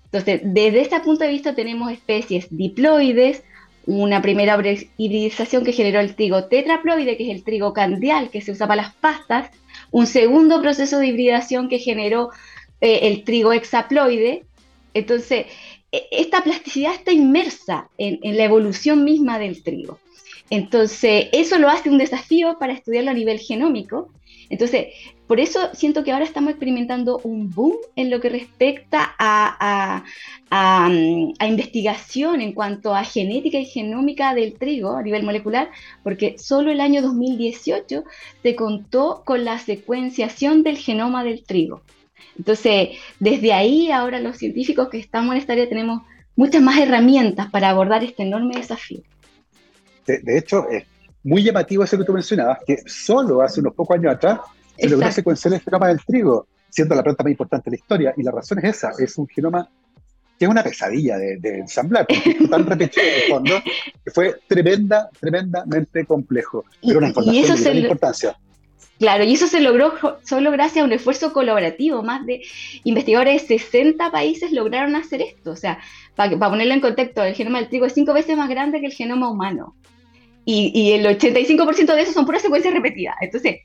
Entonces, 0.06 0.42
desde 0.44 0.82
este 0.82 1.00
punto 1.00 1.24
de 1.24 1.32
vista 1.32 1.56
tenemos 1.56 1.92
especies 1.92 2.48
diploides, 2.50 3.44
una 3.86 4.22
primera 4.22 4.58
hibridización 4.98 5.64
que 5.64 5.74
generó 5.74 6.00
el 6.00 6.16
trigo 6.16 6.46
tetraploide, 6.46 7.18
que 7.18 7.30
es 7.30 7.36
el 7.36 7.44
trigo 7.44 7.74
candial 7.74 8.30
que 8.30 8.42
se 8.42 8.52
usa 8.52 8.68
para 8.68 8.84
las 8.84 8.94
pastas, 8.94 9.50
un 9.92 10.08
segundo 10.08 10.62
proceso 10.62 11.00
de 11.00 11.08
hibridación 11.08 11.68
que 11.68 11.80
generó 11.80 12.30
eh, 12.80 13.00
el 13.04 13.24
trigo 13.24 13.54
hexaploide. 13.54 14.46
Entonces, 14.94 15.48
e, 15.92 16.08
esta 16.12 16.44
plasticidad 16.44 16.94
está 16.94 17.12
inmersa 17.12 17.90
en 17.98 18.38
la 18.38 18.44
evolución 18.44 19.04
misma 19.04 19.38
del 19.38 19.62
trigo. 19.62 20.00
Entonces, 20.50 21.28
eso 21.32 21.58
lo 21.58 21.70
hace 21.70 21.90
un 21.90 21.98
desafío 21.98 22.58
para 22.60 22.74
estudiarlo 22.74 23.12
a 23.12 23.16
nivel 23.16 23.40
genómico. 23.40 24.10
Entonces, 24.50 24.88
por 25.28 25.40
eso 25.40 25.70
siento 25.74 26.04
que 26.04 26.12
ahora 26.12 26.26
estamos 26.26 26.52
experimentando 26.52 27.20
un 27.24 27.50
boom 27.50 27.78
en 27.96 28.10
lo 28.12 28.20
que 28.20 28.30
respecta 28.30 29.16
a, 29.18 30.04
investigación 31.42 32.42
en 32.42 32.54
cuanto 32.54 32.94
a 32.94 33.04
genética 33.04 33.58
y 33.58 33.66
genómica 33.66 34.36
del 34.36 34.54
trigo 34.54 34.96
a 34.96 35.02
nivel 35.02 35.24
molecular, 35.24 35.72
porque 36.04 36.38
solo 36.38 36.70
el 36.70 36.82
año 36.82 37.02
2018 37.02 38.04
se 38.44 38.56
contó 38.56 39.24
con 39.26 39.46
la 39.46 39.58
secuenciación 39.58 40.62
del 40.62 40.78
genoma 40.78 41.24
del 41.24 41.44
trigo. 41.44 41.82
Entonces, 42.38 42.90
desde 43.20 43.54
ahí 43.54 43.92
ahora 43.92 44.20
los 44.20 44.38
científicos 44.38 44.90
que 44.90 45.00
estamos 45.00 45.34
en 45.34 45.42
esta 45.42 45.54
área 45.54 45.70
tenemos 45.70 46.04
muchas 46.36 46.62
más 46.62 46.78
herramientas 46.78 47.50
para 47.50 47.70
abordar 47.70 48.04
este 48.04 48.24
enorme 48.24 48.58
desafío 48.58 49.02
de, 50.06 50.38
hecho, 50.38 50.68
es 50.70 50.84
muy 51.24 51.44
llamativo 51.44 51.84
eso 51.84 51.98
que 51.98 52.04
tú 52.04 52.14
mencionabas, 52.14 52.60
que 52.66 52.78
solo 52.86 53.42
hace 53.42 53.60
unos 53.60 53.74
pocos 53.74 53.98
años 53.98 54.16
atrás 54.16 54.40
se 54.78 54.90
logró 54.90 55.12
secuenciar 55.12 55.54
el 55.54 55.62
genoma 55.62 55.88
del 55.88 56.04
trigo, 56.06 56.48
siendo 56.70 56.96
la 56.96 57.04
planta 57.04 57.24
más 57.24 57.32
importante 57.32 57.70
de 57.70 57.78
la 57.78 57.80
historia. 57.80 58.14
Y 58.18 58.24
la 58.24 58.32
razón 58.32 58.60
es 58.60 58.76
esa, 58.76 58.92
es 58.98 59.18
un 59.18 59.28
genoma 59.28 59.70
que 60.38 60.46
es 60.46 60.52
una 60.52 60.64
pesadilla 60.64 61.18
de, 61.18 61.40
ensamblar, 61.60 62.08
porque 62.08 62.48
tan 62.50 62.66
repetido 62.66 63.06
en 63.06 63.14
el 63.14 63.30
fondo, 63.30 63.56
que 64.04 64.12
fue 64.12 64.42
tremenda, 64.48 65.10
tremendamente 65.20 66.06
complejo, 66.06 66.66
pero 66.82 66.98
una 66.98 67.10
información 67.10 67.58
de 67.58 67.64
gran 67.64 67.78
importancia. 67.78 68.38
Claro, 69.00 69.24
y 69.24 69.34
eso 69.34 69.48
se 69.48 69.60
logró 69.60 69.94
solo 70.24 70.52
gracias 70.52 70.82
a 70.82 70.86
un 70.86 70.94
esfuerzo 70.94 71.34
colaborativo. 71.34 72.04
Más 72.04 72.26
de 72.26 72.42
investigadores 72.84 73.48
de 73.48 73.60
60 73.60 74.12
países 74.12 74.52
lograron 74.52 74.96
hacer 74.96 75.22
esto. 75.22 75.52
O 75.52 75.56
sea, 75.56 75.80
para, 76.16 76.38
ponerlo 76.38 76.74
en 76.74 76.80
contexto, 76.80 77.24
el 77.24 77.34
genoma 77.34 77.60
del 77.60 77.70
trigo 77.70 77.86
es 77.86 77.94
cinco 77.94 78.14
veces 78.14 78.38
más 78.38 78.50
grande 78.50 78.80
que 78.80 78.86
el 78.86 78.94
genoma 78.94 79.30
humano. 79.30 79.76
Y, 80.46 80.92
el 80.92 81.06
85% 81.06 81.96
de 81.96 82.02
eso 82.02 82.12
son 82.12 82.26
puras 82.26 82.42
secuencias 82.42 82.74
repetidas. 82.74 83.16
Entonces, 83.22 83.58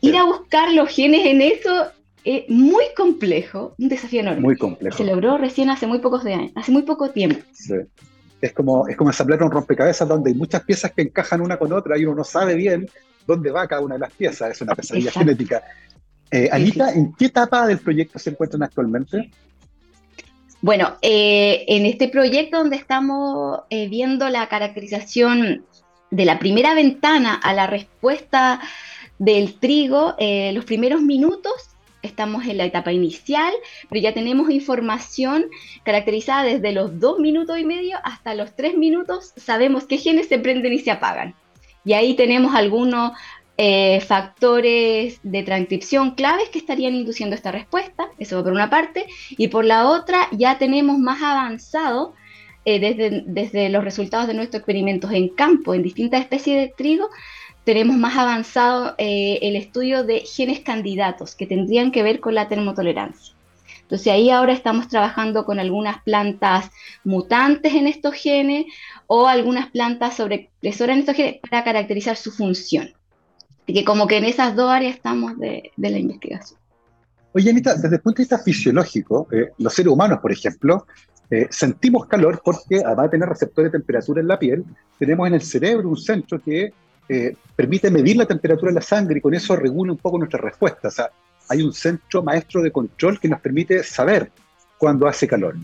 ir 0.00 0.16
a 0.16 0.24
buscar 0.24 0.72
los 0.72 0.88
genes 0.88 1.26
en 1.26 1.42
eso 1.42 1.86
es 2.24 2.48
muy 2.48 2.84
complejo, 2.96 3.74
un 3.78 3.88
desafío 3.88 4.20
enorme. 4.20 4.40
Muy 4.40 4.56
complejo. 4.56 4.96
Se 4.96 5.04
logró 5.04 5.36
recién 5.38 5.68
hace 5.70 5.86
muy 5.86 5.98
pocos 5.98 6.24
de 6.24 6.34
años, 6.34 6.52
hace 6.54 6.72
muy 6.72 6.82
poco 6.82 7.10
tiempo. 7.10 7.40
Sí. 7.52 7.74
Es 8.40 8.52
como, 8.52 8.88
es 8.88 8.96
como 8.96 9.10
ensamblar 9.10 9.42
un 9.42 9.50
rompecabezas 9.50 10.08
donde 10.08 10.30
hay 10.30 10.36
muchas 10.36 10.62
piezas 10.64 10.92
que 10.92 11.02
encajan 11.02 11.40
una 11.40 11.58
con 11.58 11.72
otra 11.72 11.96
y 11.98 12.04
uno 12.04 12.16
no 12.16 12.24
sabe 12.24 12.54
bien 12.54 12.88
dónde 13.26 13.50
va 13.50 13.68
cada 13.68 13.82
una 13.82 13.94
de 13.94 14.00
las 14.00 14.12
piezas. 14.12 14.50
Es 14.50 14.60
una 14.60 14.74
pesadilla 14.74 15.12
genética. 15.12 15.62
Eh, 16.30 16.48
Anita, 16.50 16.92
¿en 16.92 17.12
qué 17.12 17.26
etapa 17.26 17.66
del 17.66 17.78
proyecto 17.78 18.18
se 18.18 18.30
encuentran 18.30 18.62
actualmente? 18.62 19.30
Bueno, 20.62 20.96
eh, 21.02 21.64
en 21.68 21.86
este 21.86 22.08
proyecto 22.08 22.58
donde 22.58 22.76
estamos 22.76 23.60
eh, 23.68 23.88
viendo 23.88 24.28
la 24.28 24.48
caracterización 24.48 25.64
de 26.12 26.24
la 26.24 26.38
primera 26.38 26.74
ventana 26.74 27.34
a 27.34 27.52
la 27.54 27.66
respuesta 27.66 28.60
del 29.18 29.58
trigo, 29.58 30.14
los 30.52 30.64
primeros 30.64 31.02
minutos, 31.02 31.72
estamos 32.02 32.46
en 32.46 32.58
la 32.58 32.64
etapa 32.64 32.92
inicial, 32.92 33.52
pero 33.88 34.00
ya 34.00 34.12
tenemos 34.12 34.50
información 34.50 35.46
caracterizada 35.84 36.44
desde 36.44 36.72
los 36.72 37.00
dos 37.00 37.18
minutos 37.18 37.58
y 37.58 37.64
medio 37.64 37.98
hasta 38.04 38.34
los 38.34 38.54
tres 38.54 38.76
minutos, 38.76 39.32
sabemos 39.36 39.84
qué 39.84 39.96
genes 39.96 40.28
se 40.28 40.38
prenden 40.38 40.72
y 40.72 40.80
se 40.80 40.90
apagan. 40.90 41.34
Y 41.84 41.94
ahí 41.94 42.14
tenemos 42.14 42.54
algunos 42.54 43.12
eh, 43.56 44.00
factores 44.00 45.20
de 45.22 45.42
transcripción 45.42 46.12
claves 46.14 46.48
que 46.50 46.58
estarían 46.58 46.94
induciendo 46.94 47.36
esta 47.36 47.52
respuesta, 47.52 48.08
eso 48.18 48.42
por 48.42 48.52
una 48.52 48.70
parte, 48.70 49.06
y 49.30 49.48
por 49.48 49.64
la 49.64 49.88
otra 49.88 50.28
ya 50.32 50.58
tenemos 50.58 50.98
más 50.98 51.22
avanzado 51.22 52.14
eh, 52.64 53.24
desde, 53.34 53.68
los 53.68 53.84
resultados 53.84 54.26
de 54.26 54.34
nuestros 54.34 54.60
experimentos 54.60 55.10
en 55.12 55.28
campo, 55.28 55.74
en 55.74 55.82
distintas 55.82 56.20
especies 56.20 56.60
de 56.60 56.74
trigo, 56.76 57.08
tenemos 57.64 57.96
más 57.96 58.16
avanzado 58.16 58.94
eh, 58.98 59.38
el 59.42 59.56
estudio 59.56 60.04
de 60.04 60.20
genes 60.20 60.60
candidatos 60.60 61.34
que 61.34 61.46
tendrían 61.46 61.92
que 61.92 62.02
ver 62.02 62.20
con 62.20 62.34
la 62.34 62.48
termotolerancia. 62.48 63.34
Entonces 63.82 64.12
ahí 64.12 64.30
ahora 64.30 64.52
estamos 64.52 64.88
trabajando 64.88 65.44
con 65.44 65.60
algunas 65.60 66.02
plantas 66.02 66.70
mutantes 67.04 67.74
en 67.74 67.86
estos 67.86 68.14
genes 68.14 68.64
o 69.06 69.28
algunas 69.28 69.70
plantas 69.70 70.16
sobreexpresoras 70.16 70.94
en 70.94 71.00
estos 71.00 71.16
genes 71.16 71.40
para 71.40 71.62
caracterizar 71.62 72.16
su 72.16 72.32
función. 72.32 72.94
Así 73.64 73.74
que 73.74 73.84
como 73.84 74.06
que 74.06 74.16
en 74.16 74.24
esas 74.24 74.56
dos 74.56 74.70
áreas 74.70 74.94
estamos 74.94 75.38
de, 75.38 75.72
la 75.76 75.98
investigación. 75.98 76.58
Oye, 77.34 77.50
Anita, 77.50 77.74
desde 77.74 77.96
el 77.96 78.00
punto 78.00 78.18
de 78.18 78.22
vista 78.22 78.38
fisiológico, 78.38 79.28
eh, 79.30 79.50
los 79.58 79.74
seres 79.74 79.92
humanos, 79.92 80.20
por 80.20 80.32
ejemplo, 80.32 80.86
eh, 81.32 81.48
sentimos 81.48 82.04
calor 82.04 82.42
porque 82.44 82.82
además 82.84 83.04
de 83.04 83.08
tener 83.12 83.26
receptores 83.26 83.72
de 83.72 83.78
temperatura 83.78 84.20
en 84.20 84.28
la 84.28 84.38
piel, 84.38 84.66
tenemos 84.98 85.26
en 85.26 85.32
el 85.32 85.40
cerebro 85.40 85.88
un 85.88 85.96
centro 85.96 86.38
que 86.38 86.74
eh, 87.08 87.34
permite 87.56 87.90
medir 87.90 88.18
la 88.18 88.26
temperatura 88.26 88.68
de 88.70 88.74
la 88.74 88.82
sangre 88.82 89.16
y 89.16 89.22
con 89.22 89.32
eso 89.32 89.56
regula 89.56 89.92
un 89.92 89.98
poco 89.98 90.18
nuestra 90.18 90.38
respuesta. 90.38 90.88
O 90.88 90.90
sea, 90.90 91.08
hay 91.48 91.62
un 91.62 91.72
centro 91.72 92.22
maestro 92.22 92.60
de 92.60 92.70
control 92.70 93.18
que 93.18 93.30
nos 93.30 93.40
permite 93.40 93.82
saber 93.82 94.30
cuándo 94.76 95.06
hace 95.06 95.26
calor. 95.26 95.56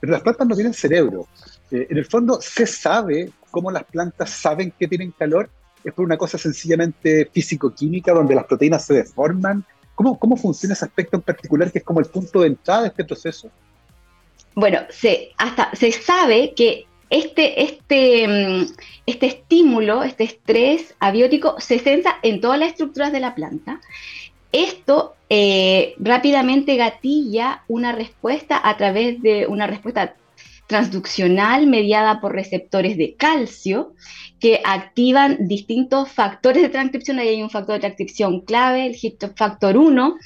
Pero 0.00 0.12
las 0.12 0.22
plantas 0.22 0.48
no 0.48 0.56
tienen 0.56 0.74
cerebro. 0.74 1.28
Eh, 1.70 1.86
en 1.88 1.98
el 1.98 2.04
fondo, 2.04 2.40
se 2.40 2.66
sabe 2.66 3.30
cómo 3.52 3.70
las 3.70 3.84
plantas 3.84 4.28
saben 4.28 4.72
que 4.76 4.88
tienen 4.88 5.12
calor. 5.12 5.48
Es 5.84 5.94
por 5.94 6.04
una 6.04 6.16
cosa 6.16 6.36
sencillamente 6.36 7.30
físico-química 7.32 8.12
donde 8.12 8.34
las 8.34 8.46
proteínas 8.46 8.84
se 8.84 8.94
deforman. 8.94 9.64
¿Cómo, 9.94 10.18
¿Cómo 10.18 10.36
funciona 10.36 10.72
ese 10.72 10.84
aspecto 10.84 11.16
en 11.16 11.22
particular 11.22 11.70
que 11.70 11.78
es 11.78 11.84
como 11.84 12.00
el 12.00 12.06
punto 12.06 12.40
de 12.40 12.48
entrada 12.48 12.82
de 12.82 12.88
este 12.88 13.04
proceso? 13.04 13.48
Bueno, 14.54 14.80
se, 14.90 15.30
hasta, 15.38 15.74
se 15.74 15.92
sabe 15.92 16.52
que 16.54 16.86
este, 17.10 17.62
este, 17.62 18.28
mm, 18.28 18.66
este 19.06 19.26
estímulo, 19.26 20.02
este 20.02 20.24
estrés 20.24 20.94
abiótico 20.98 21.56
se 21.58 21.78
centra 21.78 22.18
en 22.22 22.40
todas 22.40 22.58
las 22.58 22.70
estructuras 22.70 23.12
de 23.12 23.20
la 23.20 23.34
planta. 23.34 23.80
Esto 24.50 25.14
eh, 25.28 25.94
rápidamente 25.98 26.76
gatilla 26.76 27.64
una 27.68 27.92
respuesta 27.92 28.60
a 28.62 28.76
través 28.76 29.20
de 29.22 29.46
una 29.46 29.66
respuesta 29.66 30.14
transduccional 30.66 31.66
mediada 31.66 32.20
por 32.20 32.32
receptores 32.32 32.96
de 32.96 33.14
calcio 33.14 33.94
que 34.40 34.60
activan 34.64 35.48
distintos 35.48 36.10
factores 36.10 36.62
de 36.62 36.68
transcripción. 36.68 37.18
Ahí 37.18 37.28
hay 37.28 37.42
un 37.42 37.50
factor 37.50 37.74
de 37.74 37.80
transcripción 37.80 38.40
clave, 38.40 38.86
el 38.86 38.96
factor 39.36 39.76
1, 39.76 40.16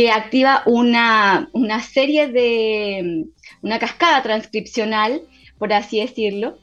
que 0.00 0.10
activa 0.10 0.62
una, 0.64 1.50
una 1.52 1.82
serie 1.82 2.28
de, 2.28 3.26
una 3.60 3.78
cascada 3.78 4.22
transcripcional 4.22 5.20
por 5.58 5.74
así 5.74 6.00
decirlo. 6.00 6.56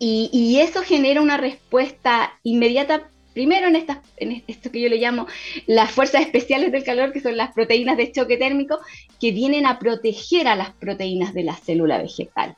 Y, 0.00 0.58
eso 0.58 0.82
genera 0.82 1.22
una 1.22 1.36
respuesta 1.36 2.32
inmediata, 2.42 3.08
primero 3.34 3.68
en, 3.68 3.76
estas, 3.76 3.98
en 4.16 4.42
esto 4.48 4.72
que 4.72 4.80
yo 4.80 4.88
le 4.88 4.98
llamo 4.98 5.28
las 5.68 5.92
fuerzas 5.92 6.22
especiales 6.22 6.72
del 6.72 6.82
calor, 6.82 7.12
que 7.12 7.20
son 7.20 7.36
las 7.36 7.52
proteínas 7.52 7.96
de 7.96 8.10
choque 8.10 8.36
térmico, 8.36 8.80
que 9.20 9.30
vienen 9.30 9.64
a 9.64 9.78
proteger 9.78 10.48
a 10.48 10.56
las 10.56 10.70
proteínas 10.72 11.34
de 11.34 11.44
la 11.44 11.54
célula 11.54 11.98
vegetal. 11.98 12.56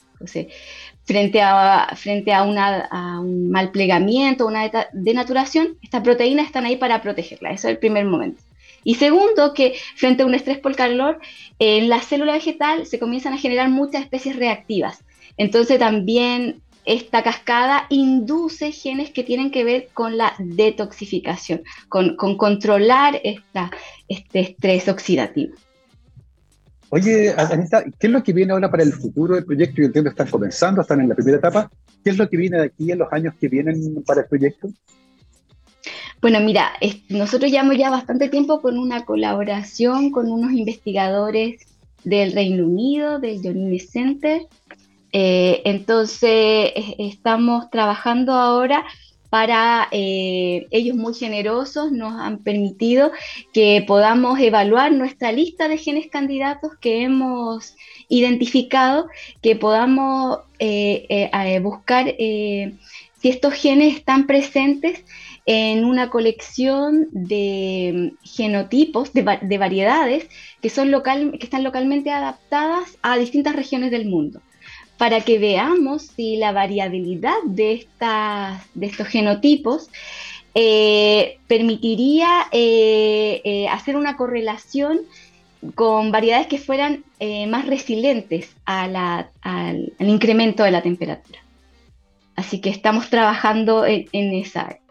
Frente 1.04 1.42
a, 1.42 1.94
frente 1.96 2.32
a, 2.32 2.44
un 2.44 3.50
mal 3.50 3.70
plegamiento, 3.72 4.46
una 4.46 4.70
denaturación, 4.94 5.76
estas 5.82 6.02
proteínas 6.02 6.46
están 6.46 6.64
ahí 6.64 6.76
para 6.76 7.02
protegerla. 7.02 7.50
Eso 7.50 7.68
es 7.68 7.74
el 7.74 7.78
primer 7.78 8.06
momento. 8.06 8.47
Y 8.88 8.94
segundo, 8.94 9.52
que 9.52 9.74
frente 9.96 10.22
a 10.22 10.26
un 10.26 10.34
estrés 10.34 10.56
por 10.56 10.74
calor, 10.74 11.18
en 11.58 11.90
la 11.90 12.00
célula 12.00 12.32
vegetal 12.32 12.86
se 12.86 12.98
comienzan 12.98 13.34
a 13.34 13.36
generar 13.36 13.68
muchas 13.68 14.00
especies 14.00 14.36
reactivas. 14.36 15.04
Entonces 15.36 15.78
también 15.78 16.62
esta 16.86 17.22
cascada 17.22 17.84
induce 17.90 18.72
genes 18.72 19.10
que 19.10 19.24
tienen 19.24 19.50
que 19.50 19.62
ver 19.62 19.88
con 19.92 20.16
la 20.16 20.32
detoxificación, 20.38 21.64
con, 21.90 22.16
controlar 22.16 23.20
este 24.08 24.40
estrés 24.40 24.88
oxidativo. 24.88 25.54
Oye, 26.88 27.34
Anita, 27.36 27.84
¿qué 27.84 28.06
es 28.06 28.10
lo 28.10 28.22
que 28.22 28.32
viene 28.32 28.54
ahora 28.54 28.70
para 28.70 28.84
el 28.84 28.94
futuro 28.94 29.34
del 29.34 29.44
proyecto? 29.44 29.82
Yo 29.82 29.88
entiendo 29.88 30.08
que 30.08 30.14
están 30.14 30.30
comenzando, 30.30 30.80
están 30.80 31.02
en 31.02 31.10
la 31.10 31.14
primera 31.14 31.36
etapa. 31.36 31.70
¿Qué 32.02 32.08
es 32.08 32.16
lo 32.16 32.26
que 32.26 32.38
viene 32.38 32.56
de 32.56 32.64
aquí 32.64 32.90
en 32.90 33.00
los 33.00 33.12
años 33.12 33.34
que 33.38 33.48
vienen 33.48 34.02
para 34.06 34.22
el 34.22 34.28
proyecto? 34.28 34.70
Bueno, 36.20 36.40
mira, 36.40 36.72
nosotros 37.08 37.50
llevamos 37.50 37.76
ya 37.76 37.90
bastante 37.90 38.28
tiempo 38.28 38.60
con 38.60 38.78
una 38.78 39.04
colaboración 39.04 40.10
con 40.10 40.30
unos 40.30 40.52
investigadores 40.52 41.66
del 42.04 42.32
Reino 42.32 42.64
Unido, 42.64 43.18
del 43.18 43.42
Yonine 43.42 43.78
Center, 43.78 44.46
eh, 45.12 45.62
entonces, 45.64 46.72
estamos 46.98 47.70
trabajando 47.70 48.32
ahora 48.34 48.84
para 49.30 49.88
eh, 49.90 50.66
ellos 50.70 50.96
muy 50.96 51.14
generosos, 51.14 51.92
nos 51.92 52.14
han 52.14 52.38
permitido 52.38 53.12
que 53.52 53.84
podamos 53.86 54.40
evaluar 54.40 54.92
nuestra 54.92 55.32
lista 55.32 55.68
de 55.68 55.76
genes 55.76 56.08
candidatos 56.08 56.72
que 56.80 57.02
hemos 57.02 57.74
identificado, 58.08 59.08
que 59.42 59.54
podamos 59.54 60.40
eh, 60.58 61.60
buscar 61.62 62.14
si 62.16 63.28
estos 63.28 63.52
genes 63.54 63.96
están 63.96 64.26
presentes 64.26 65.04
en 65.50 65.86
una 65.86 66.10
colección 66.10 67.08
de 67.10 68.12
genotipos, 68.22 69.14
de, 69.14 69.22
variedades 69.22 70.28
que, 70.60 70.68
son 70.68 70.90
local, 70.90 71.32
que 71.38 71.44
están 71.44 71.64
localmente 71.64 72.10
adaptadas 72.10 72.98
a 73.00 73.16
distintas 73.16 73.56
regiones 73.56 73.90
del 73.90 74.04
mundo 74.04 74.42
para 74.98 75.22
que 75.22 75.38
veamos 75.38 76.02
si 76.02 76.36
la 76.36 76.52
variabilidad 76.52 77.38
de, 77.46 77.72
estas, 77.72 78.60
de 78.74 78.86
estos 78.86 79.06
genotipos 79.06 79.88
eh, 80.54 81.38
permitiría 81.46 82.48
eh, 82.52 83.40
eh, 83.42 83.68
hacer 83.68 83.96
una 83.96 84.18
correlación 84.18 85.00
con 85.74 86.12
variedades 86.12 86.46
que 86.46 86.58
fueran 86.58 87.04
más 87.48 87.66
resilientes 87.66 88.54
al, 88.64 89.30
incremento 89.98 90.62
de 90.62 90.70
la 90.72 90.82
temperatura. 90.82 91.40
Así 92.36 92.60
que 92.60 92.68
estamos 92.68 93.08
trabajando 93.08 93.86
en, 93.86 94.06
esa 94.12 94.66
área. 94.66 94.87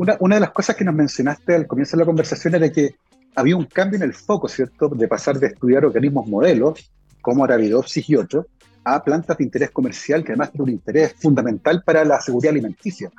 Una, 0.00 0.16
una, 0.20 0.36
de 0.36 0.40
las 0.40 0.52
cosas 0.52 0.76
que 0.76 0.84
nos 0.84 0.94
mencionaste 0.94 1.54
al 1.54 1.66
comienzo 1.66 1.94
de 1.94 2.00
la 2.00 2.06
conversación 2.06 2.54
era 2.54 2.72
que 2.72 2.94
había 3.34 3.54
un 3.54 3.66
cambio 3.66 3.98
en 3.98 4.02
el 4.04 4.14
foco, 4.14 4.48
¿cierto? 4.48 4.88
De 4.88 5.06
pasar 5.06 5.38
de 5.38 5.48
estudiar 5.48 5.84
organismos 5.84 6.26
modelos 6.26 6.90
como 7.20 7.44
Arabidopsis 7.44 8.08
y 8.08 8.16
otros, 8.16 8.46
a 8.82 9.04
plantas 9.04 9.36
de 9.36 9.44
interés 9.44 9.70
comercial 9.72 10.24
que 10.24 10.32
además 10.32 10.52
tienen 10.52 10.68
un 10.68 10.70
interés 10.70 11.14
fundamental 11.18 11.82
para 11.84 12.02
la 12.06 12.18
seguridad 12.18 12.52
alimenticia, 12.52 13.10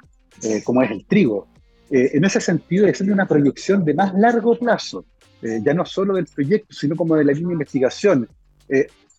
eh, 0.42 0.64
como 0.64 0.82
es 0.82 0.90
el 0.90 1.06
trigo. 1.06 1.48
Eh, 1.92 2.14
en 2.14 2.26
ese 2.26 2.42
sentido, 2.42 2.88
es 2.88 3.00
una 3.00 3.28
proyección 3.28 3.86
de 3.86 3.94
más 3.94 4.16
largo 4.16 4.58
plazo, 4.58 5.06
eh, 5.44 5.62
ya 5.64 5.76
no 5.76 5.86
solo 5.86 6.16
del 6.16 6.26
proyecto, 6.26 6.74
sino 6.74 6.96
como 6.96 7.16
de 7.16 7.26
la 7.26 7.34
línea 7.34 7.50
de 7.50 7.54
investigación. 7.54 8.28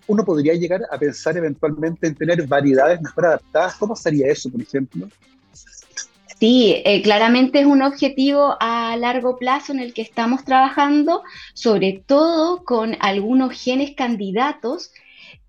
uno 0.08 0.24
podría 0.24 0.54
llegar 0.54 0.82
a 0.90 0.98
pensar 0.98 1.36
eventualmente 1.36 2.08
en 2.08 2.16
tener 2.16 2.44
variedades 2.44 3.00
mejor 3.00 3.26
adaptadas. 3.26 3.76
¿Cómo 3.76 3.94
sería 3.94 4.26
eso, 4.26 4.50
por 4.50 4.60
ejemplo? 4.60 5.06
Sí, 6.42 6.82
claramente 7.04 7.60
es 7.60 7.66
un 7.66 7.82
objetivo 7.82 8.56
a 8.58 8.96
largo 8.96 9.38
plazo 9.38 9.70
en 9.70 9.78
el 9.78 9.94
que 9.94 10.02
estamos 10.02 10.44
trabajando, 10.44 11.22
sobre 11.54 12.02
todo 12.04 12.64
con 12.64 12.96
algunos 12.98 13.52
genes 13.52 13.94
candidatos 13.94 14.90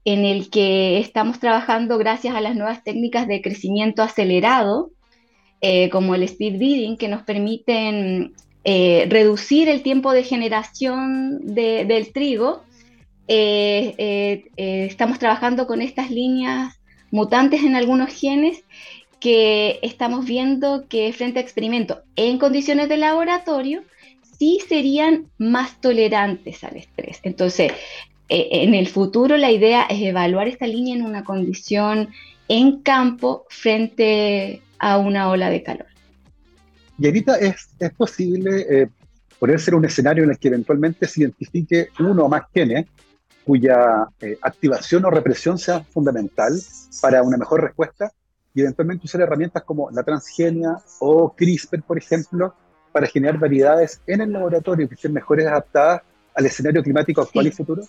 en 0.05 0.23
el 0.23 0.51
que 0.51 0.99
estamos 0.99 1.39
trabajando 1.39 1.97
gracias 1.97 2.35
a 2.35 2.41
las 2.41 2.55
nuevas 2.55 2.83
técnicas 2.83 3.27
de 3.27 3.41
crecimiento 3.41 4.03
acelerado, 4.03 4.91
eh, 5.61 5.89
como 5.89 6.13
el 6.13 6.21
speed 6.21 6.57
breeding, 6.57 6.97
que 6.97 7.07
nos 7.07 7.23
permiten 7.23 8.33
eh, 8.63 9.07
reducir 9.09 9.69
el 9.69 9.81
tiempo 9.81 10.11
de 10.11 10.23
generación 10.23 11.55
del 11.55 12.13
trigo. 12.13 12.61
Eh, 13.27 14.43
estamos 14.57 15.17
trabajando 15.17 15.65
con 15.65 15.81
estas 15.81 16.11
líneas 16.11 16.79
mutantes 17.09 17.63
en 17.63 17.75
algunos 17.75 18.13
genes 18.13 18.63
que 19.23 19.79
estamos 19.83 20.25
viendo 20.25 20.83
que 20.89 21.13
frente 21.13 21.39
a 21.39 21.41
experimentos 21.41 21.99
en 22.17 22.37
condiciones 22.37 22.89
de 22.89 22.97
laboratorio, 22.97 23.81
sí 24.37 24.59
serían 24.67 25.27
más 25.37 25.79
tolerantes 25.79 26.61
al 26.65 26.75
estrés. 26.75 27.21
Entonces, 27.23 27.71
eh, 28.27 28.49
en 28.51 28.73
el 28.73 28.89
futuro 28.89 29.37
la 29.37 29.49
idea 29.49 29.83
es 29.83 30.01
evaluar 30.01 30.49
esta 30.49 30.67
línea 30.67 30.93
en 30.93 31.05
una 31.05 31.23
condición 31.23 32.09
en 32.49 32.81
campo 32.81 33.45
frente 33.49 34.61
a 34.77 34.97
una 34.97 35.29
ola 35.29 35.49
de 35.49 35.63
calor. 35.63 35.87
Y 36.99 37.05
ahorita 37.05 37.37
es, 37.37 37.69
es 37.79 37.93
posible 37.93 38.65
eh, 38.69 38.89
poder 39.39 39.57
ser 39.61 39.75
un 39.75 39.85
escenario 39.85 40.25
en 40.25 40.31
el 40.31 40.37
que 40.37 40.49
eventualmente 40.49 41.07
se 41.07 41.21
identifique 41.21 41.87
uno 41.97 42.25
o 42.25 42.27
más 42.27 42.43
genes 42.53 42.87
cuya 43.45 44.05
eh, 44.19 44.37
activación 44.41 45.05
o 45.05 45.09
represión 45.09 45.57
sea 45.57 45.81
fundamental 45.81 46.51
para 47.01 47.23
una 47.23 47.37
mejor 47.37 47.61
respuesta 47.61 48.11
y 48.53 48.61
eventualmente 48.61 49.05
usar 49.05 49.21
herramientas 49.21 49.63
como 49.63 49.89
la 49.91 50.03
transgenia 50.03 50.77
o 50.99 51.33
CRISPR, 51.33 51.81
por 51.83 51.97
ejemplo, 51.97 52.53
para 52.91 53.07
generar 53.07 53.39
variedades 53.39 54.01
en 54.05 54.21
el 54.21 54.31
laboratorio 54.31 54.87
que 54.87 54.95
estén 54.95 55.13
mejores 55.13 55.47
adaptadas 55.47 56.01
al 56.35 56.45
escenario 56.45 56.83
climático 56.83 57.21
actual 57.21 57.47
y 57.47 57.51
futuro? 57.51 57.83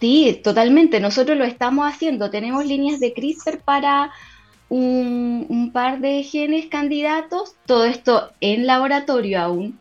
Sí, 0.00 0.40
totalmente. 0.42 0.98
Nosotros 1.00 1.36
lo 1.36 1.44
estamos 1.44 1.86
haciendo. 1.86 2.30
Tenemos 2.30 2.66
líneas 2.66 2.98
de 2.98 3.12
CRISPR 3.12 3.60
para 3.64 4.10
un, 4.68 5.70
par 5.72 6.00
de 6.00 6.22
genes 6.22 6.66
candidatos, 6.66 7.54
todo 7.66 7.84
esto 7.84 8.32
en 8.40 8.66
laboratorio 8.66 9.40
aún. 9.40 9.78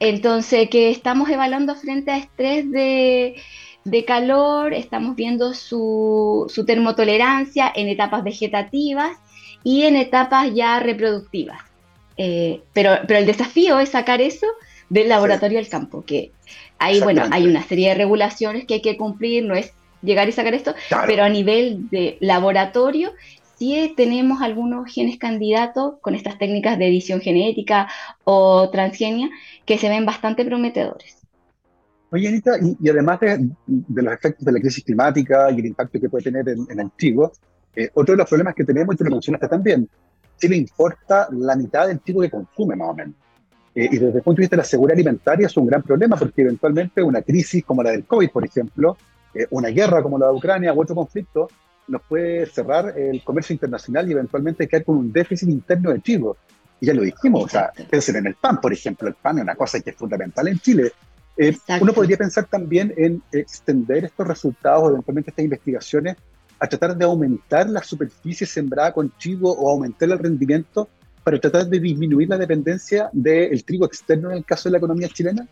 Entonces, 0.00 0.68
que 0.68 0.90
estamos 0.90 1.30
evaluando 1.30 1.76
frente 1.76 2.10
a 2.10 2.18
estrés 2.18 2.70
de, 2.70 3.36
calor, 4.06 4.74
estamos 4.74 5.16
viendo 5.16 5.54
su, 5.54 6.46
su, 6.48 6.64
termotolerancia 6.64 7.72
en 7.74 7.88
etapas 7.88 8.22
vegetativas 8.24 9.16
y 9.64 9.82
en 9.82 9.96
etapas 9.96 10.52
ya 10.54 10.80
reproductivas. 10.80 11.60
Eh, 12.16 12.60
pero, 12.72 12.98
pero 13.06 13.18
el 13.18 13.26
desafío 13.26 13.78
es 13.80 13.90
sacar 13.90 14.20
eso 14.20 14.46
del 14.88 15.08
laboratorio 15.08 15.58
al 15.58 15.68
campo, 15.68 16.04
que 16.04 16.32
ahí, 16.78 17.00
bueno, 17.00 17.24
hay 17.30 17.46
una 17.46 17.62
serie 17.62 17.88
de 17.88 17.94
regulaciones 17.94 18.66
que 18.66 18.74
hay 18.74 18.82
que 18.82 18.96
cumplir, 18.96 19.44
no 19.44 19.54
es 19.54 19.72
llegar 20.02 20.28
y 20.28 20.32
sacar 20.32 20.54
esto, 20.54 20.74
pero 21.06 21.24
a 21.24 21.28
nivel 21.28 21.88
de 21.88 22.18
laboratorio 22.20 23.12
sí 23.56 23.94
tenemos 23.96 24.42
algunos 24.42 24.92
genes 24.92 25.18
candidatos 25.18 25.94
con 26.00 26.14
estas 26.14 26.38
técnicas 26.38 26.78
de 26.78 26.88
edición 26.88 27.20
genética 27.20 27.88
o 28.24 28.68
transgenia 28.70 29.30
que 29.64 29.78
se 29.78 29.88
ven 29.88 30.04
bastante 30.04 30.44
prometedores. 30.44 31.21
Oye, 32.12 32.28
Anita, 32.28 32.58
y, 32.60 32.88
además 32.90 33.20
de, 33.20 33.48
los 33.66 34.14
efectos 34.14 34.44
de 34.44 34.52
la 34.52 34.60
crisis 34.60 34.84
climática 34.84 35.50
y 35.50 35.60
el 35.60 35.66
impacto 35.66 35.98
que 35.98 36.10
puede 36.10 36.24
tener 36.24 36.46
en, 36.48 36.78
el 36.78 36.90
trigo, 36.92 37.32
eh, 37.74 37.90
otro 37.94 38.12
de 38.12 38.18
los 38.18 38.28
problemas 38.28 38.54
que 38.54 38.64
tenemos, 38.64 38.94
y 38.94 38.98
tú 38.98 39.04
lo 39.04 39.12
mencionaste 39.12 39.48
también, 39.48 39.88
le 40.48 40.56
importa 40.56 41.28
la 41.30 41.56
mitad 41.56 41.86
del 41.86 42.00
trigo 42.00 42.20
que 42.20 42.30
consume 42.30 42.76
más 42.76 42.90
o 42.90 42.94
menos. 42.94 43.14
Eh, 43.74 43.88
y 43.90 43.98
desde 43.98 44.18
el 44.18 44.22
punto 44.22 44.38
de 44.38 44.42
vista 44.42 44.56
de 44.56 44.62
la 44.62 44.64
seguridad 44.64 44.94
alimentaria 44.94 45.46
es 45.46 45.56
un 45.56 45.66
gran 45.66 45.82
problema 45.82 46.16
porque 46.16 46.42
eventualmente 46.42 47.02
una 47.02 47.22
crisis 47.22 47.64
como 47.64 47.82
la 47.82 47.92
del 47.92 48.04
COVID, 48.04 48.30
por 48.30 48.44
ejemplo, 48.44 48.96
eh, 49.34 49.46
una 49.50 49.68
guerra 49.68 50.02
como 50.02 50.18
la 50.18 50.26
de 50.26 50.34
Ucrania 50.34 50.72
o 50.72 50.80
otro 50.80 50.94
conflicto, 50.94 51.48
nos 51.88 52.02
puede 52.02 52.46
cerrar 52.46 52.94
el 52.98 53.22
comercio 53.24 53.54
internacional 53.54 54.08
y 54.08 54.12
eventualmente 54.12 54.68
caer 54.68 54.84
con 54.84 54.96
un 54.96 55.12
déficit 55.12 55.48
interno 55.48 55.90
de 55.90 56.00
trigo. 56.00 56.36
Y 56.80 56.86
ya 56.86 56.94
lo 56.94 57.02
dijimos, 57.02 57.44
o 57.44 57.48
sea, 57.48 57.72
piensen 57.90 58.16
en 58.16 58.26
el 58.26 58.34
pan, 58.34 58.60
por 58.60 58.72
ejemplo, 58.72 59.08
el 59.08 59.14
pan 59.14 59.38
es 59.38 59.44
una 59.44 59.54
cosa 59.54 59.80
que 59.80 59.90
es 59.90 59.96
fundamental 59.96 60.48
en 60.48 60.58
Chile. 60.58 60.92
Eh, 61.36 61.56
uno 61.80 61.92
podría 61.92 62.16
pensar 62.16 62.44
también 62.44 62.92
en 62.96 63.22
extender 63.32 64.04
estos 64.04 64.26
resultados, 64.26 64.90
eventualmente 64.90 65.30
estas 65.30 65.44
investigaciones, 65.44 66.16
a 66.58 66.66
tratar 66.66 66.96
de 66.96 67.04
aumentar 67.04 67.68
la 67.68 67.82
superficie 67.82 68.46
sembrada 68.46 68.92
con 68.92 69.10
trigo 69.18 69.50
o 69.52 69.70
aumentar 69.70 70.10
el 70.10 70.18
rendimiento 70.18 70.88
para 71.24 71.38
tratar 71.38 71.66
de 71.66 71.80
disminuir 71.80 72.28
la 72.28 72.38
dependencia 72.38 73.08
del 73.12 73.64
trigo 73.64 73.86
externo 73.86 74.30
en 74.30 74.38
el 74.38 74.44
caso 74.44 74.68
de 74.68 74.72
la 74.72 74.78
economía 74.78 75.08
chilena? 75.08 75.46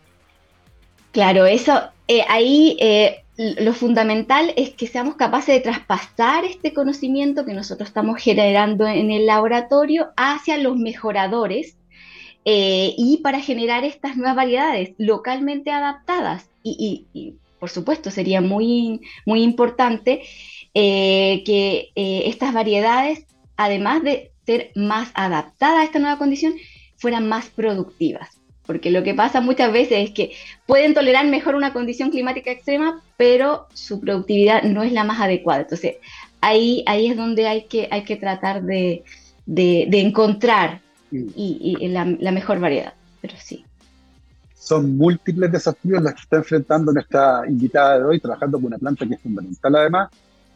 Claro, 1.11 1.45
eso, 1.45 1.81
eh, 2.07 2.23
ahí 2.29 2.77
eh, 2.79 3.23
lo 3.37 3.73
fundamental 3.73 4.53
es 4.55 4.69
que 4.71 4.87
seamos 4.87 5.15
capaces 5.15 5.55
de 5.55 5.61
traspasar 5.61 6.45
este 6.45 6.73
conocimiento 6.73 7.45
que 7.45 7.53
nosotros 7.53 7.89
estamos 7.89 8.21
generando 8.21 8.87
en 8.87 9.11
el 9.11 9.25
laboratorio 9.25 10.11
hacia 10.15 10.57
los 10.57 10.77
mejoradores 10.77 11.75
eh, 12.45 12.93
y 12.97 13.17
para 13.17 13.39
generar 13.39 13.83
estas 13.83 14.17
nuevas 14.17 14.35
variedades 14.35 14.91
localmente 14.97 15.71
adaptadas. 15.71 16.49
Y, 16.63 17.35
por 17.59 17.69
supuesto, 17.69 18.11
sería 18.11 18.41
muy, 18.41 19.01
muy 19.25 19.43
importante 19.43 20.23
eh, 20.73 21.43
que 21.45 21.89
eh, 21.95 22.23
estas 22.25 22.53
variedades, 22.53 23.25
además 23.57 24.03
de 24.03 24.31
ser 24.45 24.71
más 24.75 25.11
adaptadas 25.13 25.79
a 25.79 25.83
esta 25.83 25.99
nueva 25.99 26.17
condición, 26.17 26.53
fueran 26.97 27.27
más 27.27 27.49
productivas. 27.49 28.29
Porque 28.65 28.91
lo 28.91 29.03
que 29.03 29.13
pasa 29.13 29.41
muchas 29.41 29.73
veces 29.73 30.09
es 30.09 30.11
que 30.11 30.33
pueden 30.65 30.93
tolerar 30.93 31.25
mejor 31.27 31.55
una 31.55 31.73
condición 31.73 32.11
climática 32.11 32.51
extrema, 32.51 33.01
pero 33.17 33.67
su 33.73 33.99
productividad 33.99 34.63
no 34.63 34.83
es 34.83 34.91
la 34.91 35.03
más 35.03 35.19
adecuada. 35.19 35.61
Entonces, 35.61 35.95
ahí, 36.41 36.83
ahí 36.85 37.07
es 37.07 37.17
donde 37.17 37.47
hay 37.47 37.63
que, 37.63 37.87
hay 37.91 38.03
que 38.03 38.15
tratar 38.15 38.63
de, 38.63 39.03
encontrar 39.47 40.81
y, 41.11 41.87
la, 41.89 42.05
la 42.05 42.31
mejor 42.31 42.59
variedad. 42.59 42.93
Pero 43.21 43.35
sí 43.37 43.65
son 44.61 44.95
múltiples 44.95 45.51
desafíos 45.51 46.03
los 46.03 46.13
que 46.13 46.21
está 46.21 46.37
enfrentando 46.37 46.93
nuestra 46.93 47.41
invitada 47.47 47.97
de 47.97 48.05
hoy, 48.05 48.19
trabajando 48.19 48.59
con 48.59 48.67
una 48.67 48.77
planta 48.77 49.07
que 49.07 49.15
es 49.15 49.19
fundamental 49.19 49.75
además, 49.75 50.09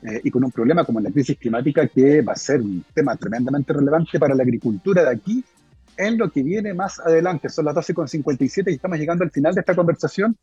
eh, 0.03 0.21
y 0.23 0.29
con 0.29 0.43
un 0.43 0.51
problema 0.51 0.85
como 0.85 0.99
la 0.99 1.09
crisis 1.09 1.35
climática 1.39 1.87
que 1.87 2.21
va 2.21 2.33
a 2.33 2.35
ser 2.35 2.61
un 2.61 2.85
tema 2.93 3.15
tremendamente 3.15 3.73
relevante 3.73 4.19
para 4.19 4.35
la 4.35 4.43
agricultura 4.43 5.03
de 5.03 5.09
aquí 5.09 5.43
en 5.97 6.19
lo 6.19 6.29
que 6.29 6.43
viene 6.43 6.75
más 6.75 6.99
adelante. 6.99 7.49
Son 7.49 7.65
las 7.65 7.73
12.57 7.73 8.69
y 8.69 8.75
estamos 8.75 8.99
llegando 8.99 9.23
al 9.23 9.31
final 9.31 9.55
de 9.55 9.61
esta 9.61 9.73
conversación. 9.73 10.37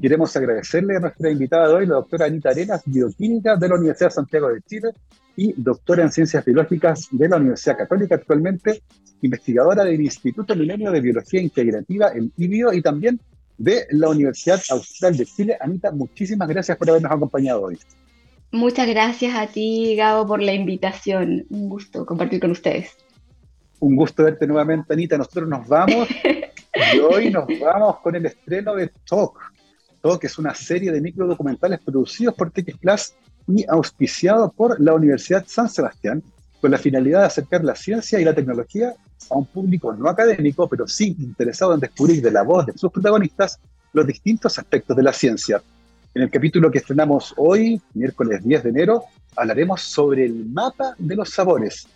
Queremos 0.00 0.36
agradecerle 0.36 0.96
a 0.96 1.00
nuestra 1.00 1.28
invitada 1.28 1.68
de 1.68 1.74
hoy, 1.74 1.86
la 1.86 1.94
doctora 1.94 2.26
Anita 2.26 2.50
Arenas, 2.50 2.82
bioquímica 2.84 3.56
de 3.56 3.68
la 3.68 3.74
Universidad 3.74 4.10
de 4.10 4.14
Santiago 4.14 4.48
de 4.48 4.62
Chile 4.62 4.90
y 5.38 5.54
doctora 5.56 6.02
en 6.02 6.10
Ciencias 6.10 6.44
Biológicas 6.44 7.06
de 7.12 7.28
la 7.28 7.36
Universidad 7.36 7.78
Católica, 7.78 8.16
actualmente 8.16 8.82
investigadora 9.22 9.84
del 9.84 10.00
Instituto 10.00 10.56
Milenio 10.56 10.90
de 10.90 11.00
Biología 11.00 11.40
Integrativa, 11.40 12.08
el 12.08 12.32
IBIO, 12.36 12.72
y 12.72 12.82
también 12.82 13.20
de 13.56 13.86
la 13.92 14.08
Universidad 14.08 14.60
Austral 14.70 15.16
de 15.16 15.26
Chile. 15.26 15.56
Anita, 15.60 15.92
muchísimas 15.92 16.48
gracias 16.48 16.76
por 16.76 16.90
habernos 16.90 17.12
acompañado 17.12 17.62
hoy. 17.62 17.78
Muchas 18.50 18.88
gracias 18.88 19.36
a 19.36 19.46
ti, 19.46 19.94
Gabo, 19.94 20.26
por 20.26 20.42
la 20.42 20.54
invitación. 20.54 21.46
Un 21.50 21.68
gusto 21.68 22.04
compartir 22.04 22.40
con 22.40 22.50
ustedes. 22.50 22.96
Un 23.78 23.94
gusto 23.94 24.24
verte 24.24 24.44
nuevamente, 24.44 24.92
Anita. 24.92 25.16
Nosotros 25.16 25.48
nos 25.48 25.68
vamos 25.68 26.08
y 26.94 26.98
hoy 26.98 27.30
nos 27.30 27.46
vamos 27.60 28.00
con 28.00 28.16
el 28.16 28.26
estreno 28.26 28.74
de 28.74 28.90
Talk. 29.08 29.38
Talk 30.02 30.24
es 30.24 30.36
una 30.36 30.52
serie 30.52 30.90
de 30.90 31.00
microdocumentales 31.00 31.78
producidos 31.78 32.34
por 32.34 32.50
TX 32.50 32.76
Plus 32.78 33.14
y 33.48 33.64
auspiciado 33.68 34.52
por 34.52 34.80
la 34.80 34.94
Universidad 34.94 35.44
San 35.46 35.68
Sebastián 35.68 36.22
con 36.60 36.70
la 36.70 36.78
finalidad 36.78 37.20
de 37.20 37.26
acercar 37.26 37.64
la 37.64 37.74
ciencia 37.74 38.20
y 38.20 38.24
la 38.24 38.34
tecnología 38.34 38.94
a 39.30 39.34
un 39.34 39.46
público 39.46 39.92
no 39.92 40.08
académico, 40.08 40.68
pero 40.68 40.86
sí 40.86 41.16
interesado 41.18 41.74
en 41.74 41.80
descubrir 41.80 42.22
de 42.22 42.30
la 42.30 42.42
voz 42.42 42.66
de 42.66 42.72
sus 42.76 42.90
protagonistas 42.90 43.58
los 43.92 44.06
distintos 44.06 44.58
aspectos 44.58 44.96
de 44.96 45.02
la 45.02 45.12
ciencia. 45.12 45.62
En 46.14 46.22
el 46.22 46.30
capítulo 46.30 46.70
que 46.70 46.78
estrenamos 46.78 47.34
hoy, 47.36 47.80
miércoles 47.94 48.42
10 48.42 48.64
de 48.64 48.70
enero, 48.70 49.04
hablaremos 49.36 49.82
sobre 49.82 50.24
el 50.24 50.46
mapa 50.46 50.94
de 50.98 51.14
los 51.14 51.30
sabores. 51.30 51.86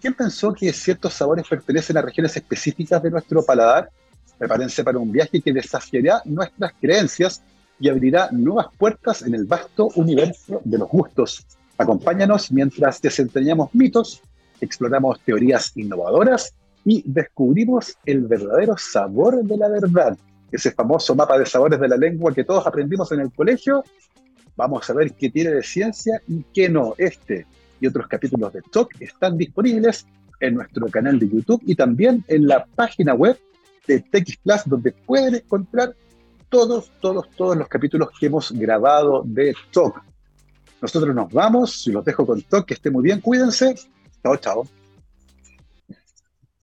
¿Quién 0.00 0.14
pensó 0.14 0.52
que 0.52 0.72
ciertos 0.72 1.14
sabores 1.14 1.46
pertenecen 1.48 1.96
a 1.96 2.02
regiones 2.02 2.36
específicas 2.36 3.02
de 3.02 3.10
nuestro 3.10 3.42
paladar? 3.44 3.88
Prepárense 4.36 4.82
para 4.82 4.98
un 4.98 5.10
viaje 5.10 5.40
que 5.40 5.52
desafiará 5.52 6.20
nuestras 6.24 6.72
creencias 6.80 7.42
y 7.82 7.90
abrirá 7.90 8.30
nuevas 8.32 8.68
puertas 8.78 9.20
en 9.20 9.34
el 9.34 9.44
vasto 9.44 9.88
universo 9.96 10.62
de 10.64 10.78
los 10.78 10.88
gustos. 10.88 11.46
Acompáñanos 11.76 12.50
mientras 12.50 13.02
desentrañamos 13.02 13.74
mitos, 13.74 14.22
exploramos 14.60 15.20
teorías 15.20 15.76
innovadoras 15.76 16.54
y 16.84 17.02
descubrimos 17.04 17.98
el 18.06 18.22
verdadero 18.22 18.76
sabor 18.78 19.44
de 19.44 19.56
la 19.58 19.68
verdad 19.68 20.16
ese 20.52 20.70
famoso 20.70 21.14
mapa 21.14 21.38
de 21.38 21.46
sabores 21.46 21.80
de 21.80 21.88
la 21.88 21.96
lengua 21.96 22.32
que 22.34 22.44
todos 22.44 22.66
aprendimos 22.66 23.10
en 23.12 23.20
el 23.20 23.32
colegio. 23.32 23.82
Vamos 24.54 24.88
a 24.88 24.92
ver 24.92 25.14
qué 25.14 25.30
tiene 25.30 25.50
de 25.50 25.62
ciencia 25.62 26.20
y 26.28 26.44
qué 26.52 26.68
no. 26.68 26.94
Este 26.98 27.46
y 27.80 27.86
otros 27.86 28.06
capítulos 28.06 28.52
de 28.52 28.60
Talk 28.70 28.90
están 29.00 29.36
disponibles 29.36 30.06
en 30.40 30.54
nuestro 30.54 30.86
canal 30.88 31.18
de 31.18 31.28
YouTube 31.28 31.62
y 31.66 31.74
también 31.74 32.22
en 32.28 32.46
la 32.46 32.64
página 32.64 33.14
web 33.14 33.38
de 33.86 34.00
TX 34.00 34.36
Plus, 34.36 34.60
donde 34.66 34.92
pueden 34.92 35.36
encontrar 35.36 35.94
todos, 36.52 36.90
todos, 37.00 37.30
todos 37.30 37.56
los 37.56 37.66
capítulos 37.66 38.10
que 38.20 38.26
hemos 38.26 38.52
grabado 38.52 39.22
de 39.24 39.56
Talk. 39.72 40.04
Nosotros 40.82 41.14
nos 41.14 41.32
vamos 41.32 41.86
y 41.86 41.92
los 41.92 42.04
dejo 42.04 42.26
con 42.26 42.42
Talk, 42.42 42.66
que 42.66 42.74
esté 42.74 42.90
muy 42.90 43.02
bien, 43.02 43.22
cuídense. 43.22 43.74
Chao, 44.22 44.36
chao. 44.36 44.81